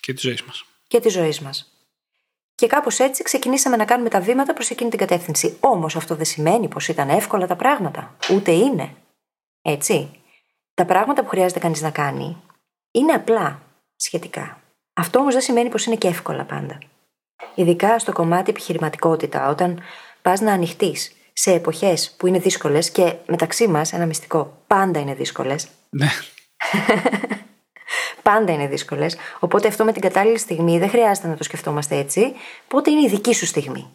Και 0.00 0.12
της 0.12 0.22
ζωής 0.22 0.42
μας. 0.42 0.64
Και 0.88 1.00
της 1.00 1.12
ζωής 1.12 1.40
μας. 1.40 1.68
Και 2.54 2.66
κάπως 2.66 2.98
έτσι 2.98 3.22
ξεκινήσαμε 3.22 3.76
να 3.76 3.84
κάνουμε 3.84 4.08
τα 4.08 4.20
βήματα 4.20 4.52
προς 4.52 4.70
εκείνη 4.70 4.90
την 4.90 4.98
κατεύθυνση. 4.98 5.56
Όμως 5.60 5.96
αυτό 5.96 6.14
δεν 6.14 6.24
σημαίνει 6.24 6.68
πως 6.68 6.88
ήταν 6.88 7.08
εύκολα 7.08 7.46
τα 7.46 7.56
πράγματα. 7.56 8.16
Ούτε 8.30 8.50
είναι. 8.50 8.94
Έτσι. 9.62 10.10
Τα 10.74 10.84
πράγματα 10.84 11.22
που 11.22 11.28
χρειάζεται 11.28 11.58
κανείς 11.58 11.82
να 11.82 11.90
κάνει 11.90 12.36
είναι 12.90 13.12
απλά 13.12 13.62
σχετικά. 13.96 14.58
Αυτό 14.94 15.18
όμως 15.18 15.32
δεν 15.32 15.42
σημαίνει 15.42 15.68
πως 15.68 15.86
είναι 15.86 15.96
και 15.96 16.08
εύκολα 16.08 16.44
πάντα. 16.44 16.78
Ειδικά 17.54 17.98
στο 17.98 18.12
κομμάτι 18.12 18.50
επιχειρηματικότητα, 18.50 19.48
όταν 19.48 19.82
πας 20.22 20.40
να 20.40 20.52
ανοιχτείς 20.52 21.12
σε 21.32 21.52
εποχές 21.52 22.14
που 22.16 22.26
είναι 22.26 22.38
δύσκολες 22.38 22.90
και 22.90 23.14
μεταξύ 23.26 23.68
μας 23.68 23.92
ένα 23.92 24.06
μυστικό, 24.06 24.62
πάντα 24.66 25.00
είναι 25.00 25.14
δύσκολες. 25.14 25.68
Ναι. 25.90 26.08
πάντα 28.22 28.52
είναι 28.52 28.66
δύσκολες. 28.66 29.16
Οπότε 29.38 29.68
αυτό 29.68 29.84
με 29.84 29.92
την 29.92 30.02
κατάλληλη 30.02 30.38
στιγμή 30.38 30.78
δεν 30.78 30.88
χρειάζεται 30.88 31.28
να 31.28 31.36
το 31.36 31.42
σκεφτόμαστε 31.42 31.96
έτσι. 31.96 32.34
Πότε 32.68 32.90
είναι 32.90 33.06
η 33.06 33.08
δική 33.08 33.34
σου 33.34 33.46
στιγμή. 33.46 33.88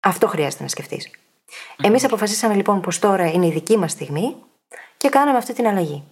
Αυτό 0.00 0.26
χρειάζεται 0.26 0.62
να 0.62 0.68
σκεφτείς. 0.68 1.10
Εμείς 1.82 2.04
αποφασίσαμε 2.04 2.54
λοιπόν 2.54 2.80
πως 2.80 2.98
τώρα 2.98 3.30
είναι 3.30 3.46
η 3.46 3.50
δική 3.50 3.76
μας 3.76 3.90
στιγμή 3.90 4.36
και 4.96 5.08
κάναμε 5.08 5.38
αυτή 5.38 5.52
την 5.52 5.66
αλλαγή 5.66 6.04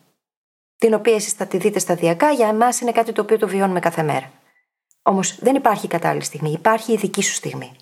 την 0.81 0.95
οποία 0.95 1.15
εσείς 1.15 1.33
θα 1.33 1.47
τη 1.47 1.57
δείτε 1.59 1.79
σταδιακά, 1.79 2.31
για 2.31 2.49
εμάς 2.49 2.81
είναι 2.81 2.93
κάτι 2.93 3.13
το 3.13 3.23
οποίο 3.23 3.39
το 3.39 3.49
βιώνουμε 3.49 3.81
κάθε 3.81 4.03
μέρα. 4.03 4.31
Όμως 5.03 5.39
δεν 5.41 5.55
υπάρχει 5.55 5.89
κατάλληλη 5.89 6.25
στιγμή, 6.25 6.53
υπάρχει 6.53 6.93
η 6.93 6.97
δική 6.97 7.23
σου 7.23 7.33
στιγμή. 7.33 7.73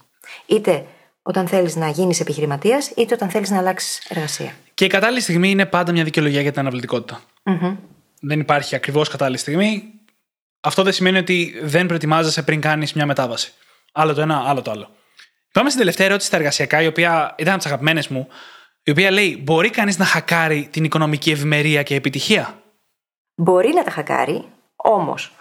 Είτε 0.47 0.87
όταν 1.23 1.49
θέλεις 1.49 1.77
να 1.77 1.89
γίνεις 1.89 2.21
επιχειρηματίας, 2.21 2.91
είτε 2.97 3.15
όταν 3.15 3.31
θέλεις 3.31 3.51
να 3.51 3.59
αλλάξεις 3.59 3.99
εργασία. 4.09 4.53
Και 4.75 4.85
η 4.85 4.89
κατάλληλη 4.89 5.21
στιγμή 5.21 5.51
είναι 5.51 5.67
πάντα 5.67 5.93
μια 5.93 6.05
δικαιολογία 6.05 6.41
για 6.41 6.51
την 6.51 6.61
αναβλητικότητα. 6.61 7.21
Mm-hmm. 7.45 7.77
Δεν 8.21 8.41
υπάρχει 8.41 8.75
ακριβώς 8.75 9.09
κατάλληλη 9.09 9.39
στιγμή. 9.39 9.93
Αυτό 10.61 10.83
δεν 10.83 10.93
σημαίνει 10.93 11.19
ότι 11.19 11.55
δεν 11.63 11.87
προετοιμάζεσαι 11.87 12.43
πριν 12.43 12.61
κάνεις 12.61 12.93
μια 12.93 13.07
μετάβαση. 13.07 13.53
Άλλο 13.93 14.15
το 14.15 14.21
ένα, 14.21 14.45
άλλο 14.47 14.63
το 14.63 14.71
άλλο. 14.71 14.91
Πάμε 15.53 15.69
στην 15.69 15.81
τελευταία 15.81 16.07
ερώτηση 16.07 16.29
στα 16.29 16.37
εργασιακά, 16.37 16.83
η 16.83 16.87
οποία 16.87 17.35
ήταν 17.39 17.53
από 17.53 17.63
τις 17.63 17.67
αγαπημένες 17.67 18.09
μου, 18.09 18.29
η 18.83 18.91
οποία 18.91 19.11
λέει: 19.11 19.41
Μπορεί 19.43 19.71
κανείς 19.71 19.99
να 19.99 20.05
χακάρει 20.05 20.69
την 20.71 20.85
οικονομική 20.85 21.31
ευημερία 21.31 21.83
και 21.83 21.95
επιτυχία; 21.95 22.63
Μπορεί 23.41 23.73
να 23.75 23.85
τα 23.85 23.91
χακάρει, 23.91 24.45
όμως. 24.77 25.33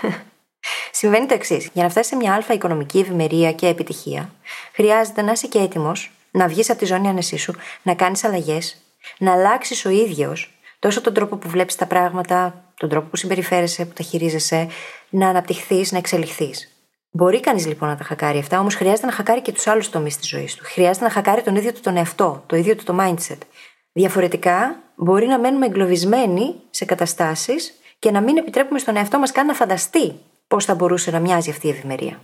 Συμβαίνει 0.90 1.26
το 1.26 1.34
εξής. 1.34 1.70
Για 1.72 1.82
να 1.82 1.88
φτάσει 1.88 2.08
σε 2.08 2.16
μια 2.16 2.34
αλφα 2.34 2.54
οικονομική 2.54 2.98
ευημερία 2.98 3.52
και 3.52 3.66
επιτυχία, 3.66 4.30
χρειάζεται 4.72 5.22
να 5.22 5.32
είσαι 5.32 5.46
και 5.46 5.58
έτοιμος 5.58 6.12
να 6.30 6.48
βγεις 6.48 6.70
από 6.70 6.78
τη 6.78 6.84
ζώνη 6.84 7.08
ανεσή 7.08 7.36
σου, 7.36 7.54
να 7.82 7.94
κάνεις 7.94 8.24
αλλαγές, 8.24 8.76
να 9.18 9.32
αλλάξεις 9.32 9.84
ο 9.84 9.90
ίδιος 9.90 10.58
τόσο 10.78 11.00
τον 11.00 11.14
τρόπο 11.14 11.36
που 11.36 11.48
βλέπεις 11.48 11.74
τα 11.76 11.86
πράγματα, 11.86 12.64
τον 12.76 12.88
τρόπο 12.88 13.08
που 13.08 13.16
συμπεριφέρεσαι, 13.16 13.84
που 13.84 13.92
τα 13.92 14.02
χειρίζεσαι, 14.02 14.68
να 15.08 15.28
αναπτυχθείς, 15.28 15.92
να 15.92 15.98
εξελιχθείς. 15.98 16.76
Μπορεί 17.10 17.40
κανείς 17.40 17.66
λοιπόν 17.66 17.88
να 17.88 17.96
τα 17.96 18.04
χακάρει 18.04 18.38
αυτά, 18.38 18.60
όμως 18.60 18.74
χρειάζεται 18.74 19.06
να 19.06 19.12
χακάρει 19.12 19.42
και 19.42 19.52
τους 19.52 19.66
άλλους 19.66 19.90
τομείς 19.90 20.16
της 20.16 20.28
ζωής 20.28 20.54
του. 20.54 20.64
Χρειάζεται 20.64 21.04
να 21.04 21.10
χακάρει 21.10 21.42
τον 21.42 21.56
ίδιο 21.56 21.72
του 21.72 21.80
τον 21.80 21.96
εαυτό, 21.96 22.42
το 22.46 22.56
ίδιο 22.56 22.76
του 22.76 22.84
το 22.84 22.96
mindset. 23.00 23.38
Διαφορετικά, 23.92 24.76
μπορεί 24.96 25.26
να 25.26 25.38
μένουμε 25.38 25.66
εγκλωβισμένοι 25.66 26.54
σε 26.70 26.84
καταστάσεις 26.84 27.72
και 27.98 28.10
να 28.10 28.20
μην 28.20 28.36
επιτρέπουμε 28.36 28.78
στον 28.78 28.96
εαυτό 28.96 29.18
μας 29.18 29.32
καν 29.32 29.46
να 29.46 29.54
φανταστεί 29.54 30.12
πώς 30.46 30.64
θα 30.64 30.74
μπορούσε 30.74 31.10
να 31.10 31.18
μοιάζει 31.18 31.50
αυτή 31.50 31.66
η 31.66 31.70
ευημερία. 31.70 32.20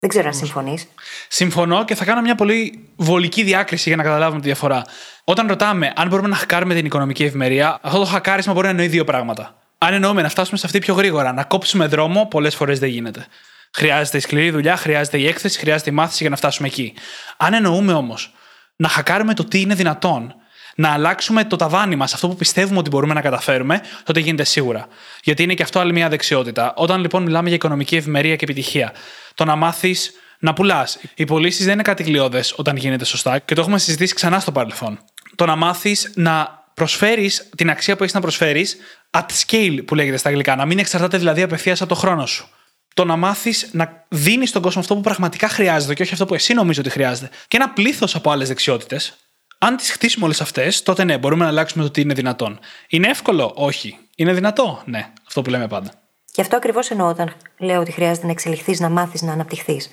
Δεν 0.00 0.10
ξέρω 0.10 0.26
αν 0.26 0.34
συμφωνείς. 0.34 0.88
Συμφωνώ 1.28 1.84
και 1.84 1.94
θα 1.94 2.04
κάνω 2.04 2.20
μια 2.20 2.34
πολύ 2.34 2.88
βολική 2.96 3.42
διάκριση 3.42 3.88
για 3.88 3.96
να 3.96 4.02
καταλάβουμε 4.02 4.40
τη 4.40 4.46
διαφορά. 4.46 4.82
Όταν 5.24 5.46
ρωτάμε 5.46 5.92
αν 5.96 6.08
μπορούμε 6.08 6.28
να 6.28 6.36
χακάρουμε 6.36 6.74
την 6.74 6.84
οικονομική 6.84 7.24
ευημερία, 7.24 7.78
αυτό 7.82 7.98
το 7.98 8.04
χακάρισμα 8.04 8.52
μπορεί 8.52 8.64
να 8.64 8.70
εννοεί 8.70 8.86
δύο 8.86 9.04
πράγματα. 9.04 9.54
Αν 9.78 9.92
εννοούμε 9.92 10.22
να 10.22 10.28
φτάσουμε 10.28 10.58
σε 10.58 10.66
αυτή 10.66 10.78
πιο 10.78 10.94
γρήγορα, 10.94 11.32
να 11.32 11.44
κόψουμε 11.44 11.86
δρόμο, 11.86 12.26
πολλές 12.26 12.54
φορές 12.54 12.78
δεν 12.78 12.88
γίνεται. 12.88 13.26
Χρειάζεται 13.72 14.16
η 14.16 14.20
σκληρή 14.20 14.50
δουλειά, 14.50 14.76
χρειάζεται 14.76 15.18
η 15.18 15.26
έκθεση, 15.26 15.58
χρειάζεται 15.58 15.90
η 15.90 15.92
μάθηση 15.92 16.18
για 16.20 16.30
να 16.30 16.36
φτάσουμε 16.36 16.68
εκεί. 16.68 16.94
Αν 17.36 17.54
εννοούμε 17.54 17.92
όμως 17.92 18.34
να 18.76 18.88
χακάρουμε 18.88 19.34
το 19.34 19.44
τι 19.44 19.60
είναι 19.60 19.74
δυνατόν, 19.74 20.34
να 20.78 20.92
αλλάξουμε 20.92 21.44
το 21.44 21.56
ταβάνι 21.56 21.96
μας, 21.96 22.14
αυτό 22.14 22.28
που 22.28 22.36
πιστεύουμε 22.36 22.78
ότι 22.78 22.90
μπορούμε 22.90 23.14
να 23.14 23.20
καταφέρουμε, 23.20 23.80
τότε 24.04 24.20
γίνεται 24.20 24.44
σίγουρα. 24.44 24.88
Γιατί 25.22 25.42
είναι 25.42 25.54
και 25.54 25.62
αυτό 25.62 25.78
άλλη 25.78 25.92
μια 25.92 26.08
δεξιότητα. 26.08 26.72
Όταν 26.76 27.00
λοιπόν 27.00 27.22
μιλάμε 27.22 27.46
για 27.46 27.56
οικονομική 27.56 27.96
ευημερία 27.96 28.36
και 28.36 28.44
επιτυχία, 28.44 28.92
το 29.34 29.44
να 29.44 29.56
μάθεις 29.56 30.12
να 30.38 30.52
πουλάς. 30.52 30.98
Οι 31.14 31.24
πωλήσεις 31.24 31.64
δεν 31.64 31.74
είναι 31.74 31.82
κάτι 31.82 32.02
γλιώδε 32.02 32.44
όταν 32.56 32.76
γίνεται 32.76 33.04
σωστά 33.04 33.38
και 33.38 33.54
το 33.54 33.60
έχουμε 33.60 33.78
συζητήσει 33.78 34.14
ξανά 34.14 34.40
στο 34.40 34.52
παρελθόν. 34.52 34.98
Το 35.34 35.46
να 35.46 35.56
μάθεις 35.56 36.12
να 36.14 36.64
προσφέρεις 36.74 37.48
την 37.56 37.70
αξία 37.70 37.96
που 37.96 38.02
έχεις 38.02 38.14
να 38.14 38.20
προσφέρεις 38.20 38.76
at 39.10 39.26
scale 39.46 39.78
που 39.86 39.94
λέγεται 39.94 40.16
στα 40.16 40.28
αγγλικά. 40.28 40.56
Να 40.56 40.66
μην 40.66 40.78
εξαρτάται 40.78 41.18
δηλαδή 41.18 41.42
απευθείας 41.42 41.80
από 41.80 41.88
το 41.88 42.00
χρόνο 42.00 42.26
σου. 42.26 42.48
Το 42.94 43.04
να 43.04 43.16
μάθεις 43.16 43.68
να 43.72 44.04
δίνεις 44.08 44.48
στον 44.48 44.62
κόσμο 44.62 44.80
αυτό 44.80 44.94
που 44.94 45.00
πραγματικά 45.00 45.48
χρειάζεται 45.48 45.94
και 45.94 46.02
όχι 46.02 46.12
αυτό 46.12 46.26
που 46.26 46.34
εσύ 46.34 46.54
νομίζω 46.54 46.80
ότι 46.80 46.90
χρειάζεται. 46.90 47.30
Και 47.48 47.56
ένα 47.56 47.70
πλήθος 47.70 48.14
από 48.14 48.30
άλλες 48.30 48.48
δεξιότητες 48.48 49.16
αν 49.58 49.76
τις 49.76 49.90
χτίσουμε 49.90 50.24
όλες 50.24 50.40
αυτές, 50.40 50.82
τότε 50.82 51.04
ναι, 51.04 51.18
μπορούμε 51.18 51.42
να 51.42 51.50
αλλάξουμε 51.50 51.84
το 51.84 51.90
τι 51.90 52.00
είναι 52.00 52.14
δυνατόν. 52.14 52.58
Είναι 52.88 53.08
εύκολο, 53.08 53.52
όχι. 53.54 53.98
Είναι 54.16 54.32
δυνατό, 54.32 54.82
ναι. 54.84 55.12
Αυτό 55.26 55.42
που 55.42 55.50
λέμε 55.50 55.68
πάντα. 55.68 55.92
Και 56.32 56.40
αυτό 56.40 56.56
ακριβώς 56.56 56.90
εννοώ 56.90 57.08
όταν 57.08 57.34
λέω 57.58 57.80
ότι 57.80 57.92
χρειάζεται 57.92 58.26
να 58.26 58.32
εξελιχθείς, 58.32 58.80
να 58.80 58.88
μάθεις, 58.88 59.22
να 59.22 59.32
αναπτυχθείς. 59.32 59.90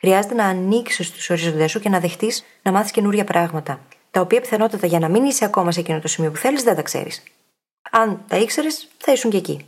Χρειάζεται 0.00 0.34
να 0.34 0.44
ανοίξεις 0.44 1.10
τους 1.10 1.30
οριζοντέ 1.30 1.66
σου 1.66 1.80
και 1.80 1.88
να 1.88 2.00
δεχτείς 2.00 2.44
να 2.62 2.72
μάθεις 2.72 2.90
καινούργια 2.90 3.24
πράγματα. 3.24 3.80
Τα 4.10 4.20
οποία 4.20 4.40
πιθανότατα 4.40 4.86
για 4.86 4.98
να 4.98 5.08
μην 5.08 5.24
είσαι 5.24 5.44
ακόμα 5.44 5.72
σε 5.72 5.80
εκείνο 5.80 6.00
το 6.00 6.08
σημείο 6.08 6.30
που 6.30 6.36
θέλεις 6.36 6.62
δεν 6.62 6.76
τα 6.76 6.82
ξέρεις. 6.82 7.22
Αν 7.90 8.24
τα 8.28 8.36
ήξερες, 8.36 8.88
θα 8.98 9.12
ήσουν 9.12 9.30
και 9.30 9.36
εκεί. 9.36 9.66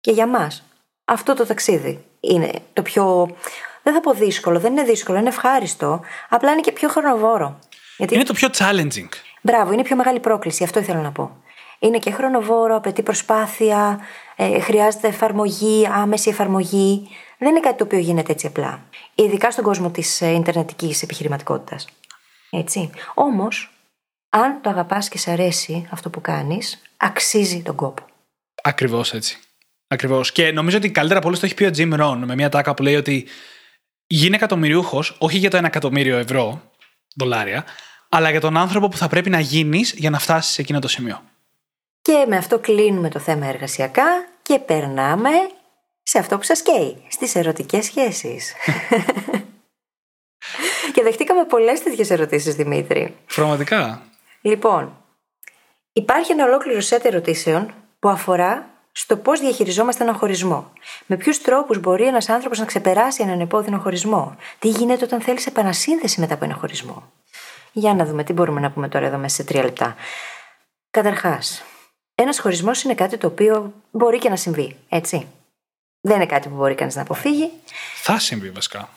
Και 0.00 0.10
για 0.10 0.26
μας, 0.26 0.64
αυτό 1.04 1.34
το 1.34 1.46
ταξίδι 1.46 2.04
είναι 2.20 2.50
το 2.72 2.82
πιο. 2.82 3.36
Δεν 3.82 3.94
θα 3.94 4.00
πω 4.00 4.12
δύσκολο, 4.12 4.58
δεν 4.60 4.72
είναι 4.72 4.82
δύσκολο, 4.82 5.18
είναι 5.18 5.28
ευχάριστο. 5.28 6.00
Απλά 6.28 6.52
είναι 6.52 6.60
και 6.60 6.72
πιο 6.72 6.88
χρονοβόρο. 6.88 7.58
Γιατί... 7.98 8.14
Είναι 8.14 8.24
το 8.24 8.32
πιο 8.32 8.48
challenging. 8.52 9.08
Μπράβο, 9.42 9.72
είναι 9.72 9.80
η 9.80 9.84
πιο 9.84 9.96
μεγάλη 9.96 10.20
πρόκληση, 10.20 10.64
αυτό 10.64 10.80
ήθελα 10.80 11.00
να 11.00 11.12
πω. 11.12 11.42
Είναι 11.78 11.98
και 11.98 12.10
χρονοβόρο, 12.10 12.76
απαιτεί 12.76 13.02
προσπάθεια, 13.02 14.00
ε, 14.36 14.60
χρειάζεται 14.60 15.08
εφαρμογή, 15.08 15.88
άμεση 15.92 16.28
εφαρμογή. 16.30 17.08
Δεν 17.38 17.48
είναι 17.48 17.60
κάτι 17.60 17.76
το 17.76 17.84
οποίο 17.84 17.98
γίνεται 17.98 18.32
έτσι 18.32 18.46
απλά. 18.46 18.82
Ειδικά 19.14 19.50
στον 19.50 19.64
κόσμο 19.64 19.90
της 19.90 20.20
ε, 20.20 20.30
Ιντερνετικής 20.30 21.02
επιχειρηματικότητας. 21.02 21.88
Έτσι. 22.50 22.90
Όμως, 23.14 23.72
αν 24.28 24.60
το 24.60 24.70
αγαπάς 24.70 25.08
και 25.08 25.18
σε 25.18 25.30
αρέσει 25.30 25.88
αυτό 25.90 26.10
που 26.10 26.20
κάνεις, 26.20 26.82
αξίζει 26.96 27.62
τον 27.62 27.74
κόπο. 27.74 28.04
Ακριβώς 28.62 29.14
έτσι. 29.14 29.38
Ακριβώς. 29.88 30.32
Και 30.32 30.52
νομίζω 30.52 30.76
ότι 30.76 30.90
καλύτερα 30.90 31.18
από 31.18 31.28
όλου 31.28 31.38
το 31.38 31.46
έχει 31.46 31.54
πει 31.54 31.64
ο 31.64 31.70
Jim 31.76 32.00
Rohn 32.00 32.22
με 32.24 32.34
μια 32.34 32.48
τάκα 32.48 32.74
που 32.74 32.82
λέει 32.82 32.96
ότι 32.96 33.26
γίνει 34.06 34.34
εκατομμυριούχος, 34.34 35.16
όχι 35.18 35.38
για 35.38 35.50
το 35.50 35.56
ένα 35.56 35.66
εκατομμύριο 35.66 36.16
ευρώ, 36.16 36.62
δολάρια, 37.16 37.64
αλλά 38.08 38.30
για 38.30 38.40
τον 38.40 38.56
άνθρωπο 38.56 38.88
που 38.88 38.96
θα 38.96 39.08
πρέπει 39.08 39.30
να 39.30 39.40
γίνεις 39.40 39.92
για 39.92 40.10
να 40.10 40.18
φτάσεις 40.18 40.52
σε 40.52 40.60
εκείνο 40.60 40.78
το 40.78 40.88
σημείο. 40.88 41.22
Και 42.02 42.24
με 42.28 42.36
αυτό 42.36 42.58
κλείνουμε 42.58 43.08
το 43.08 43.18
θέμα 43.18 43.46
εργασιακά 43.46 44.28
και 44.42 44.58
περνάμε 44.58 45.30
σε 46.02 46.18
αυτό 46.18 46.36
που 46.36 46.42
σας 46.42 46.62
καίει, 46.62 47.04
στις 47.08 47.34
ερωτικές 47.34 47.84
σχέσεις. 47.84 48.52
και 50.94 51.02
δεχτήκαμε 51.02 51.44
πολλές 51.44 51.82
τέτοιες 51.82 52.10
ερωτήσεις, 52.10 52.54
Δημήτρη. 52.54 53.16
Πραγματικά. 53.34 54.02
Λοιπόν, 54.40 54.96
υπάρχει 55.92 56.32
ένα 56.32 56.44
ολόκληρο 56.44 56.80
σετ 56.80 57.04
ερωτήσεων 57.04 57.74
που 57.98 58.08
αφορά 58.08 58.70
στο 58.92 59.16
πώς 59.16 59.40
διαχειριζόμαστε 59.40 60.02
έναν 60.02 60.14
χωρισμό. 60.14 60.72
Με 61.06 61.16
ποιους 61.16 61.40
τρόπους 61.40 61.78
μπορεί 61.78 62.06
ένας 62.06 62.28
άνθρωπος 62.28 62.58
να 62.58 62.64
ξεπεράσει 62.64 63.22
έναν 63.22 63.40
επώδυνο 63.40 63.78
χωρισμό. 63.78 64.36
Τι 64.58 64.68
γίνεται 64.68 65.04
όταν 65.04 65.20
θέλεις 65.20 65.46
επανασύνδεση 65.46 66.20
μετά 66.20 66.34
από 66.34 66.44
ένα 66.44 66.54
χωρισμό. 66.54 67.12
Για 67.72 67.94
να 67.94 68.04
δούμε 68.04 68.24
τι 68.24 68.32
μπορούμε 68.32 68.60
να 68.60 68.70
πούμε 68.70 68.88
τώρα 68.88 69.06
εδώ 69.06 69.18
μέσα 69.18 69.34
σε 69.34 69.44
τρία 69.44 69.62
λεπτά. 69.62 69.96
Καταρχάς, 70.90 71.62
ένας 72.14 72.40
χωρισμός 72.40 72.82
είναι 72.82 72.94
κάτι 72.94 73.16
το 73.16 73.26
οποίο 73.26 73.72
μπορεί 73.90 74.18
και 74.18 74.28
να 74.28 74.36
συμβεί, 74.36 74.76
έτσι. 74.88 75.26
Δεν 76.00 76.16
είναι 76.16 76.26
κάτι 76.26 76.48
που 76.48 76.54
μπορεί 76.54 76.74
κανείς 76.74 76.94
να 76.94 77.02
αποφύγει. 77.02 77.50
Θα 78.02 78.18
συμβεί 78.18 78.50
βασικά. 78.50 78.88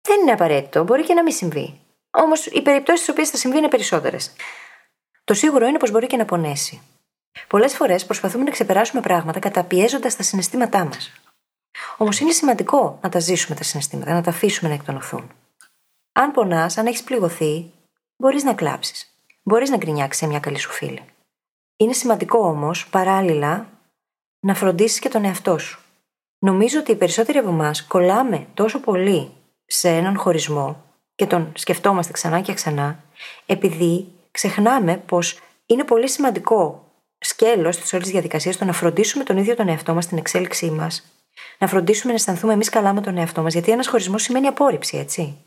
Δεν 0.00 0.20
είναι 0.20 0.32
απαραίτητο, 0.32 0.84
μπορεί 0.84 1.04
και 1.04 1.14
να 1.14 1.22
μην 1.22 1.32
συμβεί. 1.32 1.80
Όμως 2.10 2.46
οι 2.46 2.62
περιπτώσεις 2.62 3.00
στις 3.00 3.14
οποίες 3.14 3.30
θα 3.30 3.36
συμβεί 3.36 3.58
είναι 3.58 3.68
περισσότερες. 3.68 4.32
Το 5.24 5.34
σίγουρο 5.34 5.66
είναι 5.66 5.78
πως 5.78 5.90
μπορεί 5.90 6.06
και 6.06 6.16
να 6.16 6.24
πονέσει. 6.24 6.82
Πολλές 7.46 7.74
φορές 7.74 8.06
προσπαθούμε 8.06 8.44
να 8.44 8.50
ξεπεράσουμε 8.50 9.00
πράγματα 9.00 9.38
καταπιέζοντας 9.38 10.16
τα 10.16 10.22
συναισθήματά 10.22 10.84
μας. 10.84 11.12
Όμως 11.96 12.20
είναι 12.20 12.32
σημαντικό 12.32 12.98
να 13.02 13.08
τα 13.08 13.18
ζήσουμε 13.18 13.56
τα 13.56 13.62
συναισθήματα, 13.62 14.12
να 14.12 14.22
τα 14.22 14.30
αφήσουμε 14.30 14.68
να 14.68 14.74
εκτονωθούν. 14.74 15.30
Αν 16.12 16.30
πονάς, 16.30 16.78
αν 16.78 16.86
έχεις 16.86 17.02
πληγωθεί, 17.02 17.72
μπορείς 18.18 18.44
να 18.44 18.54
κλάψεις. 18.54 19.12
Μπορείς 19.42 19.70
να 19.70 19.76
γκρινιάξεις 19.76 20.22
σε 20.22 20.28
μια 20.28 20.40
καλή 20.40 20.58
σου 20.58 20.70
φίλη. 20.70 21.02
Είναι 21.76 21.92
σημαντικό 21.92 22.38
όμως, 22.38 22.88
παράλληλα, 22.88 23.68
να 24.40 24.54
φροντίσεις 24.54 24.98
και 24.98 25.08
τον 25.08 25.24
εαυτό 25.24 25.58
σου. 25.58 25.80
Νομίζω 26.38 26.78
ότι 26.78 26.90
οι 26.90 26.96
περισσότεροι 26.96 27.38
από 27.38 27.48
εμάς 27.48 27.86
κολλάμε 27.86 28.46
τόσο 28.54 28.80
πολύ 28.80 29.32
σε 29.66 29.88
έναν 29.88 30.16
χωρισμό 30.16 30.84
και 31.14 31.26
τον 31.26 31.52
σκεφτόμαστε 31.54 32.12
ξανά 32.12 32.40
και 32.40 32.54
ξανά, 32.54 33.04
επειδή 33.46 34.08
ξεχνάμε 34.30 34.96
πως 34.96 35.40
είναι 35.66 35.84
πολύ 35.84 36.08
σημαντικό 36.08 36.92
σκέλος 37.18 37.76
της 37.76 37.92
όλης 37.92 38.10
διαδικασίας 38.10 38.56
το 38.56 38.64
να 38.64 38.72
φροντίσουμε 38.72 39.24
τον 39.24 39.36
ίδιο 39.36 39.54
τον 39.54 39.68
εαυτό 39.68 39.94
μας, 39.94 40.06
την 40.06 40.18
εξέλιξή 40.18 40.70
μας, 40.70 41.04
να 41.58 41.66
φροντίσουμε 41.66 42.12
να 42.12 42.18
αισθανθούμε 42.18 42.52
εμείς 42.52 42.68
καλά 42.68 42.92
με 42.92 43.00
τον 43.00 43.16
εαυτό 43.16 43.42
μας, 43.42 43.52
γιατί 43.52 43.70
ένας 43.70 43.88
χωρισμός 43.88 44.22
σημαίνει 44.22 44.46
απόρριψη, 44.46 44.96
έτσι. 44.96 45.38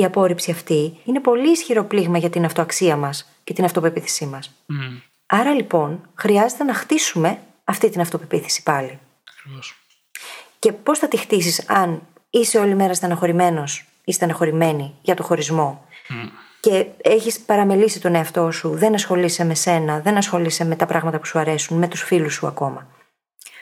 Η 0.00 0.04
απόρριψη 0.04 0.50
αυτή 0.50 1.00
είναι 1.04 1.20
πολύ 1.20 1.50
ισχυρό 1.50 1.84
πλήγμα 1.84 2.18
για 2.18 2.30
την 2.30 2.44
αυτοαξία 2.44 2.96
μας 2.96 3.28
και 3.44 3.52
την 3.52 3.64
αυτοπεποίθησή 3.64 4.26
μας. 4.26 4.50
Mm. 4.68 5.00
Άρα 5.26 5.54
λοιπόν 5.54 6.08
χρειάζεται 6.14 6.64
να 6.64 6.74
χτίσουμε 6.74 7.38
αυτή 7.64 7.90
την 7.90 8.00
αυτοπεποίθηση 8.00 8.62
πάλι. 8.62 8.98
Ακριβώς. 9.30 9.76
Και 10.58 10.72
πώς 10.72 10.98
θα 10.98 11.08
τη 11.08 11.16
χτίσεις 11.16 11.68
αν 11.68 12.02
είσαι 12.30 12.58
όλη 12.58 12.74
μέρα 12.74 12.94
στεναχωρημένος 12.94 13.84
ή 14.04 14.12
στεναχωρημένη 14.12 14.94
για 15.02 15.14
το 15.14 15.22
χωρισμό 15.22 15.84
και 16.60 16.86
έχεις 17.02 17.40
παραμελήσει 17.40 18.00
τον 18.00 18.14
εαυτό 18.14 18.50
σου, 18.50 18.70
δεν 18.70 18.94
ασχολείσαι 18.94 19.44
με 19.44 19.54
σένα, 19.54 20.00
δεν 20.00 20.16
ασχολείσαι 20.16 20.64
με 20.64 20.76
τα 20.76 20.86
πράγματα 20.86 21.18
που 21.18 21.26
σου 21.26 21.38
αρέσουν, 21.38 21.78
με 21.78 21.88
τους 21.88 22.02
φίλους 22.02 22.34
σου 22.34 22.46
ακόμα. 22.46 22.86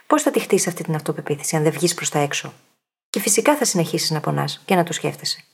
Πώς 0.06 0.22
θα 0.22 0.30
τη 0.30 0.40
χτίσεις 0.40 0.66
αυτή 0.66 0.82
την 0.82 0.94
αυτοπεποίθηση, 0.94 1.56
αν 1.56 1.62
δεν 1.62 1.72
βγεις 1.72 1.94
προς 1.94 2.08
τα 2.08 2.18
έξω; 2.18 2.52
Και 3.10 3.20
φυσικά 3.20 3.56
θα 3.56 3.64
συνεχίσεις 3.64 4.10
να 4.10 4.20
πονάς 4.20 4.62
και 4.64 4.74
να 4.74 4.84
το 4.84 4.92
σκέφτεσαι. 4.92 5.44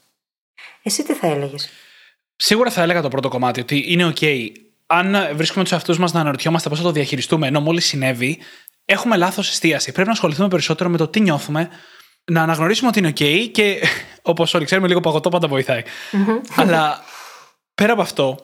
Εσύ 0.83 1.03
τι 1.03 1.15
θα 1.15 1.27
έλεγες; 1.27 1.69
Σίγουρα 2.37 2.71
θα 2.71 2.83
έλεγα 2.83 3.03
το 3.03 3.09
πρώτο 3.09 3.29
κομμάτι, 3.29 3.61
ότι 3.61 3.85
είναι 3.87 4.13
OK. 4.17 4.49
Αν 4.87 5.17
βρίσκουμε 5.35 5.65
τους 5.65 5.73
εαυτούς 5.73 5.99
μας 5.99 6.13
να 6.13 6.21
αναρωτιόμαστε 6.21 6.69
πώς 6.69 6.79
θα 6.79 6.85
το 6.85 6.91
διαχειριστούμε, 6.91 7.47
ενώ 7.47 7.61
μόλις 7.61 7.87
συνέβη, 7.87 8.39
έχουμε 8.85 9.17
λάθος 9.17 9.49
εστίαση. 9.51 9.93
Πρέπει 9.93 10.07
να 10.07 10.13
ασχοληθούμε 10.15 10.49
περισσότερο 10.49 10.91
με 10.91 10.97
το 10.97 11.09
τι 11.09 11.21
νιώθουμε, 11.21 11.69
να 12.25 12.43
αναγνωρίσουμε 12.43 12.89
ότι 12.89 12.99
είναι 12.99 13.13
OK 13.17 13.49
και 13.53 13.83
όπως 14.23 14.55
όλοι 14.55 14.65
ξέρουμε, 14.65 14.89
λίγο 14.89 15.01
παγωτό 15.01 15.29
πάντα 15.29 15.49
Αλλά 16.57 17.05
πέρα 17.75 17.93
από 17.93 18.03
αυτό, 18.03 18.39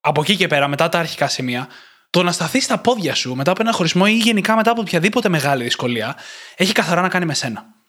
από 0.00 0.20
εκεί 0.20 0.36
και 0.36 0.46
πέρα, 0.46 0.68
μετά 0.68 0.88
τα 0.88 0.98
αρχικά 0.98 1.28
σημεία, 1.28 1.68
το 2.10 2.22
να 2.22 2.32
σταθεί 2.32 2.60
στα 2.60 2.78
πόδια 2.78 3.14
σου 3.14 3.34
μετά 3.34 3.50
από 3.50 3.62
ένα 3.62 3.72
χωρισμό 3.72 4.04
ή 4.08 4.16
γενικά 4.16 4.56
μετά 4.56 4.70
από 4.70 4.80
οποιαδήποτε 4.80 5.28
μεγάλη 5.28 5.62
δυσκολία, 5.62 6.16
έχει 6.56 6.72
καθαρά 6.72 7.00
να 7.00 7.08
κάνει 7.08 7.24
με 7.24 7.34
σένα. 7.34 7.79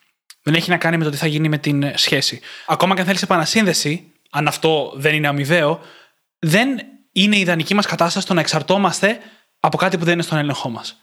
Δεν 0.44 0.54
έχει 0.54 0.70
να 0.70 0.78
κάνει 0.78 0.98
με 0.98 1.04
το 1.04 1.10
τι 1.10 1.18
θα 1.18 1.28
γίνει 1.28 1.50
με 1.50 1.58
την 1.58 1.92
σχέση. 1.96 2.40
Ακόμα 2.68 2.94
και 2.94 3.00
αν 3.00 3.06
θέλεις 3.08 3.22
επανασύνδεση, 3.22 4.12
αν 4.30 4.48
αυτό 4.48 4.94
δεν 4.96 5.14
είναι 5.14 5.28
αμοιβαίο, 5.28 5.82
δεν 6.40 6.70
είναι 7.12 7.36
η 7.36 7.40
ιδανική 7.40 7.74
μας 7.74 7.86
κατάσταση 7.86 8.28
το 8.28 8.34
να 8.34 8.40
εξαρτώμαστε 8.40 9.18
από 9.60 9.78
κάτι 9.78 9.98
που 9.98 10.04
δεν 10.04 10.14
είναι 10.14 10.24
στον 10.24 10.38
έλεγχό 10.38 10.70
μας. 10.70 10.96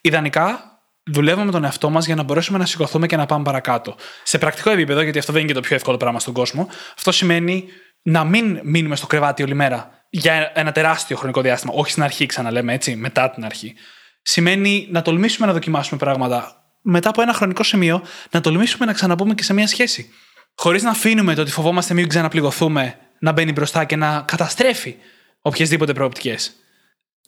Ιδανικά, 0.00 0.78
δουλεύουμε 1.04 1.44
με 1.44 1.50
τον 1.50 1.64
εαυτό 1.64 1.90
μας 1.90 2.06
για 2.06 2.14
να 2.14 2.22
μπορέσουμε 2.22 2.58
να 2.58 2.66
σηκωθούμε 2.66 3.06
και 3.06 3.16
να 3.16 3.26
πάμε 3.26 3.44
παρακάτω. 3.44 3.96
Σε 4.22 4.38
πρακτικό 4.38 4.70
επίπεδο, 4.70 5.00
γιατί 5.00 5.18
αυτό 5.18 5.32
δεν 5.32 5.40
είναι 5.40 5.52
και 5.52 5.58
το 5.58 5.64
πιο 5.66 5.76
εύκολο 5.76 5.96
πράγμα 5.96 6.20
στον 6.20 6.34
κόσμο, 6.34 6.68
αυτό 6.96 7.12
σημαίνει 7.12 7.64
να 8.02 8.24
μην 8.24 8.60
μείνουμε 8.62 8.96
στο 8.96 9.06
κρεβάτι 9.06 9.42
όλη 9.42 9.54
μέρα 9.54 10.06
για 10.10 10.52
ένα 10.54 10.72
τεράστιο 10.72 11.16
χρονικό 11.16 11.40
διάστημα. 11.40 11.72
Όχι 11.76 11.90
στην 11.90 12.02
αρχή, 12.02 12.26
ξαναλέμε 12.26 12.72
έτσι, 12.72 12.96
μετά 12.96 13.30
την 13.30 13.44
αρχή. 13.44 13.74
Σημαίνει 14.22 14.88
να 14.90 15.02
τολμήσουμε 15.02 15.46
να 15.46 15.52
δοκιμάσουμε 15.52 15.98
πράγματα. 15.98 16.63
Μετά 16.86 17.08
από 17.08 17.22
ένα 17.22 17.32
χρονικό 17.32 17.62
σημείο, 17.62 18.02
να 18.30 18.40
τολμήσουμε 18.40 18.86
να 18.86 18.92
ξαναπούμε 18.92 19.34
και 19.34 19.42
σε 19.42 19.52
μια 19.52 19.66
σχέση. 19.66 20.10
Χωρίς 20.56 20.82
να 20.82 20.90
αφήνουμε 20.90 21.34
το 21.34 21.40
ότι 21.40 21.50
φοβόμαστε 21.50 21.94
μην 21.94 22.08
ξαναπληγωθούμε 22.08 22.98
να 23.18 23.32
μπαίνει 23.32 23.52
μπροστά 23.52 23.84
και 23.84 23.96
να 23.96 24.20
καταστρέφει 24.20 24.96
οποιασδήποτε 25.40 25.92
προοπτικές. 25.92 26.52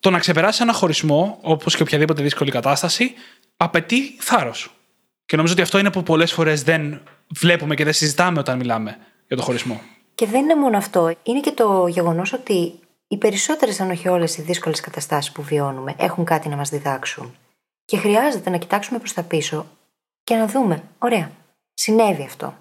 Το 0.00 0.10
να 0.10 0.18
ξεπεράσει 0.18 0.62
ένα 0.62 0.72
χωρισμό, 0.72 1.38
όπως 1.42 1.76
και 1.76 1.82
οποιαδήποτε 1.82 2.22
δύσκολη 2.22 2.50
κατάσταση, 2.50 3.12
απαιτεί 3.56 4.16
θάρρος. 4.18 4.70
Και 5.26 5.36
νομίζω 5.36 5.52
ότι 5.52 5.62
αυτό 5.62 5.78
είναι 5.78 5.90
που 5.90 6.02
πολλές 6.02 6.32
φορές 6.32 6.62
δεν 6.62 7.02
βλέπουμε 7.28 7.74
και 7.74 7.84
δεν 7.84 7.92
συζητάμε 7.92 8.38
όταν 8.38 8.56
μιλάμε 8.56 8.96
για 9.26 9.36
το 9.36 9.42
χωρισμό. 9.42 9.80
Και 10.14 10.26
δεν 10.26 10.42
είναι 10.42 10.56
μόνο 10.56 10.76
αυτό. 10.76 11.16
Είναι 11.22 11.40
και 11.40 11.50
το 11.50 11.86
γεγονός 11.86 12.32
ότι 12.32 12.78
οι 13.08 13.16
περισσότερες, 13.16 13.80
αν 13.80 13.90
όχι 13.90 14.08
όλες, 14.08 14.36
οι 14.36 14.42
δύσκολες 14.42 14.80
καταστάσεις 14.80 15.32
που 15.32 15.42
βιώνουμε 15.42 15.94
έχουν 15.98 16.24
κάτι 16.24 16.48
να 16.48 16.56
μας 16.56 16.68
διδάξουν. 16.68 17.34
Και 17.86 17.96
χρειάζεται 17.96 18.50
να 18.50 18.56
κοιτάξουμε 18.56 18.98
προς 18.98 19.12
τα 19.12 19.22
πίσω 19.22 19.66
και 20.24 20.34
να 20.34 20.46
δούμε, 20.46 20.82
ωραία, 20.98 21.30
συνέβη 21.74 22.22
αυτό. 22.22 22.54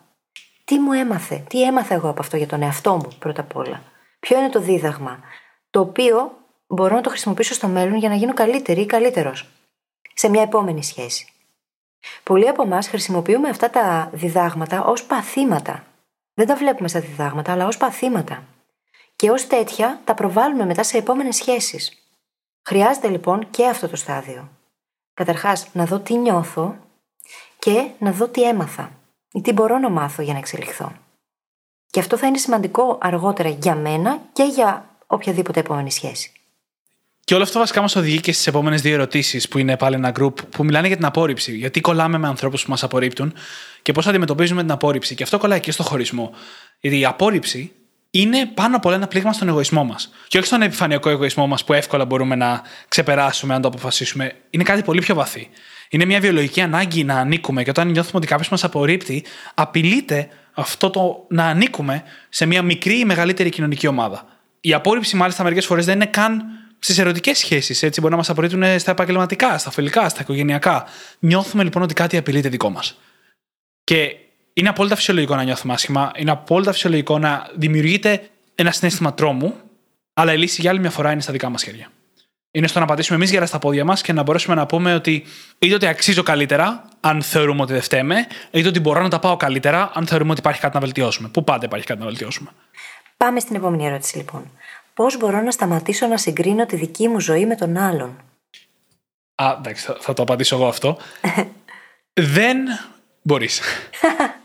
Τι 0.64 0.80
μου 0.80 0.92
έμαθε, 0.92 1.44
τι 1.50 1.64
έμαθα 1.64 1.94
εγώ 1.94 2.10
από 2.10 2.22
αυτό 2.22 2.38
για 2.38 2.48
τον 2.48 2.62
εαυτό 2.62 2.96
μου 2.96 3.08
πρώτα 3.20 3.42
απ' 3.42 3.56
όλα. 3.56 3.82
Ποιο 4.20 4.40
είναι 4.40 4.50
το 4.50 4.60
δίδαγμα, 4.60 5.20
το 5.70 5.80
οποίο 5.80 6.38
μπορώ 6.68 6.96
να 6.96 7.02
το 7.02 7.10
χρησιμοποιήσω 7.10 7.54
στο 7.54 7.68
μέλλον 7.68 7.98
για 7.98 8.10
να 8.10 8.16
γίνω 8.16 8.34
καλύτερη 8.34 8.82
ή 8.82 8.86
καλύτερος 8.86 9.50
σε 10.14 10.30
μια 10.30 10.42
επόμενη 10.42 10.84
σχέση. 10.84 11.28
Πολλοί 12.24 12.48
από 12.48 12.64
εμάς 12.64 12.88
χρησιμοποιούμε 12.88 13.50
αυτά 13.50 13.70
τα 13.70 14.10
διδάγματα 14.14 14.84
ως 14.84 15.04
παθήματα 15.04 15.86
δεν 16.36 16.48
τα 16.48 16.56
βλέπουμε 16.56 16.88
στα 16.88 17.00
διδάγματα, 17.00 17.52
αλλά 17.52 17.68
ως 17.68 17.78
παθήματα. 17.78 18.44
Και 19.16 19.30
ως 19.30 19.48
τέτοια 19.48 20.02
τα 20.04 20.14
προβάλλουμε 20.14 20.66
μετά 20.66 20.84
σε 20.84 20.98
επόμενες 20.98 21.36
σχέσεις. 21.36 22.08
Χρειάζεται 22.68 23.08
λοιπόν 23.08 23.50
και 23.50 23.68
αυτό 23.68 23.90
το 23.90 23.96
στάδιο. 23.96 24.50
Καταρχάς, 25.16 25.68
να 25.74 25.86
δω 25.86 26.00
τι 26.00 26.18
νιώθω 26.18 26.76
και 27.60 27.88
να 28.00 28.12
δω 28.12 28.28
τι 28.28 28.44
έμαθα 28.44 28.92
ή 29.32 29.42
τι 29.42 29.52
μπορώ 29.52 29.78
να 29.78 29.90
μάθω 29.90 30.22
για 30.22 30.34
να 30.34 30.40
εξελιχθώ. 30.40 30.92
Και 31.90 32.00
αυτό 32.00 32.18
θα 32.18 32.28
είναι 32.28 32.38
σημαντικό 32.38 32.98
αργότερα 33.02 33.50
για 33.50 33.76
μένα 33.76 34.22
και 34.34 34.44
για 34.44 34.90
οποιαδήποτε 35.08 35.60
επόμενη 35.60 35.92
σχέση. 35.92 36.32
Και 37.24 37.34
όλο 37.34 37.44
αυτό 37.44 37.60
βασικά 37.60 37.82
μας 37.82 37.96
οδηγεί 37.96 38.20
και 38.20 38.32
στις 38.32 38.48
επόμενες 38.48 38.82
δύο 38.82 38.94
ερωτήσεις, 38.94 39.48
που 39.48 39.58
είναι 39.58 39.78
πάλι 39.78 39.96
ένα 39.96 40.14
group 40.20 40.34
που 40.50 40.64
μιλάνε 40.64 40.88
για 40.88 40.96
την 40.96 41.06
απόρριψη. 41.06 41.56
Γιατί 41.56 41.82
κολλάμε 41.82 42.18
με 42.18 42.28
ανθρώπους 42.28 42.64
που 42.64 42.70
μας 42.70 42.84
απορρίπτουν 42.84 43.34
και 43.82 43.92
πώς 43.92 44.08
αντιμετωπίζουμε 44.08 44.62
την 44.62 44.72
απόρριψη. 44.72 45.16
Και 45.16 45.24
αυτό 45.24 45.38
κολλάει 45.38 45.60
και 45.60 45.72
στο 45.72 45.84
χωρισμό. 45.84 46.34
Γιατί 46.80 47.00
η 47.00 47.06
απόρριψη 47.06 47.72
είναι 48.20 48.46
πάνω 48.46 48.76
από 48.76 48.88
όλα 48.88 48.98
ένα 48.98 49.08
πλήγμα 49.08 49.34
στον 49.34 49.48
εγωισμό 49.48 49.84
μας. 49.84 50.12
Και 50.28 50.38
όχι 50.38 50.48
στον 50.48 50.62
επιφανειακό 50.62 51.10
εγωισμό 51.10 51.48
μας 51.48 51.64
που 51.64 51.74
εύκολα 51.74 52.06
μπορούμε 52.06 52.36
να 52.36 52.62
ξεπεράσουμε 52.88 53.54
αν 53.54 53.62
το 53.62 53.68
αποφασίσουμε. 53.68 54.36
Είναι 54.50 54.64
κάτι 54.64 54.82
πολύ 54.82 55.02
πιο 55.02 55.16
βαθύ. 55.16 55.50
Είναι 55.90 56.06
μια 56.06 56.20
βιολογική 56.20 56.62
ανάγκη 56.62 57.04
να 57.04 57.16
ανήκουμε 57.16 57.64
και 57.64 57.70
όταν 57.70 57.88
νιώθουμε 57.88 58.18
ότι 58.18 58.28
κάποιος 58.28 58.50
μας 58.50 58.64
απορρίπτει, 58.64 59.26
απειλείται 59.54 60.28
αυτό 60.54 60.90
το 60.90 61.26
να 61.30 61.46
ανήκουμε 61.46 62.04
σε 62.30 62.46
μια 62.46 62.62
μικρή 62.62 63.00
ή 63.00 63.06
μεγαλύτερη 63.06 63.50
κοινωνική 63.50 63.88
ομάδα. 63.88 64.26
Η 64.62 64.74
απόρριψη, 64.74 65.16
μάλιστα, 65.16 65.44
μερικές 65.44 65.66
φορές 65.66 65.86
δεν 65.86 65.96
είναι 65.96 66.06
καν 66.06 66.44
στις 66.80 66.98
ερωτικές 66.98 67.38
σχέσεις. 67.38 67.84
Έτσι, 67.84 68.00
μπορεί 68.00 68.12
να 68.12 68.18
μας 68.18 68.30
απορρίπτουν 68.30 68.80
στα 68.80 68.92
επαγγελματικά, 68.92 69.58
στα 69.58 69.72
φιλικά, 69.72 70.10
στα 70.10 70.22
οικογενειακά. 70.22 70.86
Νιώθουμε 71.20 71.64
λοιπόν 71.64 71.84
ότι 71.84 71.94
κάτι 71.94 72.18
απειλείται 72.18 72.50
δικό 72.50 72.70
μας. 72.70 73.00
Και 73.84 74.16
είναι 74.58 74.70
απόλυτα 74.70 74.96
φυσιολογικό 74.96 75.36
να 75.36 75.44
νιώθουμε 75.44 75.74
άσχημα. 75.74 76.12
Είναι 76.16 76.32
απόλυτα 76.32 76.72
φυσιολογικό 76.72 77.20
να 77.20 77.50
δημιουργείται 77.56 78.30
ένα 78.56 78.72
συνέστημα 78.72 79.14
τρόμου, 79.14 79.56
αλλά 80.14 80.34
η 80.34 80.38
λύση 80.38 80.62
για 80.62 80.70
άλλη 80.70 80.80
μια 80.80 80.90
φορά 80.90 81.12
είναι 81.12 81.22
στα 81.22 81.32
δικά 81.32 81.50
μας 81.50 81.64
χέρια. 81.64 81.92
Είναι 82.52 82.68
στο 82.68 82.80
να 82.80 82.86
πατήσουμε 82.86 83.18
εμείς 83.18 83.32
γερά 83.32 83.46
στα 83.46 83.60
πόδια 83.60 83.86
μας 83.86 84.02
και 84.02 84.14
να 84.14 84.24
μπορέσουμε 84.24 84.56
να 84.56 84.66
πούμε 84.66 84.94
ότι 84.94 85.24
είτε 85.60 85.74
ότι 85.74 85.88
αξίζω 85.88 86.24
καλύτερα, 86.24 86.90
αν 87.00 87.22
θεωρούμε 87.22 87.62
ότι 87.62 87.74
δεν 87.74 87.82
φταίμε, 87.82 88.28
είτε 88.52 88.68
ότι 88.68 88.80
μπορώ 88.80 89.02
να 89.02 89.10
τα 89.10 89.20
πάω 89.20 89.38
καλύτερα, 89.38 89.92
αν 89.94 90.08
θεωρούμε 90.08 90.32
ότι 90.32 90.40
υπάρχει 90.40 90.62
κάτι 90.62 90.74
να 90.74 90.80
βελτιώσουμε. 90.80 91.28
Που 91.28 91.44
πάντα 91.44 91.66
υπάρχει 91.66 91.86
κάτι 91.86 92.00
να 92.00 92.06
βελτιώσουμε. 92.06 92.50
Πάμε 93.18 93.40
στην 93.40 93.56
επόμενη 93.56 93.86
ερώτηση 93.86 94.18
λοιπόν. 94.18 94.52
Πώς 94.94 95.18
μπορώ 95.18 95.42
να 95.42 95.52
σταματήσω 95.52 96.08
να 96.08 96.18
συγκρίνω 96.18 96.66
τη 96.66 96.76
δική 96.76 97.08
μου 97.08 97.20
ζωή 97.20 97.46
με 97.46 97.56
τον 97.56 97.78
άλλον; 97.78 98.24
Α, 99.36 99.56
εντάξει, 99.58 99.94
θα, 100.00 100.14
το 100.14 100.22
απαντήσω 100.22 100.56
εγώ 100.56 100.68
αυτό. 100.68 100.98
δεν 102.38 102.58
μπορείς. 103.22 103.62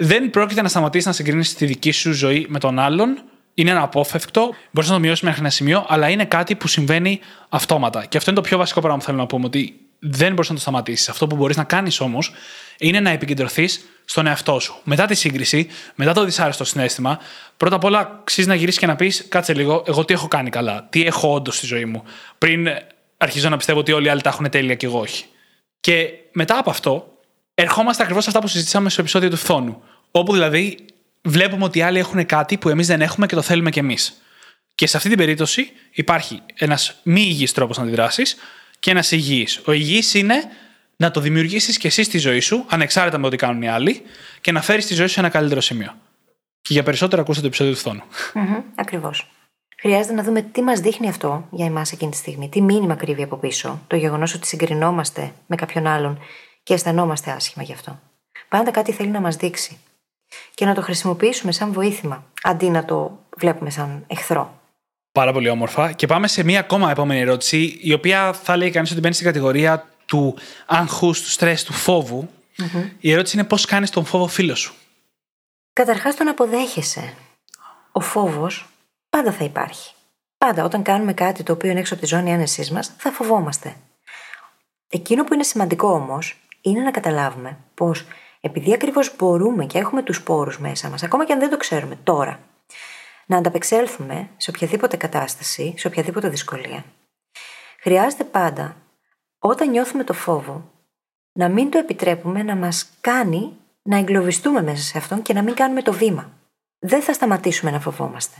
δεν 0.00 0.30
πρόκειται 0.30 0.62
να 0.62 0.68
σταματήσει 0.68 1.06
να 1.06 1.12
συγκρίνεις 1.12 1.54
τη 1.54 1.66
δική 1.66 1.90
σου 1.90 2.12
ζωή 2.12 2.46
με 2.48 2.58
τον 2.58 2.78
άλλον. 2.78 3.22
Είναι 3.54 3.70
ένα 3.70 3.82
απόφευκτο, 3.82 4.54
μπορείς 4.70 4.88
να 4.88 4.94
το 4.94 5.00
μειώσεις 5.00 5.22
μέχρι 5.22 5.40
ένα 5.40 5.50
σημείο, 5.50 5.86
αλλά 5.88 6.08
είναι 6.08 6.24
κάτι 6.24 6.54
που 6.54 6.68
συμβαίνει 6.68 7.20
αυτόματα. 7.48 8.04
Και 8.04 8.16
αυτό 8.16 8.30
είναι 8.30 8.40
το 8.40 8.48
πιο 8.48 8.58
βασικό 8.58 8.80
πράγμα 8.80 8.98
που 8.98 9.04
θέλω 9.04 9.16
να 9.16 9.26
πούμε, 9.26 9.46
ότι 9.46 9.80
δεν 9.98 10.32
μπορείς 10.32 10.48
να 10.48 10.54
το 10.54 10.60
σταματήσεις. 10.60 11.08
Αυτό 11.08 11.26
που 11.26 11.36
μπορείς 11.36 11.56
να 11.56 11.64
κάνεις 11.64 12.00
όμως 12.00 12.32
είναι 12.78 13.00
να 13.00 13.10
επικεντρωθείς 13.10 13.80
στον 14.04 14.26
εαυτό 14.26 14.58
σου. 14.58 14.74
Μετά 14.84 15.06
τη 15.06 15.14
σύγκριση, 15.14 15.68
μετά 15.94 16.12
το 16.12 16.24
δυσάρεστο 16.24 16.64
συνέστημα, 16.64 17.18
πρώτα 17.56 17.76
απ' 17.76 17.84
όλα 17.84 17.98
αξίζει 17.98 18.48
να 18.48 18.54
γυρίσεις 18.54 18.80
και 18.80 18.86
να 18.86 18.96
πεις: 18.96 19.26
Κάτσε 19.28 19.54
λίγο, 19.54 19.82
εγώ 19.86 20.04
τι 20.04 20.12
έχω 20.14 20.28
κάνει 20.28 20.50
καλά, 20.50 20.86
τι 20.90 21.04
έχω 21.04 21.32
όντως 21.32 21.56
στη 21.56 21.66
ζωή 21.66 21.84
μου; 21.84 22.02
Πριν 22.38 22.68
αρχίζω 23.16 23.48
να 23.48 23.56
πιστεύω 23.56 23.78
ότι 23.78 23.92
όλοι 23.92 24.06
οι 24.06 24.10
άλλοι 24.10 24.20
τα 24.20 24.28
έχουν 24.28 24.50
τέλεια 24.50 24.74
και 24.74 24.86
εγώ 24.86 24.98
όχι. 24.98 25.24
Και 25.80 26.10
μετά 26.32 26.58
από 26.58 26.70
αυτό, 26.70 27.17
ερχόμαστε 27.62 28.02
ακριβώς 28.02 28.22
σε 28.22 28.28
αυτά 28.28 28.40
που 28.40 28.48
συζητήσαμε 28.48 28.90
στο 28.90 29.00
επεισόδιο 29.00 29.30
του 29.30 29.36
φθόνου. 29.36 29.82
Όπου 30.10 30.32
δηλαδή 30.32 30.76
βλέπουμε 31.22 31.64
ότι 31.64 31.78
οι 31.78 31.82
άλλοι 31.82 31.98
έχουν 31.98 32.26
κάτι 32.26 32.58
που 32.58 32.68
εμείς 32.68 32.86
δεν 32.86 33.00
έχουμε 33.00 33.26
και 33.26 33.34
το 33.34 33.42
θέλουμε 33.42 33.70
κι 33.70 33.78
εμείς. 33.78 34.22
Και 34.74 34.86
σε 34.86 34.96
αυτή 34.96 35.08
την 35.08 35.18
περίπτωση 35.18 35.70
υπάρχει 35.90 36.42
ένας 36.54 37.00
μη 37.02 37.20
υγιής 37.20 37.52
τρόπος 37.52 37.76
να 37.76 37.82
αντιδράσεις 37.82 38.36
και 38.78 38.90
ένας 38.90 39.10
υγιής. 39.10 39.60
Ο 39.66 39.72
υγιής 39.72 40.14
είναι 40.14 40.34
να 40.96 41.10
το 41.10 41.20
δημιουργήσεις 41.20 41.78
κι 41.78 41.86
εσύ 41.86 42.02
στη 42.02 42.18
ζωή 42.18 42.40
σου, 42.40 42.64
ανεξάρτητα 42.68 43.18
με 43.18 43.26
ό,τι 43.26 43.36
κάνουν 43.36 43.62
οι 43.62 43.68
άλλοι, 43.68 44.02
και 44.40 44.52
να 44.52 44.62
φέρεις 44.62 44.86
τη 44.86 44.94
ζωή 44.94 45.06
σου 45.06 45.12
σε 45.12 45.20
ένα 45.20 45.28
καλύτερο 45.28 45.60
σημείο. 45.60 45.94
Και 46.60 46.72
για 46.72 46.82
περισσότερο 46.82 47.22
ακούστε 47.22 47.40
το 47.40 47.46
επεισόδιο 47.46 47.72
του 47.72 47.78
φθόνου. 47.78 48.02
Mm-hmm, 48.34 48.62
Ακριβώς. 48.74 49.30
Χρειάζεται 49.80 50.14
να 50.14 50.22
δούμε 50.22 50.42
τι 50.42 50.62
μας 50.62 50.80
δείχνει 50.80 51.08
αυτό 51.08 51.46
για 51.50 51.66
εμάς 51.66 51.92
εκείνη 51.92 52.10
τη 52.10 52.16
στιγμή. 52.16 52.48
Τι 52.48 52.62
μήνυμα 52.62 52.94
κρύβει 52.94 53.22
από 53.22 53.36
πίσω. 53.36 53.80
Το 53.86 53.96
γεγονός 53.96 54.34
ότι 54.34 54.46
συγκρινόμαστε 54.46 55.32
με 55.46 55.56
κάποιον 55.56 55.86
άλλον 55.86 56.18
και 56.68 56.74
αισθανόμαστε 56.74 57.30
άσχημα 57.30 57.64
γι' 57.64 57.72
αυτό. 57.72 58.00
Πάντα 58.48 58.70
κάτι 58.70 58.92
θέλει 58.92 59.08
να 59.08 59.20
μας 59.20 59.36
δείξει. 59.36 59.78
Και 60.54 60.64
να 60.64 60.74
το 60.74 60.80
χρησιμοποιήσουμε 60.80 61.52
σαν 61.52 61.72
βοήθημα, 61.72 62.24
αντί 62.42 62.70
να 62.70 62.84
το 62.84 63.18
βλέπουμε 63.36 63.70
σαν 63.70 64.04
εχθρό. 64.06 64.60
Πάρα 65.12 65.32
πολύ 65.32 65.48
όμορφα. 65.48 65.92
Και 65.92 66.06
πάμε 66.06 66.28
σε 66.28 66.42
μία 66.42 66.60
ακόμα 66.60 66.90
επόμενη 66.90 67.20
ερώτηση, 67.20 67.78
η 67.80 67.92
οποία 67.92 68.32
θα 68.32 68.56
λέει 68.56 68.70
κανείς 68.70 68.90
ότι 68.90 69.00
μπαίνει 69.00 69.14
στην 69.14 69.26
κατηγορία 69.26 69.88
του 70.06 70.36
άγχους, 70.66 71.22
του 71.22 71.30
στρες, 71.30 71.64
του 71.64 71.72
φοβου 71.72 72.28
Η 73.00 73.12
ερώτηση 73.12 73.36
είναι 73.36 73.46
πώς 73.46 73.64
κάνεις 73.64 73.90
τον 73.90 74.04
φόβο 74.04 74.26
φίλο 74.26 74.54
σου; 74.54 74.74
Καταρχάς 75.72 76.16
τον 76.16 76.28
αποδέχεσαι. 76.28 77.14
Ο 77.92 78.00
φόβος 78.00 78.66
πάντα 79.10 79.32
θα 79.32 79.44
υπάρχει. 79.44 79.92
Πάντα 80.38 80.64
όταν 80.64 80.82
κάνουμε 80.82 81.12
κάτι 81.12 81.42
το 81.42 81.52
οποίο 81.52 81.70
είναι 81.70 81.80
έξω 81.80 81.94
από 81.94 82.02
τη 82.02 82.08
ζώνη 82.08 82.32
άνεσής 82.32 82.70
μας, 82.70 82.92
θα 82.96 83.10
φοβόμαστε. 83.10 83.76
Εκείνο 84.88 85.24
που 85.24 85.34
είναι 85.34 85.42
σημαντικό 85.42 85.92
όμως 85.92 86.36
είναι 86.60 86.80
να 86.80 86.90
καταλάβουμε 86.90 87.58
πως 87.74 88.06
επειδή 88.40 88.72
ακριβώς 88.72 89.16
μπορούμε 89.16 89.66
και 89.66 89.78
έχουμε 89.78 90.02
τους 90.02 90.22
πόρου 90.22 90.52
μέσα 90.58 90.88
μας, 90.88 91.02
ακόμα 91.02 91.24
και 91.24 91.32
αν 91.32 91.38
δεν 91.38 91.50
το 91.50 91.56
ξέρουμε 91.56 91.98
τώρα, 92.04 92.40
να 93.26 93.36
ανταπεξέλθουμε 93.36 94.28
σε 94.36 94.50
οποιαδήποτε 94.50 94.96
κατάσταση, 94.96 95.74
σε 95.76 95.86
οποιαδήποτε 95.86 96.28
δυσκολία, 96.28 96.84
χρειάζεται 97.80 98.24
πάντα 98.24 98.76
όταν 99.38 99.70
νιώθουμε 99.70 100.04
το 100.04 100.12
φόβο 100.12 100.70
να 101.32 101.48
μην 101.48 101.70
το 101.70 101.78
επιτρέπουμε 101.78 102.42
να 102.42 102.56
μας 102.56 102.90
κάνει 103.00 103.56
να 103.82 103.96
εγκλωβιστούμε 103.96 104.62
μέσα 104.62 104.82
σε 104.82 104.98
αυτόν 104.98 105.22
και 105.22 105.32
να 105.32 105.42
μην 105.42 105.54
κάνουμε 105.54 105.82
το 105.82 105.92
βήμα. 105.92 106.30
Δεν 106.78 107.02
θα 107.02 107.12
σταματήσουμε 107.12 107.70
να 107.70 107.80
φοβόμαστε. 107.80 108.36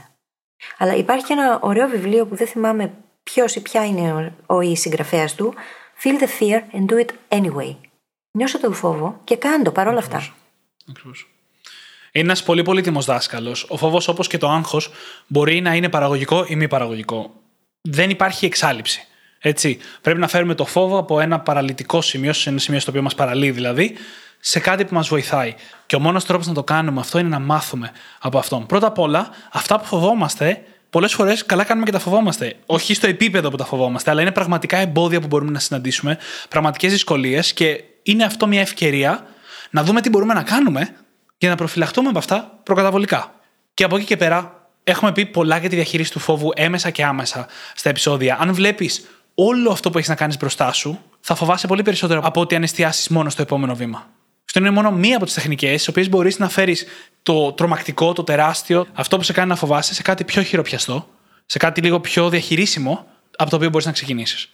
Αλλά 0.77 0.95
υπάρχει 0.95 1.31
ένα 1.31 1.59
ωραίο 1.61 1.87
βιβλίο 1.87 2.25
που 2.25 2.35
δεν 2.35 2.47
θυμάμαι 2.47 2.93
ποιος 3.23 3.55
ή 3.55 3.61
ποια 3.61 3.85
είναι 3.85 4.33
ο 4.45 4.61
ή 4.61 4.75
συγγραφέας 4.75 5.35
του. 5.35 5.53
Feel 6.03 6.19
the 6.19 6.27
fear 6.39 6.61
and 6.73 6.85
do 6.85 7.05
it 7.05 7.09
anyway. 7.29 7.75
Νιώσε 8.31 8.57
τον 8.57 8.73
φόβο 8.73 9.19
και 9.23 9.35
κάντο 9.35 9.71
παρόλα 9.71 9.97
αυτά. 9.99 10.33
Ακριβώς. 10.89 11.29
Είναι 12.11 12.25
ένας 12.25 12.43
πολύ 12.43 12.61
πολύτιμος 12.61 13.05
δάσκαλος. 13.05 13.65
Ο 13.69 13.77
φόβος, 13.77 14.07
όπως 14.07 14.27
και 14.27 14.37
το 14.37 14.49
άγχος, 14.49 14.91
μπορεί 15.27 15.61
να 15.61 15.75
είναι 15.75 15.89
παραγωγικό 15.89 16.45
ή 16.47 16.55
μη 16.55 16.67
παραγωγικό. 16.67 17.33
Δεν 17.81 18.09
υπάρχει 18.09 18.45
εξάλληψη. 18.45 19.07
Έτσι. 19.39 19.77
Πρέπει 20.01 20.19
να 20.19 20.27
φέρουμε 20.27 20.55
το 20.55 20.65
φόβο 20.65 20.97
από 20.97 21.19
ένα 21.19 21.39
παραλυτικό 21.39 22.01
σημείο, 22.01 22.33
σε 22.33 22.49
ένα 22.49 22.59
σημείο 22.59 22.79
στο 22.79 22.89
οποίο 22.89 23.03
μας 23.03 23.15
παραλύει 23.15 23.51
δηλαδή, 23.51 23.95
σε 24.39 24.59
κάτι 24.59 24.85
που 24.85 24.93
μας 24.93 25.07
βοηθάει. 25.07 25.55
Και 25.85 25.95
ο 25.95 25.99
μόνος 25.99 26.25
τρόπος 26.25 26.47
να 26.47 26.53
το 26.53 26.63
κάνουμε 26.63 26.99
αυτό 26.99 27.19
είναι 27.19 27.29
να 27.29 27.39
μάθουμε 27.39 27.91
από 28.19 28.37
αυτόν. 28.37 28.65
Πρώτα 28.65 28.87
απ' 28.87 28.99
όλα, 28.99 29.29
αυτά 29.51 29.79
που 29.79 29.85
φοβόμαστε, 29.85 30.63
πολλές 30.89 31.13
φορές 31.13 31.45
καλά 31.45 31.63
κάνουμε 31.63 31.85
και 31.85 31.91
τα 31.91 31.99
φοβόμαστε. 31.99 32.55
Όχι 32.65 32.93
στο 32.93 33.07
επίπεδο 33.07 33.49
που 33.49 33.57
τα 33.57 33.65
φοβόμαστε, 33.65 34.11
αλλά 34.11 34.21
είναι 34.21 34.31
πραγματικά 34.31 34.77
εμπόδια 34.77 35.21
που 35.21 35.27
μπορούμε 35.27 35.51
να 35.51 35.59
συναντήσουμε, 35.59 36.17
πραγματικές 36.49 36.91
δυσκολίες 36.91 37.53
και 37.53 37.83
είναι 38.03 38.23
αυτό 38.23 38.47
μια 38.47 38.61
ευκαιρία 38.61 39.27
να 39.69 39.83
δούμε 39.83 40.01
τι 40.01 40.09
μπορούμε 40.09 40.33
να 40.33 40.43
κάνουμε 40.43 40.95
για 41.37 41.49
να 41.49 41.55
προφυλαχτούμε 41.55 42.09
από 42.09 42.17
αυτά 42.17 42.59
προκαταβολικά. 42.63 43.33
Και 43.73 43.83
από 43.83 43.95
εκεί 43.95 44.05
και 44.05 44.17
πέρα, 44.17 44.69
έχουμε 44.83 45.11
πει 45.11 45.25
πολλά 45.25 45.57
για 45.57 45.69
τη 45.69 45.75
διαχείριση 45.75 46.11
του 46.11 46.19
φόβου 46.19 46.51
έμεσα 46.55 46.89
και 46.89 47.03
άμεσα 47.03 47.47
στα 47.75 47.89
επεισόδια. 47.89 48.37
Αν 48.39 48.53
βλέπεις 48.53 49.05
όλο 49.33 49.71
αυτό 49.71 49.89
που 49.89 49.97
έχεις 49.97 50.09
να 50.09 50.15
κάνεις 50.15 50.37
μπροστά 50.37 50.71
σου, 50.71 50.99
θα 51.19 51.35
φοβάσαι 51.35 51.67
πολύ 51.67 51.81
περισσότερο 51.81 52.21
από 52.23 52.41
ότι 52.41 52.55
αν 52.55 52.63
εστιάσεις 52.63 53.07
μόνο 53.07 53.29
στο 53.29 53.41
επόμενο 53.41 53.75
βήμα. 53.75 54.07
Αυτό 54.45 54.59
είναι 54.59 54.69
μόνο 54.69 54.91
μία 54.91 55.15
από 55.15 55.25
τις 55.25 55.33
τεχνικές, 55.33 55.83
τι 55.83 55.89
οποίες 55.89 56.09
μπορείς 56.09 56.39
να 56.39 56.49
φέρεις 56.49 56.85
το 57.23 57.51
τρομακτικό, 57.51 58.13
το 58.13 58.23
τεράστιο, 58.23 58.87
αυτό 58.93 59.17
που 59.17 59.23
σε 59.23 59.33
κάνει 59.33 59.49
να 59.49 59.55
φοβάσαι, 59.55 59.93
σε 59.93 60.01
κάτι 60.01 60.23
πιο 60.23 60.41
χειροπιαστό, 60.41 61.09
σε 61.45 61.57
κάτι 61.57 61.81
λίγο 61.81 61.99
πιο 61.99 62.29
διαχειρίσιμο, 62.29 63.05
από 63.37 63.49
το 63.49 63.55
οποίο 63.55 63.69
μπορείς 63.69 63.85
να 63.85 63.91
ξεκινήσεις. 63.91 64.49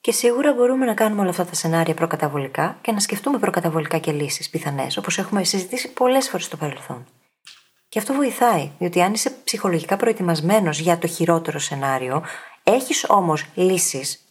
Και 0.00 0.12
σίγουρα 0.12 0.52
μπορούμε 0.52 0.84
να 0.84 0.94
κάνουμε 0.94 1.20
όλα 1.20 1.30
αυτά 1.30 1.44
τα 1.44 1.54
σενάρια 1.54 1.94
προκαταβολικά 1.94 2.78
και 2.80 2.92
να 2.92 3.00
σκεφτούμε 3.00 3.38
προκαταβολικά 3.38 3.98
και 3.98 4.12
λύσεις 4.12 4.50
πιθανές, 4.50 4.96
όπως 4.96 5.18
έχουμε 5.18 5.44
συζητήσει 5.44 5.92
πολλές 5.92 6.28
φορές 6.28 6.46
στο 6.46 6.56
παρελθόν. 6.56 7.06
Και 7.88 7.98
αυτό 7.98 8.14
βοηθάει, 8.14 8.70
διότι 8.78 9.02
αν 9.02 9.12
είσαι 9.12 9.30
ψυχολογικά 9.44 9.96
προετοιμασμένος 9.96 10.78
για 10.78 10.98
το 10.98 11.06
χειρότερο 11.06 11.58
σενάριο, 11.58 12.24
έχεις 12.62 13.04
όμως 13.08 13.44
λύσεις, 13.54 14.24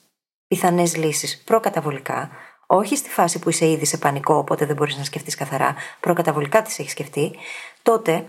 πιθανές 0.48 0.96
λύσεις 0.96 1.42
προκαταβολικά, 1.44 2.30
όχι 2.68 2.96
στη 2.96 3.10
φάση 3.10 3.40
που 3.40 3.50
είσαι 3.50 3.70
ήδη 3.70 3.86
σε 3.86 3.98
πανικό, 3.98 4.36
οπότε 4.36 4.66
δεν 4.66 4.76
μπορείς 4.76 4.98
να 4.98 5.04
σκεφτείς 5.04 5.36
καθαρά, 5.36 5.76
προκαταβολικά 6.00 6.62
τις 6.62 6.80
έχεις 6.80 6.92
σκεφτεί, 6.92 7.36
τότε 7.82 8.26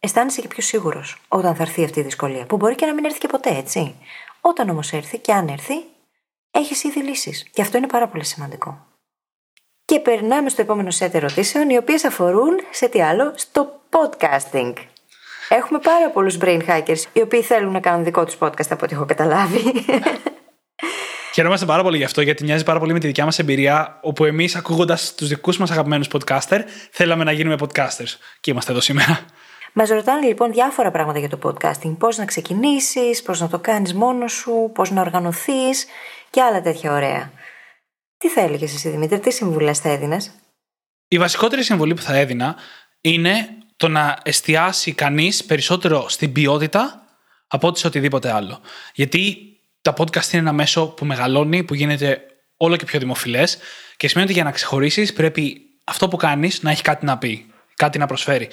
αισθάνεσαι 0.00 0.40
και 0.40 0.48
πιο 0.48 0.62
σίγουρος 0.62 1.20
όταν 1.28 1.54
θα 1.54 1.62
έρθει 1.62 1.84
αυτή 1.84 2.00
η 2.00 2.02
δυσκολία, 2.02 2.46
που 2.46 2.56
μπορεί 2.56 2.74
και 2.74 2.86
να 2.86 2.94
μην 2.94 3.04
έρθει 3.04 3.18
και 3.18 3.28
ποτέ, 3.28 3.56
έτσι. 3.56 3.94
Όταν 4.40 4.68
όμως 4.68 4.92
έρθει 4.92 5.18
και 5.18 5.32
αν 5.32 5.48
έρθει, 5.48 5.74
έχεις 6.50 6.84
ήδη 6.84 7.00
λύσεις. 7.00 7.46
Και 7.52 7.62
αυτό 7.62 7.76
είναι 7.76 7.86
πάρα 7.86 8.08
πολύ 8.08 8.24
σημαντικό. 8.24 8.86
Και 9.84 10.00
περνάμε 10.00 10.48
στο 10.48 10.62
επόμενο 10.62 10.90
σετ 10.90 11.14
ερωτήσεων, 11.14 11.70
οι 11.70 11.76
οποίες 11.76 12.04
αφορούν 12.04 12.60
σε 12.70 12.88
τι 12.88 13.02
άλλο, 13.02 13.32
στο 13.36 13.80
podcasting. 13.90 14.72
Έχουμε 15.48 15.78
πάρα 15.78 16.10
πολλούς 16.10 16.38
brain 16.40 16.60
hackers, 16.68 17.02
οι 17.12 17.20
οποίοι 17.20 17.42
θέλουν 17.42 17.72
να 17.72 17.80
κάνουν 17.80 18.04
δικό 18.04 18.24
τους 18.24 18.36
podcast 18.40 18.70
από 18.70 18.84
ό,τι 18.84 18.94
έχω 18.94 19.04
καταλάβει. 19.04 19.62
Χαιρόμαστε 21.34 21.66
πάρα 21.66 21.82
πολύ 21.82 21.96
γι' 21.96 22.04
αυτό, 22.04 22.20
γιατί 22.20 22.44
μοιάζει 22.44 22.64
πάρα 22.64 22.78
πολύ 22.78 22.92
με 22.92 22.98
τη 22.98 23.06
δικιά 23.06 23.24
μας 23.24 23.38
εμπειρία, 23.38 23.98
όπου 24.02 24.24
εμείς, 24.24 24.56
ακούγοντας 24.56 25.14
τους 25.14 25.28
δικούς 25.28 25.58
μας 25.58 25.70
αγαπημένους 25.70 26.08
podcaster, 26.12 26.60
θέλαμε 26.90 27.24
να 27.24 27.32
γίνουμε 27.32 27.56
podcasters. 27.60 28.16
Και 28.40 28.50
είμαστε 28.50 28.72
εδώ 28.72 28.80
σήμερα. 28.80 29.24
Μας 29.78 29.88
ρωτάνε 29.88 30.26
λοιπόν 30.26 30.52
διάφορα 30.52 30.90
πράγματα 30.90 31.18
για 31.18 31.28
το 31.28 31.38
podcasting. 31.42 31.96
Πώς 31.98 32.16
να 32.16 32.24
ξεκινήσεις, 32.24 33.22
πώς 33.22 33.40
να 33.40 33.48
το 33.48 33.58
κάνεις 33.58 33.94
μόνος 33.94 34.32
σου, 34.32 34.70
πώς 34.74 34.90
να 34.90 35.00
οργανωθείς 35.00 35.86
και 36.30 36.42
άλλα 36.42 36.62
τέτοια 36.62 36.92
ωραία. 36.92 37.32
Τι 38.16 38.28
θα 38.28 38.40
έλεγε 38.40 38.64
εσύ, 38.64 38.88
Δημήτρη, 38.88 39.20
τι 39.20 39.32
συμβουλές 39.32 39.78
θα 39.78 39.88
έδινες; 39.88 40.30
Η 41.08 41.18
βασικότερη 41.18 41.62
συμβουλή 41.62 41.94
που 41.94 42.02
θα 42.02 42.16
έδινα 42.16 42.56
είναι 43.00 43.48
το 43.76 43.88
να 43.88 44.18
εστιάσει 44.22 44.92
κανείς 44.92 45.44
περισσότερο 45.44 46.08
στην 46.08 46.32
ποιότητα 46.32 47.06
από 47.46 47.68
ό,τι 47.68 47.78
σε 47.78 47.86
οτιδήποτε 47.86 48.32
άλλο. 48.32 48.60
Γιατί 48.94 49.36
τα 49.82 49.94
podcast 49.96 50.32
είναι 50.32 50.42
ένα 50.42 50.52
μέσο 50.52 50.86
που 50.86 51.04
μεγαλώνει, 51.04 51.64
που 51.64 51.74
γίνεται 51.74 52.20
όλο 52.56 52.76
και 52.76 52.84
πιο 52.84 52.98
δημοφιλές 52.98 53.58
και 53.96 54.08
σημαίνει 54.08 54.26
ότι 54.26 54.36
για 54.36 54.44
να 54.44 54.50
ξεχωρίσεις 54.50 55.12
πρέπει 55.12 55.60
αυτό 55.84 56.08
που 56.08 56.16
κάνεις 56.16 56.62
να 56.62 56.70
έχει 56.70 56.82
κάτι 56.82 57.04
να 57.04 57.18
πει, 57.18 57.52
κάτι 57.76 57.98
να 57.98 58.06
προσφέρει. 58.06 58.48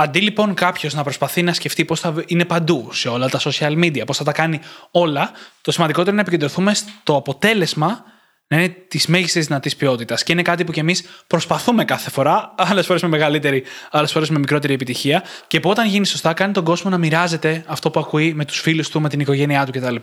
Αντί 0.00 0.20
λοιπόν 0.20 0.54
κάποιος 0.54 0.94
να 0.94 1.02
προσπαθεί 1.02 1.42
να 1.42 1.52
σκεφτεί 1.52 1.84
πώς 1.84 2.00
θα 2.00 2.14
είναι 2.26 2.44
παντού 2.44 2.88
σε 2.92 3.08
όλα 3.08 3.28
τα 3.28 3.40
social 3.40 3.72
media, 3.84 4.02
πώς 4.06 4.16
θα 4.16 4.24
τα 4.24 4.32
κάνει 4.32 4.60
όλα, 4.90 5.30
το 5.60 5.72
σημαντικότερο 5.72 6.10
είναι 6.10 6.22
να 6.22 6.28
επικεντρωθούμε 6.28 6.74
στο 6.74 7.16
αποτέλεσμα 7.16 8.04
να 8.48 8.56
είναι 8.56 8.68
της 8.68 9.06
μέγιστης 9.06 9.46
δυνατής 9.46 9.76
ποιότητας. 9.76 10.22
Και 10.22 10.32
είναι 10.32 10.42
κάτι 10.42 10.64
που 10.64 10.72
κι 10.72 10.80
εμείς 10.80 11.04
προσπαθούμε 11.26 11.84
κάθε 11.84 12.10
φορά, 12.10 12.54
άλλες 12.56 12.86
φορές 12.86 13.02
με 13.02 13.08
μεγαλύτερη, 13.08 13.62
άλλες 13.90 14.12
φορές 14.12 14.30
με 14.30 14.38
μικρότερη 14.38 14.72
επιτυχία. 14.72 15.22
Και 15.46 15.60
που 15.60 15.70
όταν 15.70 15.86
γίνει 15.86 16.06
σωστά, 16.06 16.32
κάνει 16.32 16.52
τον 16.52 16.64
κόσμο 16.64 16.90
να 16.90 16.98
μοιράζεται 16.98 17.64
αυτό 17.66 17.90
που 17.90 18.00
ακούει 18.00 18.34
με 18.34 18.44
τους 18.44 18.60
φίλους 18.60 18.88
του, 18.88 19.00
με 19.00 19.08
την 19.08 19.20
οικογένειά 19.20 19.66
του 19.66 19.72
κτλ. 19.72 19.96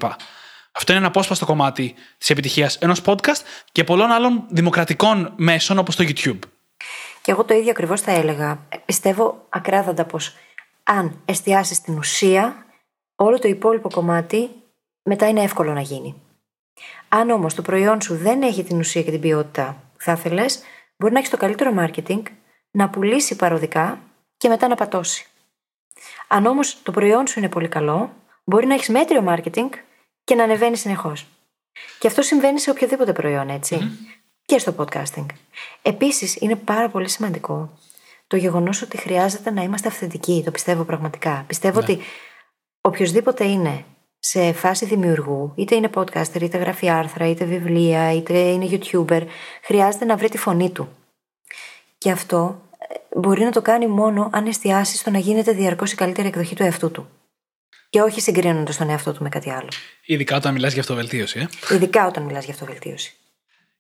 Αυτό 0.72 0.92
είναι 0.92 1.00
ένα 1.00 1.08
απόσπαστο 1.08 1.46
κομμάτι 1.46 1.94
της 2.18 2.30
επιτυχίας 2.30 2.76
ενός 2.76 3.02
podcast 3.06 3.42
και 3.72 3.84
πολλών 3.84 4.12
άλλων 4.12 4.46
δημοκρατικών 4.50 5.34
μέσων 5.36 5.78
όπως 5.78 5.96
το 5.96 6.06
YouTube. 6.08 6.40
Και 7.26 7.32
εγώ 7.32 7.44
το 7.44 7.54
ίδιο 7.54 7.70
ακριβώς 7.72 8.02
θα 8.02 8.12
έλεγα. 8.12 8.68
Πιστεύω 8.86 9.46
ακράδαντα 9.50 10.06
πως 10.06 10.36
αν 10.84 11.22
εστιάσεις 11.26 11.78
στην 11.78 11.98
ουσία, 11.98 12.66
όλο 13.16 13.40
το 13.40 13.48
υπόλοιπο 13.48 13.90
κομμάτι 13.90 14.50
μετά 15.04 15.28
είναι 15.28 15.44
εύκολο 15.44 15.74
να 15.74 15.82
γίνει. 15.82 16.22
Αν 17.10 17.30
όμως 17.30 17.54
το 17.54 17.62
προϊόν 17.62 18.02
σου 18.02 18.16
δεν 18.16 18.42
έχει 18.42 18.64
την 18.64 18.80
ουσία 18.80 19.04
και 19.04 19.12
την 19.12 19.20
ποιότητα 19.20 19.84
που 19.98 20.04
θα 20.04 20.12
ήθελες, 20.12 20.64
μπορεί 20.98 21.14
να 21.14 21.20
έχεις 21.20 21.32
το 21.32 21.38
καλύτερο 21.38 21.74
marketing, 21.78 22.22
να 22.72 22.90
πουλήσει 22.90 23.36
παροδικά 23.36 24.00
και 24.38 24.50
μετά 24.50 24.68
να 24.68 24.76
πατώσει. 24.76 25.28
Αν 26.28 26.46
όμως 26.46 26.82
το 26.84 26.92
προϊόν 26.92 27.28
σου 27.28 27.40
είναι 27.40 27.50
πολύ 27.50 27.68
καλό, 27.68 28.14
μπορεί 28.44 28.66
να 28.66 28.74
έχεις 28.74 28.90
μέτριο 28.90 29.24
marketing 29.28 29.70
και 30.24 30.36
να 30.36 30.44
ανεβαίνει 30.44 30.78
συνεχώς. 30.78 31.28
Και 32.00 32.08
αυτό 32.08 32.22
συμβαίνει 32.22 32.60
σε 32.60 32.70
οποιοδήποτε 32.70 33.14
προϊόν, 33.14 33.50
Και 34.46 34.58
στο 34.58 34.76
podcasting. 34.78 35.26
Επίσης, 35.82 36.36
είναι 36.36 36.56
πάρα 36.56 36.90
πολύ 36.90 37.10
σημαντικό 37.10 37.80
το 38.28 38.38
γεγονός 38.38 38.82
ότι 38.82 38.98
χρειάζεται 38.98 39.52
να 39.52 39.62
είμαστε 39.62 39.88
αυθεντικοί. 39.88 40.42
Το 40.46 40.52
πιστεύω 40.52 40.84
πραγματικά. 40.84 41.44
Πιστεύω 41.48 41.80
ναι. 41.80 41.86
ότι 41.86 42.00
οποιοδήποτε 42.82 43.46
είναι 43.46 43.86
σε 44.20 44.54
φάση 44.54 44.86
δημιουργού, 44.86 45.54
είτε 45.56 45.76
είναι 45.76 45.90
podcaster, 45.94 46.42
είτε 46.42 46.58
γράφει 46.58 46.90
άρθρα, 46.90 47.30
είτε 47.30 47.46
βιβλία, 47.46 48.14
είτε 48.14 48.38
είναι 48.40 48.68
YouTuber, 48.72 49.22
χρειάζεται 49.64 50.06
να 50.06 50.16
βρει 50.16 50.30
τη 50.30 50.38
φωνή 50.38 50.70
του. 50.70 50.90
Και 51.98 52.12
αυτό 52.12 52.62
ε, 52.78 53.20
μπορεί 53.20 53.44
να 53.44 53.52
το 53.52 53.62
κάνει 53.62 53.88
μόνο 53.88 54.30
αν 54.34 54.48
εστιάσει 54.48 54.98
στο 54.98 55.10
να 55.10 55.18
γίνεται 55.18 55.52
διαρκώς 55.52 55.92
η 55.92 55.96
καλύτερη 55.96 56.28
εκδοχή 56.28 56.56
του 56.56 56.64
εαυτού 56.64 56.92
του. 56.92 57.10
Και 57.90 58.02
όχι 58.02 58.22
συγκρίνοντας 58.22 58.78
τον 58.78 58.90
εαυτό 58.90 59.14
του 59.14 59.24
με 59.24 59.30
κάτι 59.30 59.50
άλλο. 59.50 59.68
Ειδικά 60.06 60.36
όταν 60.36 60.54
μιλάς 60.54 60.74
για 60.74 60.82
αυτοβελτίωση, 60.82 61.40
ε. 61.40 61.74
Ειδικά 61.74 62.08
όταν 62.08 62.24
μιλάς 62.24 62.44
για 62.44 62.54
αυτοβελτίωση. 62.54 63.16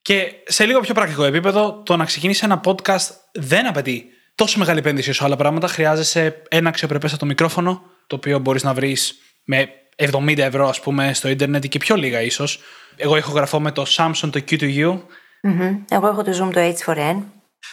Και 0.05 0.33
σε 0.45 0.65
λίγο 0.65 0.79
πιο 0.79 0.93
πρακτικό 0.93 1.23
επίπεδο, 1.23 1.81
το 1.85 1.95
να 1.95 2.05
ξεκινήσει 2.05 2.41
ένα 2.43 2.61
podcast 2.65 3.09
δεν 3.33 3.67
απαιτεί 3.67 4.05
τόσο 4.35 4.59
μεγάλη 4.59 4.79
επένδυση 4.79 5.09
όσο 5.09 5.25
άλλα 5.25 5.35
πράγματα. 5.35 5.67
Χρειάζεσαι 5.67 6.41
ένα 6.49 6.69
αξιοπρεπέστατο 6.69 7.25
μικρόφωνο, 7.25 7.81
το 8.07 8.15
οποίο 8.15 8.39
μπορείς 8.39 8.63
να 8.63 8.73
βρεις 8.73 9.15
με 9.43 9.69
70 9.95 10.37
ευρώ, 10.37 10.67
ας 10.67 10.79
πούμε, 10.79 11.13
στο 11.13 11.29
ίντερνετ 11.29 11.65
και 11.65 11.77
πιο 11.77 11.95
λίγα 11.95 12.21
ίσως. 12.21 12.59
Εγώ 12.95 13.15
έχω 13.15 13.31
γραφώ 13.31 13.59
με 13.59 13.71
το 13.71 13.85
Samsung 13.87 14.29
το 14.31 14.41
Q2U. 14.49 14.89
Mm-hmm. 14.89 15.79
Εγώ 15.89 16.07
έχω 16.07 16.23
το 16.23 16.31
Zoom 16.31 16.53
το 16.53 16.59
H4n. 16.59 17.23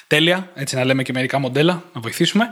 Τέλεια, 0.07 0.51
έτσι 0.55 0.77
να 0.77 0.85
λέμε 0.85 1.03
και 1.03 1.13
μερικά 1.13 1.39
μοντέλα, 1.39 1.83
να 1.93 2.01
βοηθήσουμε. 2.01 2.49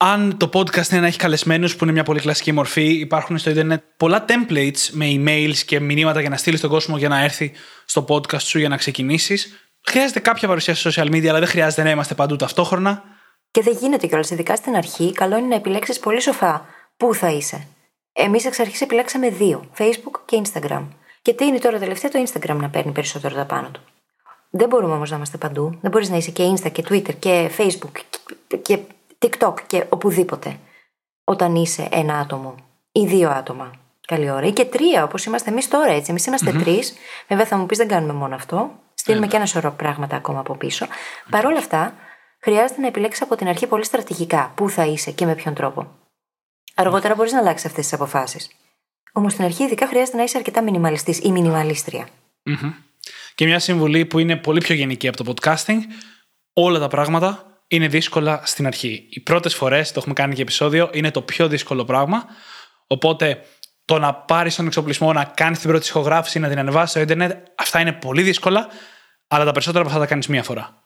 Αν 0.00 0.36
το 0.36 0.50
podcast 0.52 0.88
είναι 0.90 1.00
να 1.00 1.06
έχει 1.06 1.18
καλεσμένους, 1.18 1.76
που 1.76 1.84
είναι 1.84 1.92
μια 1.92 2.02
πολύ 2.02 2.20
κλασική 2.20 2.52
μορφή, 2.52 2.84
υπάρχουν 2.84 3.38
στο 3.38 3.50
Ιντερνετ 3.50 3.82
πολλά 3.96 4.24
templates 4.28 4.88
με 4.90 5.06
emails 5.08 5.56
και 5.66 5.80
μηνύματα 5.80 6.20
για 6.20 6.28
να 6.28 6.36
στείλεις 6.36 6.60
τον 6.60 6.70
κόσμο 6.70 6.96
για 6.96 7.08
να 7.08 7.22
έρθει 7.22 7.52
στο 7.84 8.04
podcast 8.08 8.40
σου 8.40 8.58
για 8.58 8.68
να 8.68 8.76
ξεκινήσεις. 8.76 9.70
Χρειάζεται 9.86 10.20
κάποια 10.20 10.48
παρουσία 10.48 10.74
σε 10.74 10.90
social 10.90 11.06
media, 11.06 11.26
αλλά 11.26 11.38
δεν 11.38 11.48
χρειάζεται 11.48 11.82
να 11.82 11.90
είμαστε 11.90 12.14
παντού 12.14 12.36
ταυτόχρονα. 12.36 13.02
Και 13.50 13.62
δεν 13.62 13.76
γίνεται 13.80 14.06
κιόλας. 14.06 14.30
Ειδικά 14.30 14.56
στην 14.56 14.76
αρχή, 14.76 15.12
καλό 15.12 15.36
είναι 15.36 15.46
να 15.46 15.54
επιλέξεις 15.54 15.98
πολύ 15.98 16.20
σοφά 16.20 16.66
πού 16.96 17.14
θα 17.14 17.30
είσαι. 17.30 17.66
Εμείς 18.12 18.44
εξ 18.44 18.60
αρχής 18.60 18.80
επιλέξαμε 18.80 19.30
δύο, 19.30 19.70
Facebook 19.78 20.20
και 20.24 20.42
Instagram. 20.44 20.86
Και 21.22 21.32
τι 21.32 21.44
είναι 21.44 21.58
τώρα 21.58 21.78
τελευταία 21.78 22.10
το 22.10 22.24
Instagram 22.26 22.56
να 22.56 22.68
παίρνει 22.68 22.92
περισσότερο 22.92 23.34
τα 23.34 23.44
πάνω 23.44 23.68
του. 23.72 23.80
Δεν 24.50 24.68
μπορούμε 24.68 24.94
όμως 24.94 25.10
να 25.10 25.16
είμαστε 25.16 25.36
παντού. 25.36 25.78
Δεν 25.80 25.90
μπορείς 25.90 26.08
να 26.10 26.16
είσαι 26.16 26.30
και 26.30 26.54
Insta 26.54 26.72
και 26.72 26.84
Twitter 26.88 27.14
και 27.18 27.50
Facebook 27.58 28.18
και 28.62 28.78
TikTok 29.18 29.54
και 29.66 29.84
οπουδήποτε. 29.88 30.58
Όταν 31.24 31.54
είσαι 31.54 31.88
ένα 31.90 32.18
άτομο 32.18 32.54
ή 32.92 33.06
δύο 33.06 33.30
άτομα. 33.30 33.72
Καλή 34.06 34.30
ώρα. 34.30 34.46
Ή 34.46 34.52
και 34.52 34.64
τρία, 34.64 35.04
όπως 35.04 35.24
είμαστε 35.24 35.50
εμείς 35.50 35.68
τώρα 35.68 35.92
έτσι. 35.92 36.10
Εμείς 36.10 36.26
είμαστε 36.26 36.50
mm-hmm. 36.50 36.62
τρεις. 36.62 36.94
Βέβαια 37.28 37.46
θα 37.46 37.56
μου 37.56 37.66
πεις 37.66 37.78
δεν 37.78 37.88
κάνουμε 37.88 38.12
μόνο 38.12 38.34
αυτό. 38.34 38.70
Στείλουμε 38.94 39.26
yeah. 39.26 39.28
και 39.28 39.36
ένα 39.36 39.46
σωρό 39.46 39.72
πράγματα 39.72 40.16
ακόμα 40.16 40.40
από 40.40 40.56
πίσω. 40.56 40.86
Okay. 40.86 41.26
Παρ' 41.30 41.46
όλα 41.46 41.58
αυτά, 41.58 41.94
χρειάζεται 42.40 42.80
να 42.80 42.86
επιλέξεις 42.86 43.22
από 43.22 43.36
την 43.36 43.48
αρχή 43.48 43.66
πολύ 43.66 43.84
στρατηγικά 43.84 44.52
πού 44.54 44.70
θα 44.70 44.84
είσαι 44.86 45.10
και 45.10 45.26
με 45.26 45.34
ποιον 45.34 45.54
τρόπο. 45.54 45.86
Αργότερα 46.74 47.14
μπορείς 47.14 47.32
να 47.32 47.38
αλλάξεις 47.38 47.66
αυτές 47.66 47.84
τις 47.84 47.92
αποφάσεις. 47.92 48.50
Όμως 49.12 49.32
στην 49.32 49.44
αρχή, 49.44 49.64
ειδικά 49.64 49.86
χρειάζεται 49.86 50.16
να 50.16 50.22
είσαι 50.22 50.36
αρκετά 50.36 50.62
μινιμαλιστής 50.62 51.18
ή 51.18 51.32
μινιμαλίστρια. 51.32 52.08
Mm-hmm. 52.50 52.72
Και 53.34 53.46
μια 53.46 53.58
συμβουλή 53.58 54.06
που 54.06 54.18
είναι 54.18 54.36
πολύ 54.36 54.60
πιο 54.60 54.74
γενική 54.74 55.08
από 55.08 55.24
το 55.24 55.32
podcasting. 55.32 55.78
Όλα 56.52 56.78
τα 56.78 56.88
πράγματα 56.88 57.57
είναι 57.68 57.88
δύσκολα 57.88 58.40
στην 58.44 58.66
αρχή. 58.66 59.06
Οι 59.10 59.20
πρώτες 59.20 59.54
φορές, 59.54 59.92
το 59.92 59.98
έχουμε 59.98 60.14
κάνει 60.14 60.34
και 60.34 60.42
επεισόδιο, 60.42 60.90
είναι 60.92 61.10
το 61.10 61.22
πιο 61.22 61.48
δύσκολο 61.48 61.84
πράγμα. 61.84 62.24
Οπότε 62.86 63.40
το 63.84 63.98
να 63.98 64.14
πάρεις 64.14 64.54
τον 64.54 64.66
εξοπλισμό, 64.66 65.12
να 65.12 65.24
κάνεις 65.24 65.58
την 65.58 65.70
πρώτη 65.70 65.86
ηχογράφηση, 65.86 66.38
να 66.38 66.48
την 66.48 66.58
ανεβάσεις 66.58 66.90
στο 66.90 67.00
Ιντερνετ, 67.00 67.46
αυτά 67.54 67.80
είναι 67.80 67.92
πολύ 67.92 68.22
δύσκολα, 68.22 68.68
αλλά 69.28 69.44
τα 69.44 69.52
περισσότερα 69.52 69.80
από 69.80 69.92
αυτά 69.92 70.02
τα 70.02 70.08
κάνεις 70.08 70.26
μία 70.26 70.42
φορά. 70.42 70.82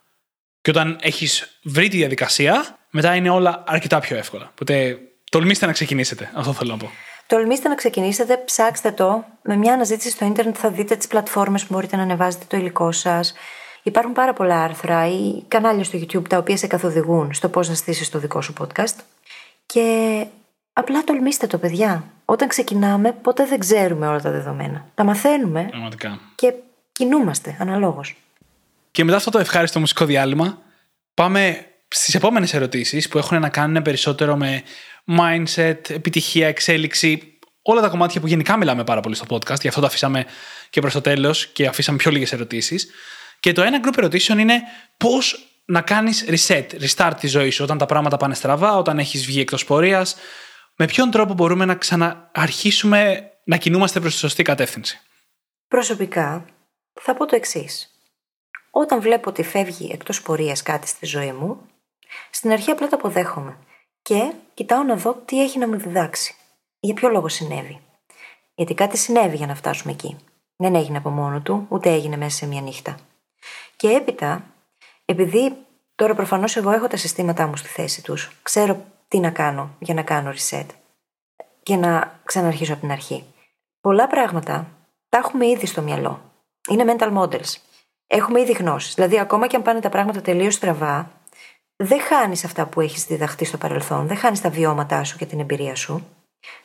Και 0.61 0.70
όταν 0.70 0.99
έχεις 1.01 1.61
βρει 1.62 1.89
τη 1.89 1.97
διαδικασία, 1.97 2.78
μετά 2.91 3.14
είναι 3.14 3.30
όλα 3.30 3.64
αρκετά 3.66 4.01
πιο 4.01 4.16
εύκολα. 4.16 4.49
Οπότε 4.51 4.99
Τολμήστε 5.33 5.66
να 5.66 5.72
ξεκινήσετε. 5.72 6.30
Αυτό 6.35 6.53
θέλω 6.53 6.70
να 6.70 6.76
πω. 6.76 6.91
Τολμήστε 7.26 7.68
να 7.68 7.74
ξεκινήσετε, 7.74 8.37
ψάξτε 8.45 8.91
το. 8.91 9.24
Με 9.43 9.57
μια 9.57 9.72
αναζήτηση 9.72 10.11
στο 10.11 10.24
ίντερνετ 10.24 10.57
θα 10.59 10.70
δείτε 10.70 10.97
τις 10.97 11.07
πλατφόρμες 11.07 11.64
που 11.64 11.74
μπορείτε 11.74 11.97
να 11.97 12.03
ανεβάζετε 12.03 12.45
το 12.49 12.57
υλικό 12.57 12.93
σας. 12.93 13.35
Υπάρχουν 13.83 14.12
πάρα 14.12 14.33
πολλά 14.33 14.62
άρθρα 14.62 15.09
ή 15.09 15.43
κανάλια 15.49 15.85
στο 15.85 15.99
YouTube 15.99 16.28
τα 16.28 16.39
οποία 16.39 16.57
σε 16.57 16.66
καθοδηγούν 16.66 17.35
στο 17.35 17.49
πώς 17.49 17.68
να 17.68 17.74
στήσεις 17.74 18.09
το 18.09 18.18
δικό 18.18 18.41
σου 18.41 18.53
podcast. 18.59 18.97
Και 19.66 20.26
απλά 20.72 21.05
τολμήστε 21.05 21.47
το, 21.47 21.59
παιδιά. 21.59 22.05
Όταν 22.24 22.49
ξεκινάμε, 22.49 23.12
ποτέ 23.12 23.47
δεν 23.47 23.59
ξέρουμε 23.59 24.07
όλα 24.07 24.20
τα 24.20 24.30
δεδομένα. 24.30 24.87
Τα 24.95 25.05
μαθαίνουμε 25.05 25.66
Πραγματικά. 25.70 26.20
και 26.35 26.53
κινούμαστε 26.93 27.57
αναλόγως. 27.61 28.16
Και 28.91 29.05
μετά 29.05 29.16
αυτό 29.16 29.30
το 29.30 29.39
ευχάριστο 29.39 29.78
μουσικό 29.78 30.05
διάλειμμα, 30.05 30.59
πάμε 31.14 31.66
στις 31.89 32.14
επόμενες 32.14 32.55
ερωτήσεις 32.55 33.09
που 33.09 33.18
έχουν 33.18 33.41
να 33.41 33.49
κάνουν 33.49 33.83
περισσότερο 33.83 34.37
με 34.37 34.62
mindset, 35.18 35.91
επιτυχία, 35.91 36.49
εξέλιξη. 36.49 37.39
Όλα 37.62 37.80
τα 37.80 37.89
κομμάτια 37.89 38.20
που 38.20 38.26
γενικά 38.26 38.57
μιλάμε 38.57 38.85
πάρα 38.85 39.01
πολύ 39.01 39.14
στο 39.14 39.24
podcast, 39.28 39.61
γι' 39.61 39.68
αυτό 39.68 39.80
το 39.80 39.87
αφήσαμε 39.87 40.24
και 40.70 40.80
προς 40.80 40.93
το 40.93 41.01
τέλος 41.01 41.47
και 41.47 41.66
αφήσαμε 41.66 41.99
πιο 41.99 42.11
λίγες 42.11 42.33
ερωτήσεις. 42.33 42.91
Και 43.43 43.53
το 43.53 43.62
ένα 43.62 43.78
γκρουπ 43.78 43.99
ερωτήσεων 43.99 44.38
είναι 44.38 44.62
πώς 44.97 45.47
να 45.64 45.80
κάνεις 45.80 46.24
reset, 46.28 46.66
restart 46.80 47.12
τη 47.20 47.26
ζωή 47.26 47.51
σου 47.51 47.64
όταν 47.64 47.78
τα 47.78 47.86
πράγματα 47.86 48.16
πάνε 48.16 48.34
στραβά, 48.34 48.76
όταν 48.76 48.99
έχεις 48.99 49.26
βγει 49.26 49.40
εκτός 49.40 49.64
πορείας. 49.64 50.16
Με 50.76 50.86
ποιον 50.86 51.11
τρόπο 51.11 51.34
μπορούμε 51.34 51.64
να 51.64 51.74
ξαναρχίσουμε 51.74 53.30
να 53.45 53.57
κινούμαστε 53.57 54.01
προς 54.01 54.12
τη 54.12 54.18
σωστή 54.18 54.43
κατεύθυνση; 54.43 55.01
Προσωπικά 55.68 56.45
θα 57.01 57.14
πω 57.14 57.26
το 57.26 57.36
εξής. 57.36 57.90
Όταν 58.70 59.01
βλέπω 59.01 59.30
ότι 59.30 59.43
φεύγει 59.43 59.90
εκτός 59.93 60.22
πορείας 60.22 60.62
κάτι 60.62 60.86
στη 60.88 61.07
ζωή 61.07 61.32
μου, 61.32 61.61
στην 62.30 62.51
αρχή 62.51 62.70
απλά 62.70 62.88
το 62.88 62.97
αποδέχομαι 62.97 63.57
και 64.03 64.32
κοιτάω 64.55 64.82
να 64.82 64.97
δω 64.97 65.22
τι 65.24 65.43
έχει 65.43 65.59
να 65.59 65.68
μου 65.68 65.78
διδάξει. 65.78 66.34
Για 66.80 66.95
ποιο 66.95 67.09
λόγο 67.09 67.28
συνέβη. 67.28 67.80
Γιατί 68.55 68.74
κάτι 68.74 68.97
συνέβη 68.97 69.36
για 69.36 69.47
να 69.47 69.55
φτάσουμε 69.55 69.93
εκεί. 69.93 70.16
Δεν 70.57 70.74
έγινε 70.74 70.99
από 70.99 71.11
μόνο 71.11 71.40
του, 71.40 71.66
ούτε 71.68 71.90
έγινε 71.90 72.16
μέσα 72.16 72.36
σε 72.36 72.47
μια 72.47 72.61
νύχτα. 72.61 72.97
Και 73.83 73.91
έπειτα, 73.91 74.45
επειδή 75.05 75.57
τώρα 75.95 76.14
προφανώς 76.14 76.57
εγώ 76.57 76.70
έχω 76.70 76.87
τα 76.87 76.97
συστήματά 76.97 77.47
μου 77.47 77.57
στη 77.57 77.68
θέση 77.68 78.03
τους, 78.03 78.30
ξέρω 78.43 78.85
τι 79.09 79.18
να 79.18 79.30
κάνω 79.30 79.76
για 79.78 79.95
να 79.95 80.03
κάνω 80.03 80.30
reset 80.30 80.66
και 81.62 81.76
να 81.76 82.20
ξαναρχίσω 82.24 82.72
από 82.72 82.80
την 82.80 82.91
αρχή. 82.91 83.24
Πολλά 83.80 84.07
πράγματα 84.07 84.66
τα 85.09 85.18
έχουμε 85.18 85.47
ήδη 85.47 85.66
στο 85.66 85.83
μυαλό. 85.83 86.20
Είναι 86.68 86.95
mental 86.97 87.16
models. 87.16 87.57
Έχουμε 88.07 88.41
ήδη 88.41 88.53
γνώσεις. 88.53 88.95
Δηλαδή, 88.95 89.18
ακόμα 89.18 89.47
και 89.47 89.57
αν 89.57 89.62
πάνε 89.62 89.80
τα 89.80 89.89
πράγματα 89.89 90.20
τελείως 90.20 90.55
στραβά, 90.55 91.11
δεν 91.76 92.01
χάνεις 92.01 92.45
αυτά 92.45 92.66
που 92.66 92.80
έχεις 92.80 93.05
διδαχθεί 93.05 93.45
στο 93.45 93.59
παρελθόν, 93.59 94.07
δεν 94.07 94.16
χάνεις 94.16 94.41
τα 94.41 94.51
βιώματά 94.51 95.05
σου 95.05 95.16
και 95.16 95.26
την 95.26 95.41
εμπειρία 95.41 95.74
σου. 95.74 96.07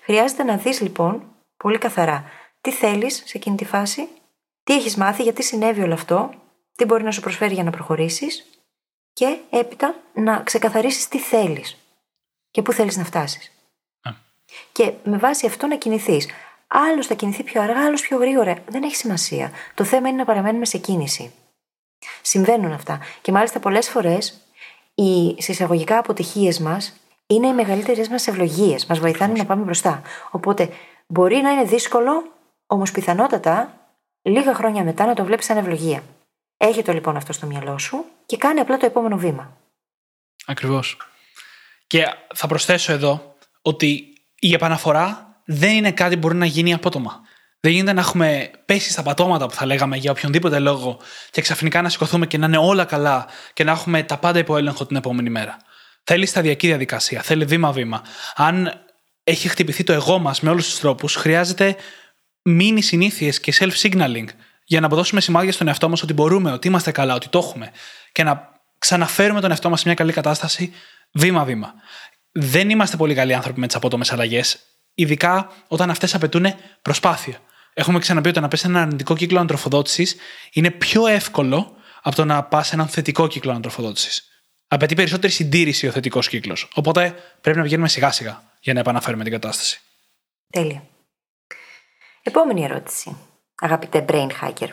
Χρειάζεται 0.01 0.43
να 0.43 0.57
δεις 0.57 0.81
λοιπόν 0.81 1.23
πολύ 1.57 1.77
καθαρά 1.77 2.23
τι 2.61 2.71
θέλεις 2.71 3.15
σε 3.25 3.37
εκείνη 3.37 3.55
τη 3.55 3.65
φάση, 3.65 4.07
τι 4.63 4.73
έχεις 4.73 4.95
μάθει, 4.95 5.23
γιατί 5.23 5.43
συνέβη 5.43 5.81
όλο 5.81 5.93
αυτό, 5.93 6.29
τι 6.77 6.85
μπορεί 6.85 7.03
να 7.03 7.11
σου 7.11 7.21
προσφέρει 7.21 7.53
για 7.53 7.63
να 7.63 7.71
προχωρήσεις 7.71 8.45
και 9.13 9.37
έπειτα 9.49 9.95
να 10.13 10.39
ξεκαθαρίσεις 10.39 11.07
τι 11.07 11.19
θέλεις 11.19 11.77
και 12.51 12.61
πού 12.61 12.71
θέλεις 12.71 12.97
να 12.97 13.03
φτάσεις. 13.03 13.51
Και 14.71 14.93
με 15.03 15.17
βάση 15.17 15.45
αυτό 15.45 15.67
να 15.67 15.75
κινηθείς. 15.75 16.27
Άλλος 16.67 17.07
θα 17.07 17.13
κινηθεί 17.13 17.43
πιο 17.43 17.61
αργά, 17.61 17.85
άλλος 17.85 18.01
πιο 18.01 18.17
γρήγορα. 18.17 18.55
Δεν 18.67 18.83
έχει 18.83 18.95
σημασία. 18.95 19.51
Το 19.73 19.83
θέμα 19.83 20.07
είναι 20.07 20.17
να 20.17 20.25
παραμένουμε 20.25 20.65
σε 20.65 20.77
κίνηση. 20.77 21.33
Συμβαίνουν 22.21 22.71
αυτά. 22.71 22.99
Και 23.21 23.31
μάλιστα 23.31 23.59
πολλές 23.59 23.89
φορές 23.89 24.41
οι 24.95 25.41
συσσαγωγικά 25.41 25.97
αποτυχίες 25.97 26.59
μας 26.59 26.93
είναι 27.27 27.47
οι 27.47 27.53
μεγαλύτερες 27.53 28.07
μας 28.07 28.27
ευλογίες. 28.27 28.85
Μας 28.85 28.99
βοηθάνε 28.99 29.33
να 29.33 29.45
πάμε 29.45 29.63
μπροστά. 29.63 30.01
Οπότε 30.31 30.69
μπορεί 31.07 31.35
να 31.35 31.51
είναι 31.51 31.63
δύσκολο, 31.63 32.31
όμως 32.67 32.91
πιθανότατα 32.91 33.73
λίγα 34.21 34.53
χρόνια 34.53 34.83
μετά 34.83 35.05
να 35.05 35.13
το 35.13 35.23
βλέπεις 35.23 35.45
σαν 35.45 35.57
ευλογία. 35.57 36.03
Έχει 36.57 36.81
το 36.81 36.93
λοιπόν 36.93 37.15
αυτό 37.15 37.33
στο 37.33 37.45
μυαλό 37.45 37.77
σου 37.77 38.05
και 38.25 38.37
κάνει 38.37 38.59
απλά 38.59 38.77
το 38.77 38.85
επόμενο 38.85 39.17
βήμα. 39.17 39.57
Ακριβώς. 40.45 40.97
Και 41.87 42.05
θα 42.33 42.47
προσθέσω 42.47 42.91
εδώ 42.91 43.35
ότι 43.61 44.13
η 44.39 44.53
επαναφορά 44.53 45.41
δεν 45.45 45.75
είναι 45.75 45.91
κάτι 45.91 46.13
που 46.13 46.19
μπορεί 46.19 46.35
να 46.35 46.45
γίνει 46.45 46.73
απότομα. 46.73 47.21
Δεν 47.59 47.71
γίνεται 47.71 47.93
να 47.93 48.01
έχουμε 48.01 48.51
πέσει 48.65 48.91
στα 48.91 49.03
πατώματα 49.03 49.47
που 49.47 49.53
θα 49.53 49.65
λέγαμε 49.65 49.97
για 49.97 50.11
οποιονδήποτε 50.11 50.59
λόγο 50.59 50.99
και 51.31 51.41
ξαφνικά 51.41 51.81
να 51.81 51.89
σηκωθούμε 51.89 52.27
και 52.27 52.37
να 52.37 52.45
είναι 52.45 52.57
όλα 52.57 52.85
καλά 52.85 53.27
και 53.53 53.63
να 53.63 53.71
έχουμε 53.71 54.03
τα 54.03 54.17
πάντα 54.17 54.39
υπό 54.39 54.57
έλεγχο 54.57 54.85
την 54.85 54.95
επόμενη 54.95 55.29
μέρα. 55.29 55.57
Θέλει 56.03 56.25
σταδιακή 56.25 56.67
διαδικασία, 56.67 57.21
θέλει 57.21 57.45
βήμα-βήμα. 57.45 58.01
Αν 58.35 58.85
έχει 59.23 59.47
χτυπηθεί 59.47 59.83
το 59.83 59.93
εγώ 59.93 60.19
μας 60.19 60.41
με 60.41 60.49
όλους 60.49 60.69
τους 60.69 60.79
τρόπους, 60.79 61.15
χρειάζεται 61.15 61.75
μήνυ 62.41 62.81
συνήθειες 62.81 63.39
και 63.39 63.53
self-signaling 63.59 64.27
για 64.69 64.79
να 64.79 64.85
αποδώσουμε 64.85 65.21
σημάδια 65.21 65.51
στον 65.51 65.67
εαυτό 65.67 65.89
μας 65.89 66.01
ότι 66.03 66.13
μπορούμε, 66.13 66.51
ότι 66.51 66.67
είμαστε 66.67 66.91
καλά, 66.91 67.13
ότι 67.15 67.27
το 67.27 67.37
έχουμε 67.37 67.71
και 68.11 68.23
να 68.23 68.51
ξαναφέρουμε 68.77 69.41
τον 69.41 69.49
εαυτό 69.49 69.69
μας 69.69 69.79
σε 69.79 69.87
μια 69.87 69.95
καλή 69.95 70.13
κατάσταση 70.13 70.73
βήμα-βήμα. 71.11 71.73
Δεν 72.31 72.69
είμαστε 72.69 72.97
πολύ 72.97 73.13
καλοί 73.13 73.33
άνθρωποι 73.33 73.59
με 73.59 73.67
τις 73.67 73.75
απότομες 73.75 74.11
αλλαγές, 74.11 74.59
ειδικά 74.93 75.51
όταν 75.67 75.89
αυτές 75.89 76.15
απαιτούν 76.15 76.45
προσπάθεια. 76.81 77.39
Έχουμε 77.73 77.99
ξαναπεί 77.99 78.29
ότι 78.29 78.39
να 78.39 78.47
πέσει 78.47 78.67
ένα 78.67 78.81
αρνητικό 78.81 79.15
κύκλο 79.15 79.37
ανατροφοδότηση 79.37 80.07
είναι 80.51 80.71
πιο 80.71 81.07
εύκολο 81.07 81.75
από 82.01 82.15
το 82.15 82.25
να 82.25 82.43
πας 82.43 82.67
σε 82.67 82.75
έναν 82.75 82.87
θετικό 82.87 83.27
κύκλο 83.27 83.51
ανατροφοδότηση. 83.51 84.23
Απαιτεί 84.67 84.95
περισσότερη 84.95 85.33
συντήρηση 85.33 85.87
ο 85.87 85.91
θετικός 85.91 86.27
κύκλος. 86.27 86.69
Οπότε 86.73 87.15
πρέπει 87.41 87.57
να 87.57 87.63
πηγαίνουμε 87.63 87.87
σιγά-σιγά 87.87 88.43
για 88.59 88.73
να 88.73 88.79
επαναφέρουμε 88.79 89.23
την 89.23 89.31
κατάσταση. 89.31 89.81
Τέλεια. 90.49 90.83
Επόμενη 92.23 92.63
ερώτηση, 92.63 93.17
αγαπητέ 93.61 94.05
brain 94.09 94.27
hacker. 94.41 94.69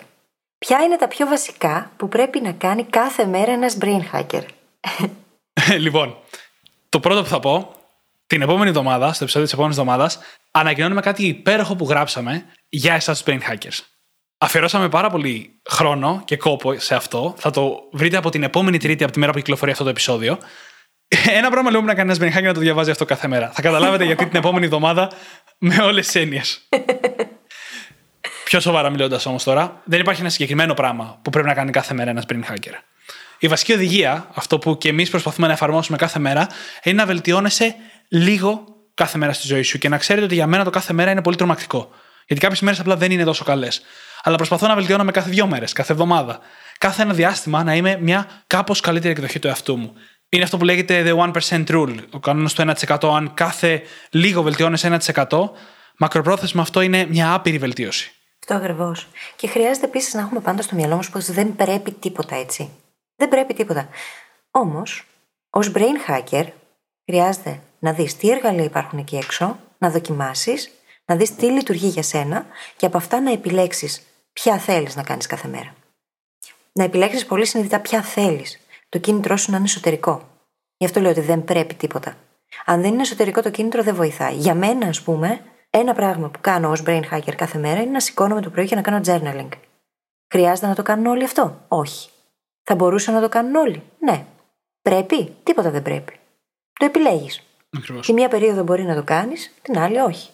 Ποια 0.59 0.83
είναι 0.83 0.97
τα 0.97 1.09
πιο 1.09 1.27
βασικά 1.27 1.91
που 1.97 2.09
πρέπει 2.09 2.41
να 2.41 2.53
κάνει 2.53 2.85
κάθε 2.85 3.27
μέρα 3.27 3.53
ένας 3.53 3.77
brain 3.81 4.01
hacker; 4.13 4.43
λοιπόν, 5.85 6.17
το 6.89 7.01
πρώτο 7.01 7.23
που 7.23 7.29
θα 7.29 7.41
πω, 7.41 7.75
την 8.27 8.43
επόμενη 8.43 8.69
εβδομάδα, 8.69 9.13
στο 9.13 9.23
επεισόδιο 9.23 9.45
της 9.45 9.53
επόμενης 9.53 9.79
εβδομάδας, 9.79 10.19
ανακοινώνουμε 10.51 11.01
κάτι 11.01 11.27
υπέροχο 11.27 11.77
που 11.77 11.85
γράψαμε 11.85 12.45
για 12.69 12.95
εσάς 12.95 13.23
τους 13.23 13.35
brain 13.35 13.51
hackers. 13.51 13.81
Αφιερώσαμε 14.39 14.89
πάρα 14.89 15.11
πολύ 15.11 15.61
χρόνο 15.71 16.23
και 16.25 16.37
κόπο 16.37 16.79
σε 16.79 16.95
αυτό. 16.95 17.35
Θα 17.39 17.51
το 17.51 17.89
βρείτε 17.93 18.17
από 18.17 18.31
την 18.31 18.43
επόμενη 18.43 18.79
Τρίτη, 18.79 19.05
από 19.05 19.13
τη 19.13 19.19
μέρα 19.19 19.33
που 19.33 19.39
κυκλοφορεί 19.39 19.71
αυτό 19.71 19.85
το 19.85 19.91
επεισόδιο. 19.91 20.39
Ένα 21.39 21.51
πράγμα 21.51 21.71
λέω 21.71 21.81
να 21.81 21.95
κάνει 21.95 22.13
ένα 22.13 22.25
brain 22.25 22.39
hacker 22.39 22.43
να 22.43 22.55
το 22.55 22.61
διαβάζει 22.61 22.91
αυτό 22.91 23.05
κάθε 23.05 23.29
μέρα. 23.29 23.51
Θα 23.51 23.63
καταλάβετε 23.63 24.05
γιατί 24.05 24.27
την 24.27 24.39
επόμενη 24.39 24.65
εβδομάδα 24.65 25.11
με 25.59 25.83
όλες 25.83 26.07
τις 26.07 26.15
έννοιες. 26.15 26.69
Πιο 28.45 28.61
σοβαρά 28.61 28.91
μιλώντας 28.91 29.27
όμως 29.27 29.45
τώρα, 29.45 29.81
δεν 29.85 30.01
υπάρχει 30.01 30.21
ένα 30.21 30.31
συγκεκριμένο 30.31 30.75
πράγμα 30.75 31.19
που 31.23 31.31
πρέπει 31.31 31.47
να 31.47 31.55
κάνει 31.55 31.71
κάθε 31.71 31.95
μέρα 31.95 32.11
ένας 32.11 32.25
brain 32.29 32.53
hacker. 32.53 32.75
Η 33.39 33.49
βασική 33.49 33.73
οδηγία, 33.73 34.29
αυτό 34.35 34.59
που 34.59 34.79
και 34.79 34.89
εμείς 34.89 35.11
προσπαθούμε 35.11 35.47
να 35.47 35.53
εφαρμόσουμε 35.53 35.97
κάθε 35.97 36.19
μέρα, 36.19 36.47
είναι 36.83 36.97
να 36.97 37.07
βελτιώνεσαι 37.07 37.75
λίγο 38.09 38.65
κάθε 38.95 39.19
μέρα 39.19 39.33
στη 39.33 39.47
ζωή 39.47 39.63
σου 39.63 39.79
και 39.79 39.89
να 39.89 39.99
ξέρετε 39.99 40.25
ότι 40.25 40.35
για 40.35 40.47
μένα 40.47 40.65
το 40.65 40.71
κάθε 40.71 40.93
μέρα 40.93 41.11
είναι 41.11 41.23
πολύ 41.23 41.37
τρομακτικό. 41.37 41.91
Γιατί 42.27 42.43
κάποιες 42.43 42.61
μέρες 42.61 42.81
απλά 42.81 42.97
δεν 42.97 43.11
είναι 43.11 43.25
τόσο 43.25 43.45
καλές. 43.45 43.83
Αλλά 44.23 44.37
προσπαθώ 44.37 44.67
να 44.67 44.75
βελτιώνομαι 44.75 45.11
κάθε 45.11 45.31
δύο 45.31 45.47
μέρες, 45.47 45.73
κάθε 45.73 45.93
εβδομάδα. 45.93 46.39
Κάθε 46.79 47.03
ένα 47.03 47.13
διάστημα 47.13 47.65
να 47.65 47.75
είμαι 47.75 47.99
μια 48.01 48.27
κάπως 48.47 48.81
καλύτερη 48.81 49.13
εκδοχή 49.13 49.39
του 49.39 49.47
εαυτού 49.47 49.77
μου. 49.77 49.93
Είναι 50.29 50.45
αυτό 50.45 50.57
που 50.57 50.65
λέγεται 50.65 51.03
the 51.07 51.33
1% 51.51 51.67
rule, 51.69 51.97
ο 52.11 52.19
κανόνας 52.19 52.53
του 52.53 52.63
1%. 52.63 53.15
Αν 53.17 53.35
κάθε 53.35 53.83
λίγο 54.11 54.43
βελτιώνεσαι 54.43 54.99
1%, 55.29 55.51
μακροπρόθεσμα 55.97 56.63
αυτό 56.63 56.81
είναι 56.81 57.07
μια 57.11 57.33
άπειρη 57.33 57.59
βελτίωση. 57.59 58.14
Αυτό 58.47 58.57
ακριβώς. 58.57 59.09
Και 59.37 59.49
χρειάζεται 59.49 59.87
επίσης 59.87 60.15
να 60.15 60.21
έχουμε 60.21 60.41
πάντα 60.41 60.63
στο 60.63 60.75
μυαλό 60.75 60.97
μας 60.97 61.11
πως 61.11 61.31
δεν 61.31 61.57
πρέπει 61.57 61.93
τίποτα 61.93 62.37
έτσι. 62.37 62.71
Δεν 63.17 63.29
πρέπει 63.29 63.55
τίποτα. 63.55 63.89
Όμως, 64.51 65.07
ως 65.51 65.73
brain 65.75 66.09
hacker, 66.09 66.47
χρειάζεται 67.05 67.61
να 67.79 67.93
δεις 67.93 68.17
τι 68.17 68.31
εργαλεία 68.31 68.65
υπάρχουν 68.65 68.99
εκεί 68.99 69.17
έξω, 69.17 69.59
να 69.79 69.91
δοκιμάσεις, 69.91 70.71
να 71.05 71.17
δεις 71.17 71.35
τι 71.35 71.47
λειτουργεί 71.47 71.87
για 71.87 72.03
σένα 72.03 72.47
και 72.77 72.87
από 72.87 72.97
αυτά 72.97 73.21
να 73.21 73.33
επιλέξεις 73.33 74.03
ποια 74.33 74.59
θέλεις 74.59 74.97
να 74.97 75.03
κάνεις 75.03 75.27
κάθε 75.27 75.49
μέρα. 75.49 75.75
Να 76.73 76.85
επιλέξεις 76.85 77.27
πολύ 77.27 77.47
συνειδητά 77.47 77.81
ποια 77.81 78.03
θέλεις. 78.03 78.61
Το 78.89 78.99
κίνητρό 78.99 79.37
σου 79.37 79.51
να 79.51 79.57
είναι 79.57 79.67
εσωτερικό. 79.67 80.29
Γι' 80.77 80.87
αυτό 80.87 81.01
λέω 81.01 81.11
ότι 81.11 81.21
δεν 81.21 81.45
πρέπει 81.45 81.75
τίποτα. 81.75 82.17
Αν 82.65 82.81
δεν 82.81 82.93
είναι 82.93 83.03
εσωτερικό 83.03 83.43
το 83.43 83.51
κίνητρο, 83.51 83.83
δεν 83.83 83.95
βοηθάει. 83.95 84.35
Για 84.35 84.55
μένα, 84.55 84.87
ας 84.87 85.03
πούμε, 85.03 85.41
ένα 85.79 85.95
πράγμα 85.95 86.29
που 86.29 86.39
κάνω 86.41 86.71
ως 86.71 86.83
brain 86.87 87.03
hacker 87.11 87.35
κάθε 87.37 87.59
μέρα 87.59 87.81
είναι 87.81 87.91
να 87.91 88.01
σηκώνομαι 88.01 88.41
το 88.41 88.51
πρωί 88.51 88.67
και 88.67 88.75
να 88.75 88.81
κάνω 88.81 89.01
journaling. 89.05 89.49
Χρειάζεται 90.33 90.67
να 90.67 90.75
το 90.75 90.83
κάνουν 90.83 91.07
όλοι 91.07 91.25
αυτό; 91.25 91.65
Όχι. 91.69 92.09
Θα 92.63 92.75
μπορούσαν 92.75 93.15
να 93.15 93.21
το 93.21 93.29
κάνουν 93.29 93.55
όλοι; 93.55 93.83
Ναι. 93.99 94.25
Πρέπει; 94.83 95.35
Τίποτα 95.43 95.71
δεν 95.71 95.83
πρέπει. 95.83 96.19
Το 96.73 96.85
επιλέγεις. 96.85 97.43
Και 98.01 98.13
μία 98.13 98.29
περίοδο 98.29 98.63
μπορεί 98.63 98.83
να 98.83 98.95
το 98.95 99.03
κάνεις, 99.03 99.55
την 99.63 99.79
άλλη 99.79 99.99
όχι. 99.99 100.31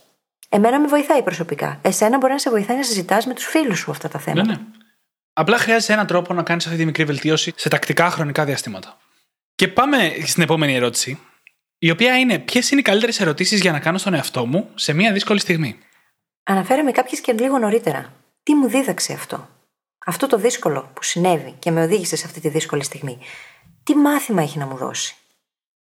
Εμένα 0.49 0.81
με 0.81 0.87
βοηθάει 0.87 1.23
προσωπικά. 1.23 1.79
Εσένα 1.83 2.19
μπορεί 2.19 2.33
να 2.33 2.39
σε 2.39 2.51
βοηθάει 2.51 2.77
να 2.77 2.83
συζητάς 2.83 3.27
με 3.27 3.35
τους 3.35 3.45
φίλους 3.45 3.79
σου 3.79 3.91
αυτά 3.91 4.09
τα 4.09 4.19
θέματα. 4.19 4.47
Ναι, 4.47 4.53
ναι. 4.53 4.61
Απλά 5.33 5.59
χρειάζεται 5.59 5.93
έναν 5.93 6.07
τρόπο 6.07 6.35
να 6.35 6.43
κάνεις 6.43 6.67
αυτή 6.67 6.79
τη 6.79 6.85
μικρή 6.85 7.05
βελτίωση 7.05 7.53
σε 7.57 7.69
τακτικά 7.69 8.11
χρονικά 8.11 8.45
διαστήματα. 8.45 8.97
Και 9.55 9.69
πάμε 9.69 10.13
στην 10.25 10.43
επόμενη 10.43 10.75
ερώτηση, 10.75 11.19
η 11.83 11.91
οποία 11.91 12.19
είναι 12.19 12.39
ποιες 12.39 12.71
είναι 12.71 12.81
οι 12.81 12.85
καλύτερες 12.85 13.21
ερωτήσεις 13.21 13.61
για 13.61 13.73
να 13.73 13.81
κάνω 13.81 13.99
στον 13.99 14.15
εαυτό 14.15 14.47
μου 14.47 14.69
σε 14.75 14.93
μια 14.93 15.13
δύσκολη 15.13 15.41
στιγμή; 15.41 15.79
Αναφέραμε 16.43 16.91
κάποιες 16.91 17.21
και 17.21 17.33
λίγο 17.33 17.59
νωρίτερα. 17.59 18.13
Τι 18.43 18.55
μου 18.55 18.69
δίδαξε 18.69 19.13
αυτό; 19.13 19.49
Αυτό 20.07 20.27
το 20.27 20.39
δύσκολο 20.39 20.91
που 20.95 21.03
συνέβη 21.03 21.55
και 21.59 21.71
με 21.71 21.83
οδήγησε 21.83 22.17
σε 22.17 22.27
αυτή 22.27 22.41
τη 22.41 22.49
δύσκολη 22.49 22.85
στιγμή. 22.85 23.19
Τι 23.83 23.95
μάθημα 23.95 24.43
έχει 24.43 24.59
να 24.59 24.67
μου 24.67 24.77
δώσει; 24.77 25.17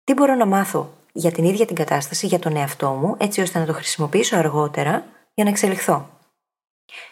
Τι 0.05 0.14
μπορώ 0.14 0.34
να 0.34 0.46
μάθω 0.46 0.96
για 1.12 1.32
την 1.32 1.44
ίδια 1.44 1.66
την 1.66 1.76
κατάσταση, 1.76 2.26
για 2.26 2.38
τον 2.38 2.57
εαυτό 2.57 2.90
μου, 2.90 3.16
έτσι 3.18 3.40
ώστε 3.40 3.59
να 3.59 3.66
το 3.66 3.72
χρησιμοποιήσω 3.72 4.36
αργότερα 4.36 5.05
για 5.34 5.44
να 5.44 5.51
εξελιχθώ; 5.51 6.18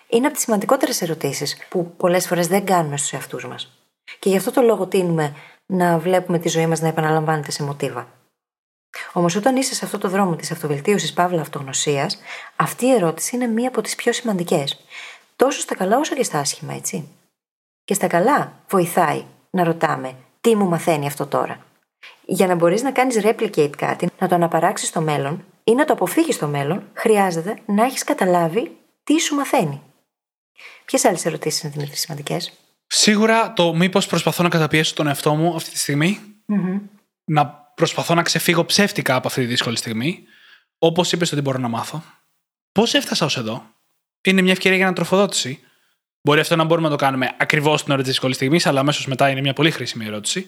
Είναι 0.09 0.26
από 0.26 0.34
τις 0.34 0.45
σημαντικότερες 0.45 1.03
ερωτήσεις 1.03 1.57
που 1.68 1.95
πολλές 1.97 2.26
φορές 2.26 2.47
δεν 2.47 2.64
κάνουμε 2.64 2.97
στους 2.97 3.12
εαυτούς 3.12 3.47
μας. 3.47 3.72
Και 4.18 4.28
γι' 4.28 4.36
αυτό 4.36 4.51
το 4.51 4.62
λόγο 4.62 4.86
τίνουμε 4.86 5.34
να 5.66 5.99
βλέπουμε 5.99 6.39
τη 6.39 6.49
ζωή 6.49 6.66
μας 6.66 6.80
να 6.80 6.89
επαναλαμβάνεται 6.89 7.51
σε 7.51 7.62
μοτίβα. 7.62 8.18
Όμως, 9.12 9.36
όταν 9.36 9.57
είσαι 9.57 9.74
σε 9.74 9.84
αυτό 9.84 9.99
το 9.99 10.09
δρόμο 10.09 10.36
της 10.36 10.51
αυτοβελτίωσης 10.51 11.12
παύλα 11.12 11.41
αυτογνωσίας, 11.41 12.18
αυτή 12.57 12.86
η 12.86 12.93
ερώτηση 12.93 13.36
είναι 13.36 13.47
μία 13.47 13.68
από 13.68 13.80
τις 13.80 13.95
πιο 13.95 14.12
σημαντικές. 14.12 14.84
Τόσο 15.36 15.61
στα 15.61 15.74
καλά 15.74 15.99
όσο 15.99 16.14
και 16.14 16.22
στα 16.22 16.39
άσχημα, 16.39 16.74
έτσι. 16.74 17.09
Και 17.84 17.95
στα 17.95 18.07
καλά 18.07 18.53
βοηθάει 18.68 19.24
να 19.51 19.64
ρωτάμε 19.64 20.14
τι 20.41 20.57
μου 20.57 20.68
μαθαίνει 20.68 21.07
αυτό 21.07 21.26
τώρα; 21.26 21.64
Για 22.24 22.47
να 22.47 22.55
μπορείς 22.55 22.82
να 22.82 22.93
κάνεις 22.93 23.20
replicate 23.22 23.76
κάτι, 23.76 24.09
να 24.18 24.28
το 24.28 24.34
αναπαράξεις 24.34 24.89
στο 24.89 25.01
μέλλον 25.01 25.45
ή 25.64 25.74
να 25.74 25.84
το 25.84 25.93
αποφύγεις 25.93 26.34
στο 26.34 26.47
μέλλον, 26.47 26.89
χρειάζεται 26.95 27.59
να 27.66 27.84
έχεις 27.84 28.05
καταλάβει 28.05 28.76
τι 29.05 29.20
σου 29.20 29.34
μαθαίνει. 29.34 29.82
Ποιες 30.84 31.05
άλλες 31.05 31.24
ερωτήσεις 31.24 31.62
είναι 31.62 31.72
Δημήτρη 31.72 31.97
σημαντικές; 31.97 32.53
Σίγουρα 32.86 33.53
το 33.53 33.74
μήπως 33.74 34.07
προσπαθώ 34.07 34.43
να 34.43 34.49
καταπιέσω 34.49 34.95
τον 34.95 35.07
εαυτό 35.07 35.34
μου 35.34 35.55
αυτή 35.55 35.70
τη 35.70 35.78
στιγμη 35.78 36.18
Να 37.24 37.68
προσπαθώ 37.79 38.14
να 38.14 38.22
ξεφύγω 38.22 38.64
ψεύτικα 38.64 39.14
από 39.14 39.29
αυτή 39.29 39.41
τη 39.41 39.47
δύσκολη 39.47 39.76
στιγμή. 39.76 40.22
Όπως 40.79 41.12
είπες 41.12 41.33
ότι 41.33 41.41
μπορώ 41.41 41.59
να 41.59 41.68
μάθω. 41.68 42.05
Πώς 42.72 42.95
έφτασα 42.95 43.24
ως 43.24 43.37
εδώ; 43.37 43.74
Είναι 44.22 44.43
μια 44.43 44.53
ευκαιρία 44.53 44.76
για 44.76 44.87
ανατροφοδότηση. 44.87 45.61
Μπορεί 46.22 46.41
αυτό 46.41 46.57
να 46.57 46.64
μπορούμε 46.64 46.89
να 46.89 46.97
το 46.97 47.05
κάνουμε 47.05 47.35
ακριβώς 47.39 47.83
την 47.83 47.93
ώρα 47.93 48.01
της 48.01 48.11
δύσκολης 48.11 48.37
στιγμής, 48.37 48.66
αλλά 48.66 48.81
αμέσως 48.81 49.07
μετά 49.07 49.29
είναι 49.29 49.41
μια 49.41 49.53
πολύ 49.53 49.70
χρήσιμη 49.70 50.05
ερώτηση. 50.05 50.47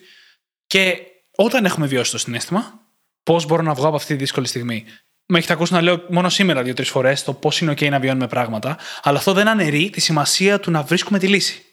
Και 0.66 0.99
όταν 1.37 1.64
έχουμε 1.64 1.87
βιώσει 1.87 2.11
το 2.11 2.18
συνέστημα, 2.18 2.81
πώς 3.22 3.47
μπορώ 3.47 3.62
να 3.62 3.74
βγω 3.74 3.87
από 3.87 3.97
αυτή 3.97 4.12
τη 4.12 4.18
δύσκολη 4.18 4.47
στιγμή; 4.47 4.85
Με 5.26 5.39
έχετε 5.39 5.53
ακούσει 5.53 5.72
να 5.72 5.81
λέω 5.81 6.05
μόνο 6.09 6.28
σήμερα 6.28 6.62
δύο-τρεις 6.62 6.89
φορές 6.89 7.24
το 7.24 7.33
πώς 7.33 7.61
είναι 7.61 7.72
OK 7.72 7.91
να 7.91 7.99
βιώνουμε 8.01 8.28
πράγματα, 8.28 8.78
αλλά 9.03 9.18
αυτό 9.18 9.33
δεν 9.33 9.49
αναιρεί 9.49 9.91
τη 9.91 10.01
σημασία 10.01 10.61
του 10.61 10.70
να 10.70 10.83
βρίσκουμε 10.83 11.18
τη 11.18 11.28
λύση. 11.28 11.64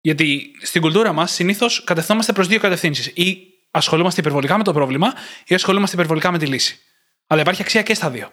Γιατί 0.00 0.50
στην 0.62 0.80
κουλτούρα 0.80 1.12
μας 1.12 1.32
συνήθως 1.32 1.84
κατευθυνόμαστε 1.84 2.32
προς 2.32 2.46
δύο 2.46 2.60
κατευθύνσεις. 2.60 3.06
Ή 3.06 3.45
ασχολούμαστε 3.76 4.20
υπερβολικά 4.20 4.56
με 4.56 4.64
το 4.64 4.72
πρόβλημα, 4.72 5.12
ή 5.46 5.54
ασχολούμαστε 5.54 5.96
υπερβολικά 5.96 6.30
με 6.30 6.38
τη 6.38 6.46
λύση. 6.46 6.78
Αλλά 7.26 7.40
υπάρχει 7.40 7.62
αξία 7.62 7.82
και 7.82 7.94
στα 7.94 8.10
δύο. 8.10 8.28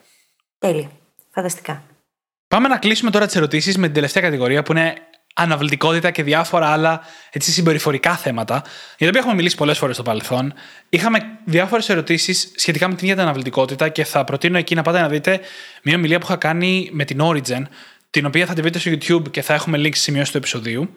Τέλεια. 0.57 0.91
Φανταστικά. 1.31 1.83
Πάμε 2.47 2.67
να 2.67 2.77
κλείσουμε 2.77 3.11
τώρα 3.11 3.25
τις 3.25 3.35
ερωτήσεις 3.35 3.77
με 3.77 3.85
την 3.85 3.93
τελευταία 3.93 4.23
κατηγορία 4.23 4.63
που 4.63 4.71
είναι 4.71 4.95
αναβλητικότητα 5.33 6.11
και 6.11 6.23
διάφορα 6.23 6.67
άλλα 6.67 7.01
έτσι, 7.31 7.51
συμπεριφορικά 7.51 8.15
θέματα, 8.15 8.53
για 8.97 8.97
τα 8.97 9.07
οποία 9.07 9.19
έχουμε 9.19 9.33
μιλήσει 9.33 9.55
πολλές 9.55 9.77
φορές 9.77 9.95
στο 9.95 10.03
παρελθόν. 10.03 10.53
Είχαμε 10.89 11.19
διάφορες 11.45 11.89
ερωτήσεις 11.89 12.51
σχετικά 12.55 12.87
με 12.87 12.93
την 12.93 13.03
ίδια 13.03 13.15
την 13.15 13.23
αναβλητικότητα 13.23 13.89
και 13.89 14.03
θα 14.03 14.23
προτείνω 14.23 14.57
εκεί 14.57 14.75
να 14.75 14.81
πάτε 14.81 15.01
να 15.01 15.07
δείτε 15.07 15.39
μια 15.83 15.95
ομιλία 15.95 16.19
που 16.19 16.25
είχα 16.25 16.35
κάνει 16.35 16.89
με 16.91 17.05
την 17.05 17.19
Origin, 17.21 17.61
την 18.09 18.25
οποία 18.25 18.45
θα 18.45 18.53
την 18.53 18.61
βρείτε 18.61 18.79
στο 18.79 18.91
YouTube 18.91 19.31
και 19.31 19.41
θα 19.41 19.53
έχουμε 19.53 19.77
link 19.77 19.89
στη 19.89 19.99
σημειώσει 19.99 20.31
του 20.31 20.37
επεισοδίου. 20.37 20.93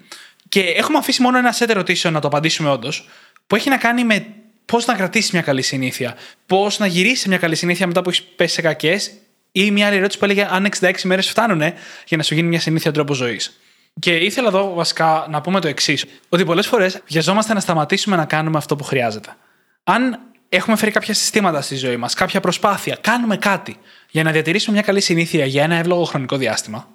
Και 0.48 0.60
έχουμε 0.60 0.98
αφήσει 0.98 1.22
μόνο 1.22 1.38
ένα 1.38 1.54
set 1.58 1.68
ερωτήσεων 1.68 2.14
να 2.14 2.20
το 2.20 2.26
απαντήσουμε 2.26 2.70
όντως, 2.70 3.08
που 3.46 3.56
έχει 3.56 3.68
να 3.68 3.76
κάνει 3.76 4.04
με 4.04 4.26
πώς 4.64 4.86
να 4.86 4.94
κρατήσεις 4.94 5.30
μια 5.30 5.42
καλή 5.42 5.62
συνήθεια, 5.62 6.16
πώς 6.46 6.78
να 6.78 6.86
γυρίσεις 6.86 7.26
μια 7.26 7.38
καλή 7.38 7.56
συνήθεια 7.56 7.86
μετά 7.86 8.02
που 8.02 8.08
έχεις 8.08 8.22
πέσει 8.22 8.54
σε 8.54 8.62
κακές, 8.62 9.12
ή 9.52 9.70
μια 9.70 9.86
άλλη 9.86 9.96
ερώτηση 9.96 10.18
που 10.18 10.24
έλεγε 10.24 10.48
αν 10.50 10.68
66 10.80 10.92
μέρες 11.04 11.28
φτάνουν 11.28 11.60
για 12.06 12.16
να 12.16 12.22
σου 12.22 12.34
γίνει 12.34 12.48
μια 12.48 12.60
συνήθεια 12.60 12.92
τρόπο 12.92 13.14
ζωής. 13.14 13.60
Και 13.98 14.16
ήθελα 14.16 14.48
εδώ 14.48 14.74
βασικά 14.74 15.26
να 15.30 15.40
πούμε 15.40 15.60
το 15.60 15.68
εξής: 15.68 16.04
Ότι 16.28 16.44
πολλές 16.44 16.66
φορές 16.66 17.00
βιαζόμαστε 17.06 17.54
να 17.54 17.60
σταματήσουμε 17.60 18.16
να 18.16 18.24
κάνουμε 18.24 18.58
αυτό 18.58 18.76
που 18.76 18.84
χρειάζεται. 18.84 19.36
Αν 19.84 20.20
έχουμε 20.48 20.76
φέρει 20.76 20.90
κάποια 20.90 21.14
συστήματα 21.14 21.60
στη 21.60 21.76
ζωή 21.76 21.96
μας, 21.96 22.14
κάποια 22.14 22.40
προσπάθεια, 22.40 22.98
κάνουμε 23.00 23.36
κάτι 23.36 23.76
για 24.10 24.22
να 24.22 24.30
διατηρήσουμε 24.30 24.76
μια 24.76 24.84
καλή 24.84 25.00
συνήθεια 25.00 25.46
για 25.46 25.62
ένα 25.62 25.74
εύλογο 25.74 26.04
χρονικό 26.04 26.36
διάστημα, 26.36 26.88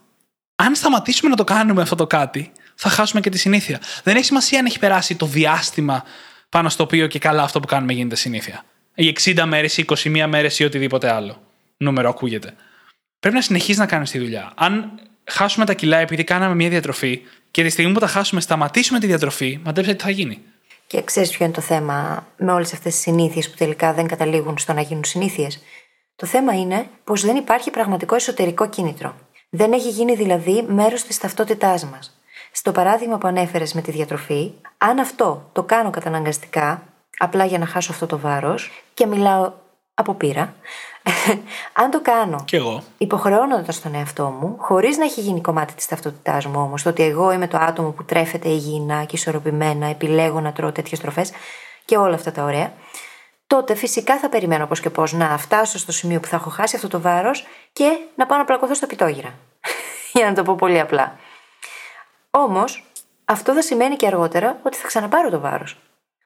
αν 0.55 0.75
σταματήσουμε 0.75 1.29
να 1.29 1.35
το 1.35 1.43
κάνουμε 1.43 1.81
αυτό 1.81 1.95
το 1.95 2.07
κάτι, 2.07 2.51
θα 2.75 2.89
χάσουμε 2.89 3.21
και 3.21 3.29
τη 3.29 3.37
συνήθεια. 3.37 3.79
Δεν 4.03 4.15
έχει 4.15 4.25
σημασία 4.25 4.59
αν 4.59 4.65
έχει 4.65 4.79
περάσει 4.79 5.15
το 5.15 5.25
διάστημα 5.25 6.03
πάνω 6.51 6.69
στο 6.69 6.83
οποίο 6.83 7.07
και 7.07 7.19
καλά 7.19 7.43
αυτό 7.43 7.59
που 7.59 7.67
κάνουμε 7.67 7.93
γίνεται 7.93 8.15
συνήθεια. 8.15 8.65
Οι 8.95 9.13
60 9.23 9.43
μέρες, 9.45 9.77
οι 9.77 9.85
21 9.87 10.25
μέρες 10.27 10.59
ή 10.59 10.63
οτιδήποτε 10.63 11.11
άλλο. 11.11 11.41
Νούμερο 11.77 12.09
ακούγεται. 12.09 12.53
Πρέπει 13.19 13.35
να 13.35 13.41
συνεχίσει 13.41 13.79
να 13.79 13.85
κάνεις 13.85 14.11
τη 14.11 14.19
δουλειά. 14.19 14.51
Αν 14.55 14.99
χάσουμε 15.23 15.65
τα 15.65 15.73
κιλά 15.73 15.97
επειδή 15.97 16.23
κάναμε 16.23 16.55
μια 16.55 16.69
διατροφή 16.69 17.21
και 17.51 17.63
τη 17.63 17.69
στιγμή 17.69 17.93
που 17.93 17.99
τα 17.99 18.07
χάσουμε 18.07 18.41
σταματήσουμε 18.41 18.99
τη 18.99 19.07
διατροφή, 19.07 19.59
μαντέψτε 19.63 19.93
τι 19.93 20.03
θα 20.03 20.09
γίνει. 20.09 20.41
Και 20.87 21.03
ξέρεις 21.03 21.29
ποιο 21.29 21.45
είναι 21.45 21.53
το 21.53 21.61
θέμα 21.61 22.27
με 22.37 22.51
όλες 22.51 22.73
αυτές 22.73 22.93
τις 22.93 23.01
συνήθειες 23.01 23.49
που 23.49 23.55
τελικά 23.57 23.93
δεν 23.93 24.07
καταλήγουν 24.07 24.57
στο 24.57 24.73
να 24.73 24.81
γίνουν 24.81 25.03
συνήθειες; 25.03 25.59
Το 26.15 26.25
θέμα 26.25 26.53
είναι 26.53 26.87
πως 27.03 27.21
δεν 27.21 27.35
υπάρχει 27.35 27.71
πραγματικό 27.71 28.15
εσωτερικό 28.15 28.69
κίνητρο. 28.69 29.15
Δεν 29.49 29.73
έχει 29.73 29.89
γίνει 29.89 30.15
δηλαδή 30.15 30.65
μέρος 30.67 31.03
της 31.03 31.17
ταυτότητάς 31.17 31.85
μας. 31.85 32.20
Στο 32.51 32.71
παράδειγμα 32.71 33.17
που 33.17 33.27
ανέφερες 33.27 33.73
με 33.73 33.81
τη 33.81 33.91
διατροφή, 33.91 34.51
αν 34.77 34.99
αυτό 34.99 35.49
το 35.51 35.63
κάνω 35.63 35.89
καταναγκαστικά, 35.89 36.83
απλά 37.17 37.45
για 37.45 37.57
να 37.57 37.65
χάσω 37.65 37.91
αυτό 37.91 38.05
το 38.05 38.19
βάρος, 38.19 38.83
και 38.93 39.05
μιλάω 39.05 39.51
από 39.93 40.13
πείρα, 40.13 40.53
αν 41.81 41.89
το 41.89 42.01
κάνω. 42.01 42.43
Κι 42.45 42.55
εγώ. 42.55 42.83
Υποχρεώνοντας 42.97 43.81
τον 43.81 43.95
εαυτό 43.95 44.25
μου, 44.25 44.55
χωρίς 44.59 44.97
να 44.97 45.03
έχει 45.03 45.21
γίνει 45.21 45.41
κομμάτι 45.41 45.73
της 45.73 45.85
ταυτότητάς 45.85 46.45
μου 46.45 46.61
όμως, 46.61 46.83
το 46.83 46.89
ότι 46.89 47.03
εγώ 47.03 47.31
είμαι 47.31 47.47
το 47.47 47.57
άτομο 47.57 47.89
που 47.89 48.03
τρέφεται 48.03 48.49
υγιεινά 48.49 49.03
και 49.03 49.15
ισορροπημένα, 49.15 49.87
επιλέγω 49.87 50.39
να 50.39 50.51
τρώω 50.51 50.71
τέτοιες 50.71 50.99
τροφές 50.99 51.31
και 51.85 51.97
όλα 51.97 52.15
αυτά 52.15 52.31
τα 52.31 52.43
ωραία, 52.43 52.73
τότε 53.47 53.75
φυσικά 53.75 54.19
θα 54.19 54.29
περιμένω 54.29 54.65
πώς 54.65 54.79
και 54.79 54.89
πώς 54.89 55.13
να 55.13 55.37
φτάσω 55.37 55.77
στο 55.77 55.91
σημείο 55.91 56.19
που 56.19 56.27
θα 56.27 56.35
έχω 56.35 56.49
χάσει 56.49 56.75
αυτό 56.75 56.87
το 56.87 57.01
βάρος 57.01 57.47
και 57.73 57.97
να 58.15 58.25
πάω 58.25 58.37
να 58.37 58.45
πλακωθώ 58.45 58.73
στα 58.73 58.87
πιτόγυρα. 58.87 59.33
Για 60.13 60.25
να 60.25 60.33
το 60.33 60.43
πω 60.43 60.55
πολύ 60.55 60.79
απλά. 60.79 61.15
Όμως, 62.31 62.91
αυτό 63.25 63.53
θα 63.53 63.61
σημαίνει 63.61 63.95
και 63.95 64.07
αργότερα 64.07 64.59
ότι 64.63 64.77
θα 64.77 64.87
ξαναπάρω 64.87 65.29
το 65.29 65.39
βάρος. 65.39 65.77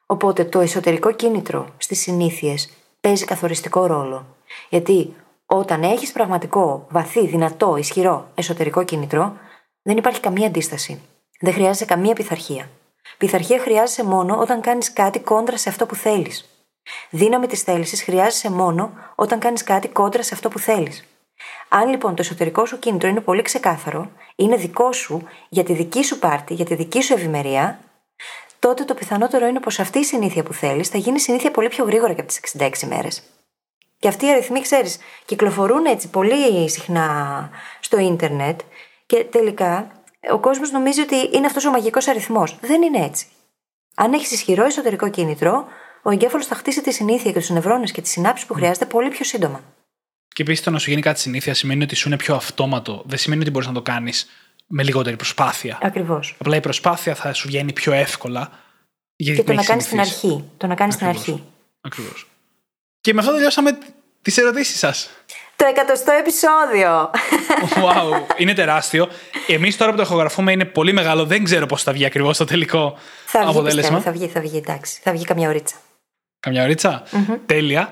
Οπότε 0.06 0.44
το 0.44 0.60
εσωτερικό 0.60 1.12
κίνητρο 1.12 1.68
στις 1.76 2.00
συνήθειες 2.00 2.70
παίζει 3.00 3.24
καθοριστικό 3.24 3.86
ρόλο. 3.86 4.26
Γιατί 4.68 5.14
όταν 5.46 5.82
έχεις 5.82 6.12
πραγματικό, 6.12 6.86
βαθύ, 6.90 7.26
δυνατό, 7.26 7.76
ισχυρό 7.76 8.30
εσωτερικό 8.34 8.84
κίνητρο, 8.84 9.36
δεν 9.82 9.96
υπάρχει 9.96 10.20
καμία 10.20 10.46
αντίσταση. 10.46 11.02
Δεν 11.40 11.52
χρειάζεσαι 11.52 11.84
καμία 11.84 12.14
πειθαρχία. 12.14 12.68
Πειθαρχία 13.18 13.58
χρειάζεσαι 13.58 14.04
μόνο 14.04 14.38
όταν 14.38 14.60
κάνεις 14.60 14.92
κάτι 14.92 15.20
κόντρα 15.20 15.56
σε 15.56 15.68
αυτό 15.68 15.86
που 15.86 15.94
θέλεις. 15.94 16.66
Δύναμη 17.10 17.46
της 17.46 17.62
θέλησης 17.62 18.02
χρειάζεσαι 18.02 18.50
μόνο 18.50 18.92
όταν 19.14 19.38
κάνεις 19.38 19.64
κάτι 19.64 19.88
κόντρα 19.88 20.22
σε 20.22 20.34
αυτό 20.34 20.48
που 20.48 20.58
θέλεις. 20.58 21.04
Αν 21.68 21.88
λοιπόν 21.88 22.14
το 22.14 22.22
εσωτερικό 22.22 22.66
σου 22.66 22.78
κίνητρο 22.78 23.08
είναι 23.08 23.20
πολύ 23.20 23.42
ξεκάθαρο, 23.42 24.10
είναι 24.36 24.56
δικό 24.56 24.92
σου 24.92 25.22
για 25.48 25.64
τη 25.64 25.72
δική 25.72 26.04
σου 26.04 26.18
πάρτη, 26.18 26.54
για 26.54 26.64
τη 26.64 26.74
δική 26.74 27.02
σου 27.02 27.12
ευημερία, 27.12 27.80
τότε 28.58 28.84
το 28.84 28.94
πιθανότερο 28.94 29.46
είναι 29.46 29.60
πως 29.60 29.78
αυτή 29.78 29.98
η 29.98 30.04
συνήθεια 30.04 30.42
που 30.42 30.52
θέλεις 30.52 30.88
θα 30.88 30.98
γίνει 30.98 31.18
συνήθεια 31.20 31.50
πολύ 31.50 31.68
πιο 31.68 31.84
γρήγορα 31.84 32.12
και 32.12 32.20
από 32.20 32.28
τις 32.28 32.40
66 32.58 32.70
μέρες. 32.88 33.22
Και 33.98 34.08
αυτοί 34.08 34.26
οι 34.26 34.30
αριθμοί, 34.30 34.60
ξέρεις, 34.60 34.98
κυκλοφορούν 35.24 35.84
έτσι 35.84 36.08
πολύ 36.08 36.68
συχνά 36.68 37.50
στο 37.80 37.98
ίντερνετ 37.98 38.60
και 39.06 39.24
τελικά 39.24 39.90
ο 40.32 40.38
κόσμος 40.38 40.70
νομίζει 40.70 41.00
ότι 41.00 41.16
είναι 41.32 41.46
αυτός 41.46 41.64
ο 41.64 41.70
μαγικός 41.70 42.08
αριθμός. 42.08 42.58
Δεν 42.60 42.82
είναι 42.82 43.04
έτσι. 43.04 43.26
Αν 43.94 44.12
έχεις 44.12 44.30
ισχυρό 44.30 44.64
εσωτερικό 44.64 45.10
κίνητρο, 45.10 45.64
ο 46.02 46.10
εγκέφαλος 46.10 46.46
θα 46.46 46.54
χτίσει 46.54 46.82
τη 46.82 46.92
συνήθεια 46.92 47.32
και 47.32 47.38
τους 47.38 47.50
νευρώνες 47.50 47.92
και 47.92 48.00
τι 48.00 48.08
συνάψει 48.08 48.46
που 48.46 48.54
χρειάζεται 48.54 48.86
πολύ 48.86 49.08
πιο 49.08 49.24
σύντομα. 49.24 49.60
Και 50.36 50.42
επίσης 50.42 50.64
το 50.64 50.70
να 50.70 50.78
σου 50.78 50.90
γίνει 50.90 51.02
κάτι 51.02 51.20
συνήθεια 51.20 51.54
σημαίνει 51.54 51.82
ότι 51.82 51.94
σου 51.94 52.08
είναι 52.08 52.16
πιο 52.16 52.34
αυτόματο. 52.34 53.02
Δεν 53.06 53.18
σημαίνει 53.18 53.42
ότι 53.42 53.50
μπορείς 53.50 53.68
να 53.68 53.74
το 53.74 53.82
κάνεις 53.82 54.28
με 54.66 54.82
λιγότερη 54.82 55.16
προσπάθεια. 55.16 55.78
Ακριβώς. 55.82 56.34
Απλά 56.38 56.56
η 56.56 56.60
προσπάθεια 56.60 57.14
θα 57.14 57.32
σου 57.32 57.48
βγαίνει 57.48 57.72
πιο 57.72 57.92
εύκολα. 57.92 58.50
Γιατί 59.16 59.40
και 59.40 59.46
το 59.46 59.52
να 59.52 59.64
κάνεις 59.64 59.84
στην 59.84 60.00
αρχή. 60.00 60.44
Το 60.56 60.66
να 60.66 60.74
κάνεις 60.74 60.94
στην 60.94 61.06
αρχή. 61.06 61.44
Ακριβώς. 61.80 62.26
Και 63.00 63.14
με 63.14 63.20
αυτό 63.20 63.32
τελειώσαμε 63.32 63.78
τις 64.22 64.38
ερωτήσεις 64.38 64.78
σας. 64.78 65.10
Το 65.56 65.66
εκατοστό 65.66 66.12
επεισόδιο. 66.12 67.10
Wow, 67.74 68.36
είναι 68.36 68.54
τεράστιο. 68.54 69.08
Εμείς 69.46 69.76
τώρα 69.76 69.90
που 69.90 69.96
το 69.96 70.02
ηχογραφούμε 70.02 70.52
είναι 70.52 70.64
πολύ 70.64 70.92
μεγάλο. 70.92 71.24
Δεν 71.26 71.44
ξέρω 71.44 71.66
πώς 71.66 71.82
θα 71.82 71.92
βγει 71.92 72.04
ακριβώς 72.04 72.36
το 72.36 72.44
τελικό 72.44 72.98
θα 73.26 73.40
βγει, 73.40 73.50
αποτέλεσμα. 73.50 73.96
Πιστεύω, 73.96 74.18
θα 74.18 74.24
βγει, 74.24 74.32
θα 74.32 74.40
βγει, 74.40 74.56
εντάξει. 74.56 75.00
Θα 75.02 75.12
βγει 75.12 75.24
καμιά 75.24 75.48
ωρίτσα. 75.48 75.76
Καμιά 76.40 76.62
ωρίτσα. 76.62 77.02
Mm-hmm. 77.10 77.38
Τέλεια. 77.46 77.90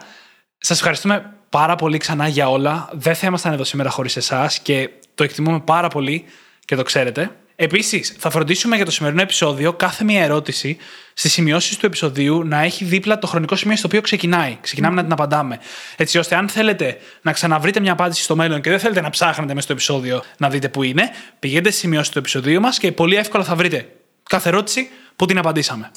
Σας 0.58 0.78
ευχαριστούμε 0.78 1.33
πάρα 1.54 1.74
πολύ 1.74 1.98
ξανά 1.98 2.28
για 2.28 2.50
όλα. 2.50 2.88
Δεν 2.92 3.14
θα 3.14 3.26
ήμασταν 3.26 3.52
εδώ 3.52 3.64
σήμερα 3.64 3.90
χωρίς 3.90 4.16
εσάς 4.16 4.58
και 4.58 4.90
το 5.14 5.24
εκτιμούμε 5.24 5.60
πάρα 5.60 5.88
πολύ 5.88 6.24
και 6.64 6.76
το 6.76 6.82
ξέρετε. 6.82 7.30
Επίσης, 7.56 8.16
θα 8.18 8.30
φροντίσουμε 8.30 8.76
για 8.76 8.84
το 8.84 8.90
σημερινό 8.90 9.22
επεισόδιο 9.22 9.72
κάθε 9.72 10.04
μία 10.04 10.22
ερώτηση 10.22 10.76
στις 11.14 11.32
σημειώσεις 11.32 11.76
του 11.76 11.86
επεισοδίου 11.86 12.44
να 12.44 12.62
έχει 12.62 12.84
δίπλα 12.84 13.18
το 13.18 13.26
χρονικό 13.26 13.56
σημείο 13.56 13.76
στο 13.76 13.86
οποίο 13.86 14.00
ξεκινάει. 14.00 14.58
Ξεκινάμε 14.60 14.92
mm. 14.92 14.96
να 14.96 15.02
την 15.02 15.12
απαντάμε. 15.12 15.58
Έτσι 15.96 16.18
ώστε, 16.18 16.36
αν 16.36 16.48
θέλετε 16.48 16.98
να 17.22 17.32
ξαναβρείτε 17.32 17.80
μια 17.80 17.92
απάντηση 17.92 18.22
στο 18.22 18.36
μέλλον 18.36 18.60
και 18.60 18.70
δεν 18.70 18.78
θέλετε 18.78 19.00
να 19.00 19.10
ψάχνετε 19.10 19.54
μέσα 19.54 19.60
στο 19.60 19.72
επεισόδιο 19.72 20.22
να 20.36 20.48
δείτε 20.48 20.68
που 20.68 20.82
είναι, 20.82 21.10
πηγαίνετε 21.38 21.68
στις 21.68 21.80
σημειώσεις 21.80 22.12
του 22.12 22.18
επεισοδίου 22.18 22.60
μας 22.60 22.78
και 22.78 22.92
πολύ 22.92 23.16
εύκολα 23.16 23.44
θα 23.44 23.54
βρείτε 23.54 23.88
κάθε 24.28 24.48
ερώτηση 24.48 24.88
που 25.16 25.26
την 25.26 25.38
απαντήσαμε. 25.38 25.90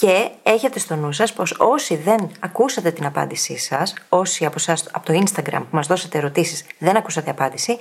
Και 0.00 0.28
έχετε 0.42 0.78
στο 0.78 0.96
νου 0.96 1.12
σας 1.12 1.32
πως 1.32 1.54
όσοι 1.58 1.96
δεν 1.96 2.30
ακούσατε 2.40 2.90
την 2.90 3.06
απάντησή 3.06 3.58
σας, 3.58 3.94
όσοι 4.08 4.44
από 4.44 4.54
εσά 4.58 4.76
από 4.92 5.06
το 5.06 5.22
Instagram 5.24 5.60
που 5.60 5.76
μας 5.76 5.86
δώσατε 5.86 6.18
ερωτήσεις 6.18 6.64
δεν 6.78 6.96
ακούσατε 6.96 7.30
απάντηση, 7.30 7.78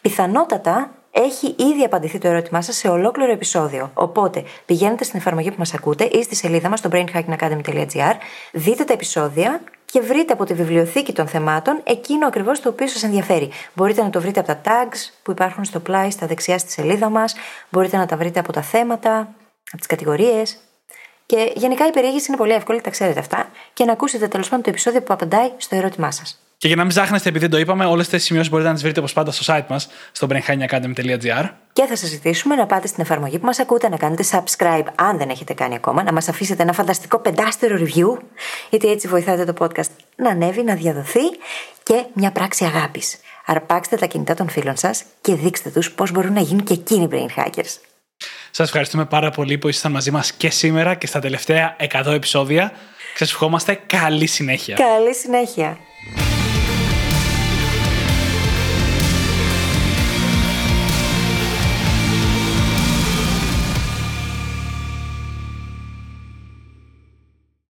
πιθανότατα 0.00 0.90
έχει 1.10 1.54
ήδη 1.58 1.84
απαντηθεί 1.84 2.18
το 2.18 2.28
ερώτημά 2.28 2.62
σας 2.62 2.76
σε 2.76 2.88
ολόκληρο 2.88 3.32
επεισόδιο. 3.32 3.90
Οπότε 3.94 4.44
πηγαίνετε 4.64 5.04
στην 5.04 5.18
εφαρμογή 5.18 5.50
που 5.50 5.58
μας 5.58 5.74
ακούτε 5.74 6.04
ή 6.04 6.22
στη 6.22 6.34
σελίδα 6.34 6.68
μας 6.68 6.78
στο 6.78 6.90
brainhackingacademy.gr, 6.92 8.14
δείτε 8.52 8.84
τα 8.84 8.92
επεισόδια 8.92 9.60
και 9.84 10.00
βρείτε 10.00 10.32
από 10.32 10.44
τη 10.44 10.54
βιβλιοθήκη 10.54 11.12
των 11.12 11.26
θεμάτων 11.26 11.80
εκείνο 11.84 12.26
ακριβώς 12.26 12.60
το 12.60 12.68
οποίο 12.68 12.86
σας 12.86 13.02
ενδιαφέρει. 13.02 13.50
Μπορείτε 13.74 14.02
να 14.02 14.10
το 14.10 14.20
βρείτε 14.20 14.40
από 14.40 14.48
τα 14.48 14.60
tags 14.64 14.98
που 15.22 15.30
υπάρχουν 15.30 15.64
στο 15.64 15.80
πλάι, 15.80 16.10
στα 16.10 16.26
δεξιά 16.26 16.58
στη 16.58 16.70
σελίδα 16.70 17.08
μας, 17.08 17.34
μπορείτε 17.70 17.96
να 17.96 18.06
τα 18.06 18.16
βρείτε 18.16 18.40
από 18.40 18.52
τα 18.52 18.62
θέματα, 18.62 19.18
από 19.66 19.76
τις 19.76 19.86
κατηγορίες. 19.86 20.56
Και 21.32 21.52
γενικά 21.54 21.86
η 21.86 21.90
περιήγηση 21.90 22.26
είναι 22.28 22.36
πολύ 22.36 22.52
εύκολη, 22.52 22.80
τα 22.80 22.90
ξέρετε 22.90 23.18
αυτά, 23.18 23.50
και 23.72 23.84
να 23.84 23.92
ακούσετε 23.92 24.28
τέλος 24.28 24.48
πάντων 24.48 24.64
το 24.64 24.70
επεισόδιο 24.70 25.02
που 25.02 25.12
απαντάει 25.12 25.50
στο 25.56 25.76
ερώτημά 25.76 26.10
σας. 26.10 26.40
Και 26.56 26.66
για 26.66 26.76
να 26.76 26.82
μην 26.82 26.90
ψάχνετε, 26.90 27.28
επειδή 27.28 27.44
δεν 27.44 27.50
το 27.50 27.58
είπαμε, 27.58 27.84
όλες 27.84 28.08
τις 28.08 28.24
σημειώσεις 28.24 28.50
μπορείτε 28.50 28.68
να 28.68 28.74
τις 28.74 28.82
βρείτε 28.82 28.98
όπως 28.98 29.12
πάντα 29.12 29.30
στο 29.30 29.54
site 29.54 29.66
μας, 29.68 29.88
στο 30.12 30.26
brainhackingacademy.gr. 30.30 31.48
Και 31.72 31.84
θα 31.86 31.96
σας 31.96 32.08
ζητήσουμε 32.08 32.54
να 32.54 32.66
πάτε 32.66 32.86
στην 32.86 33.02
εφαρμογή 33.02 33.38
που 33.38 33.46
μας 33.46 33.58
ακούτε, 33.58 33.88
να 33.88 33.96
κάνετε 33.96 34.24
subscribe, 34.30 34.84
αν 34.94 35.18
δεν 35.18 35.28
έχετε 35.28 35.54
κάνει 35.54 35.74
ακόμα, 35.74 36.02
να 36.02 36.12
μας 36.12 36.28
αφήσετε 36.28 36.62
ένα 36.62 36.72
φανταστικό 36.72 37.18
πεντάστερο 37.18 37.76
review, 37.78 38.22
γιατί 38.70 38.90
έτσι 38.90 39.08
βοηθάτε 39.08 39.52
το 39.52 39.54
podcast 39.58 39.90
να 40.16 40.30
ανέβει, 40.30 40.62
να 40.62 40.74
διαδοθεί 40.74 41.28
και 41.82 42.04
μια 42.12 42.32
πράξη 42.32 42.64
αγάπης. 42.64 43.16
Αρπάξτε 43.46 43.96
τα 43.96 44.06
κινητά 44.06 44.34
των 44.34 44.48
φίλων 44.48 44.76
σας 44.76 45.04
και 45.20 45.34
δείξτε 45.34 45.70
τους 45.70 45.92
πώς 45.92 46.12
μπορούν 46.12 46.32
να 46.32 46.40
γίνουν 46.40 46.64
και 46.64 46.72
εκείνοι 46.72 47.08
brain 47.10 47.40
hackers. 47.40 47.91
Σας 48.54 48.66
ευχαριστούμε 48.66 49.04
πάρα 49.04 49.30
πολύ 49.30 49.58
που 49.58 49.68
ήσασταν 49.68 49.92
μαζί 49.92 50.10
μας 50.10 50.32
και 50.32 50.50
σήμερα 50.50 50.94
και 50.94 51.06
στα 51.06 51.18
τελευταία 51.18 51.76
100 51.92 52.06
επεισόδια. 52.06 52.72
Σας 53.14 53.30
ευχόμαστε 53.30 53.80
καλή 53.86 54.26
συνέχεια. 54.26 54.76
Καλή 54.76 55.14
συνέχεια. 55.14 55.78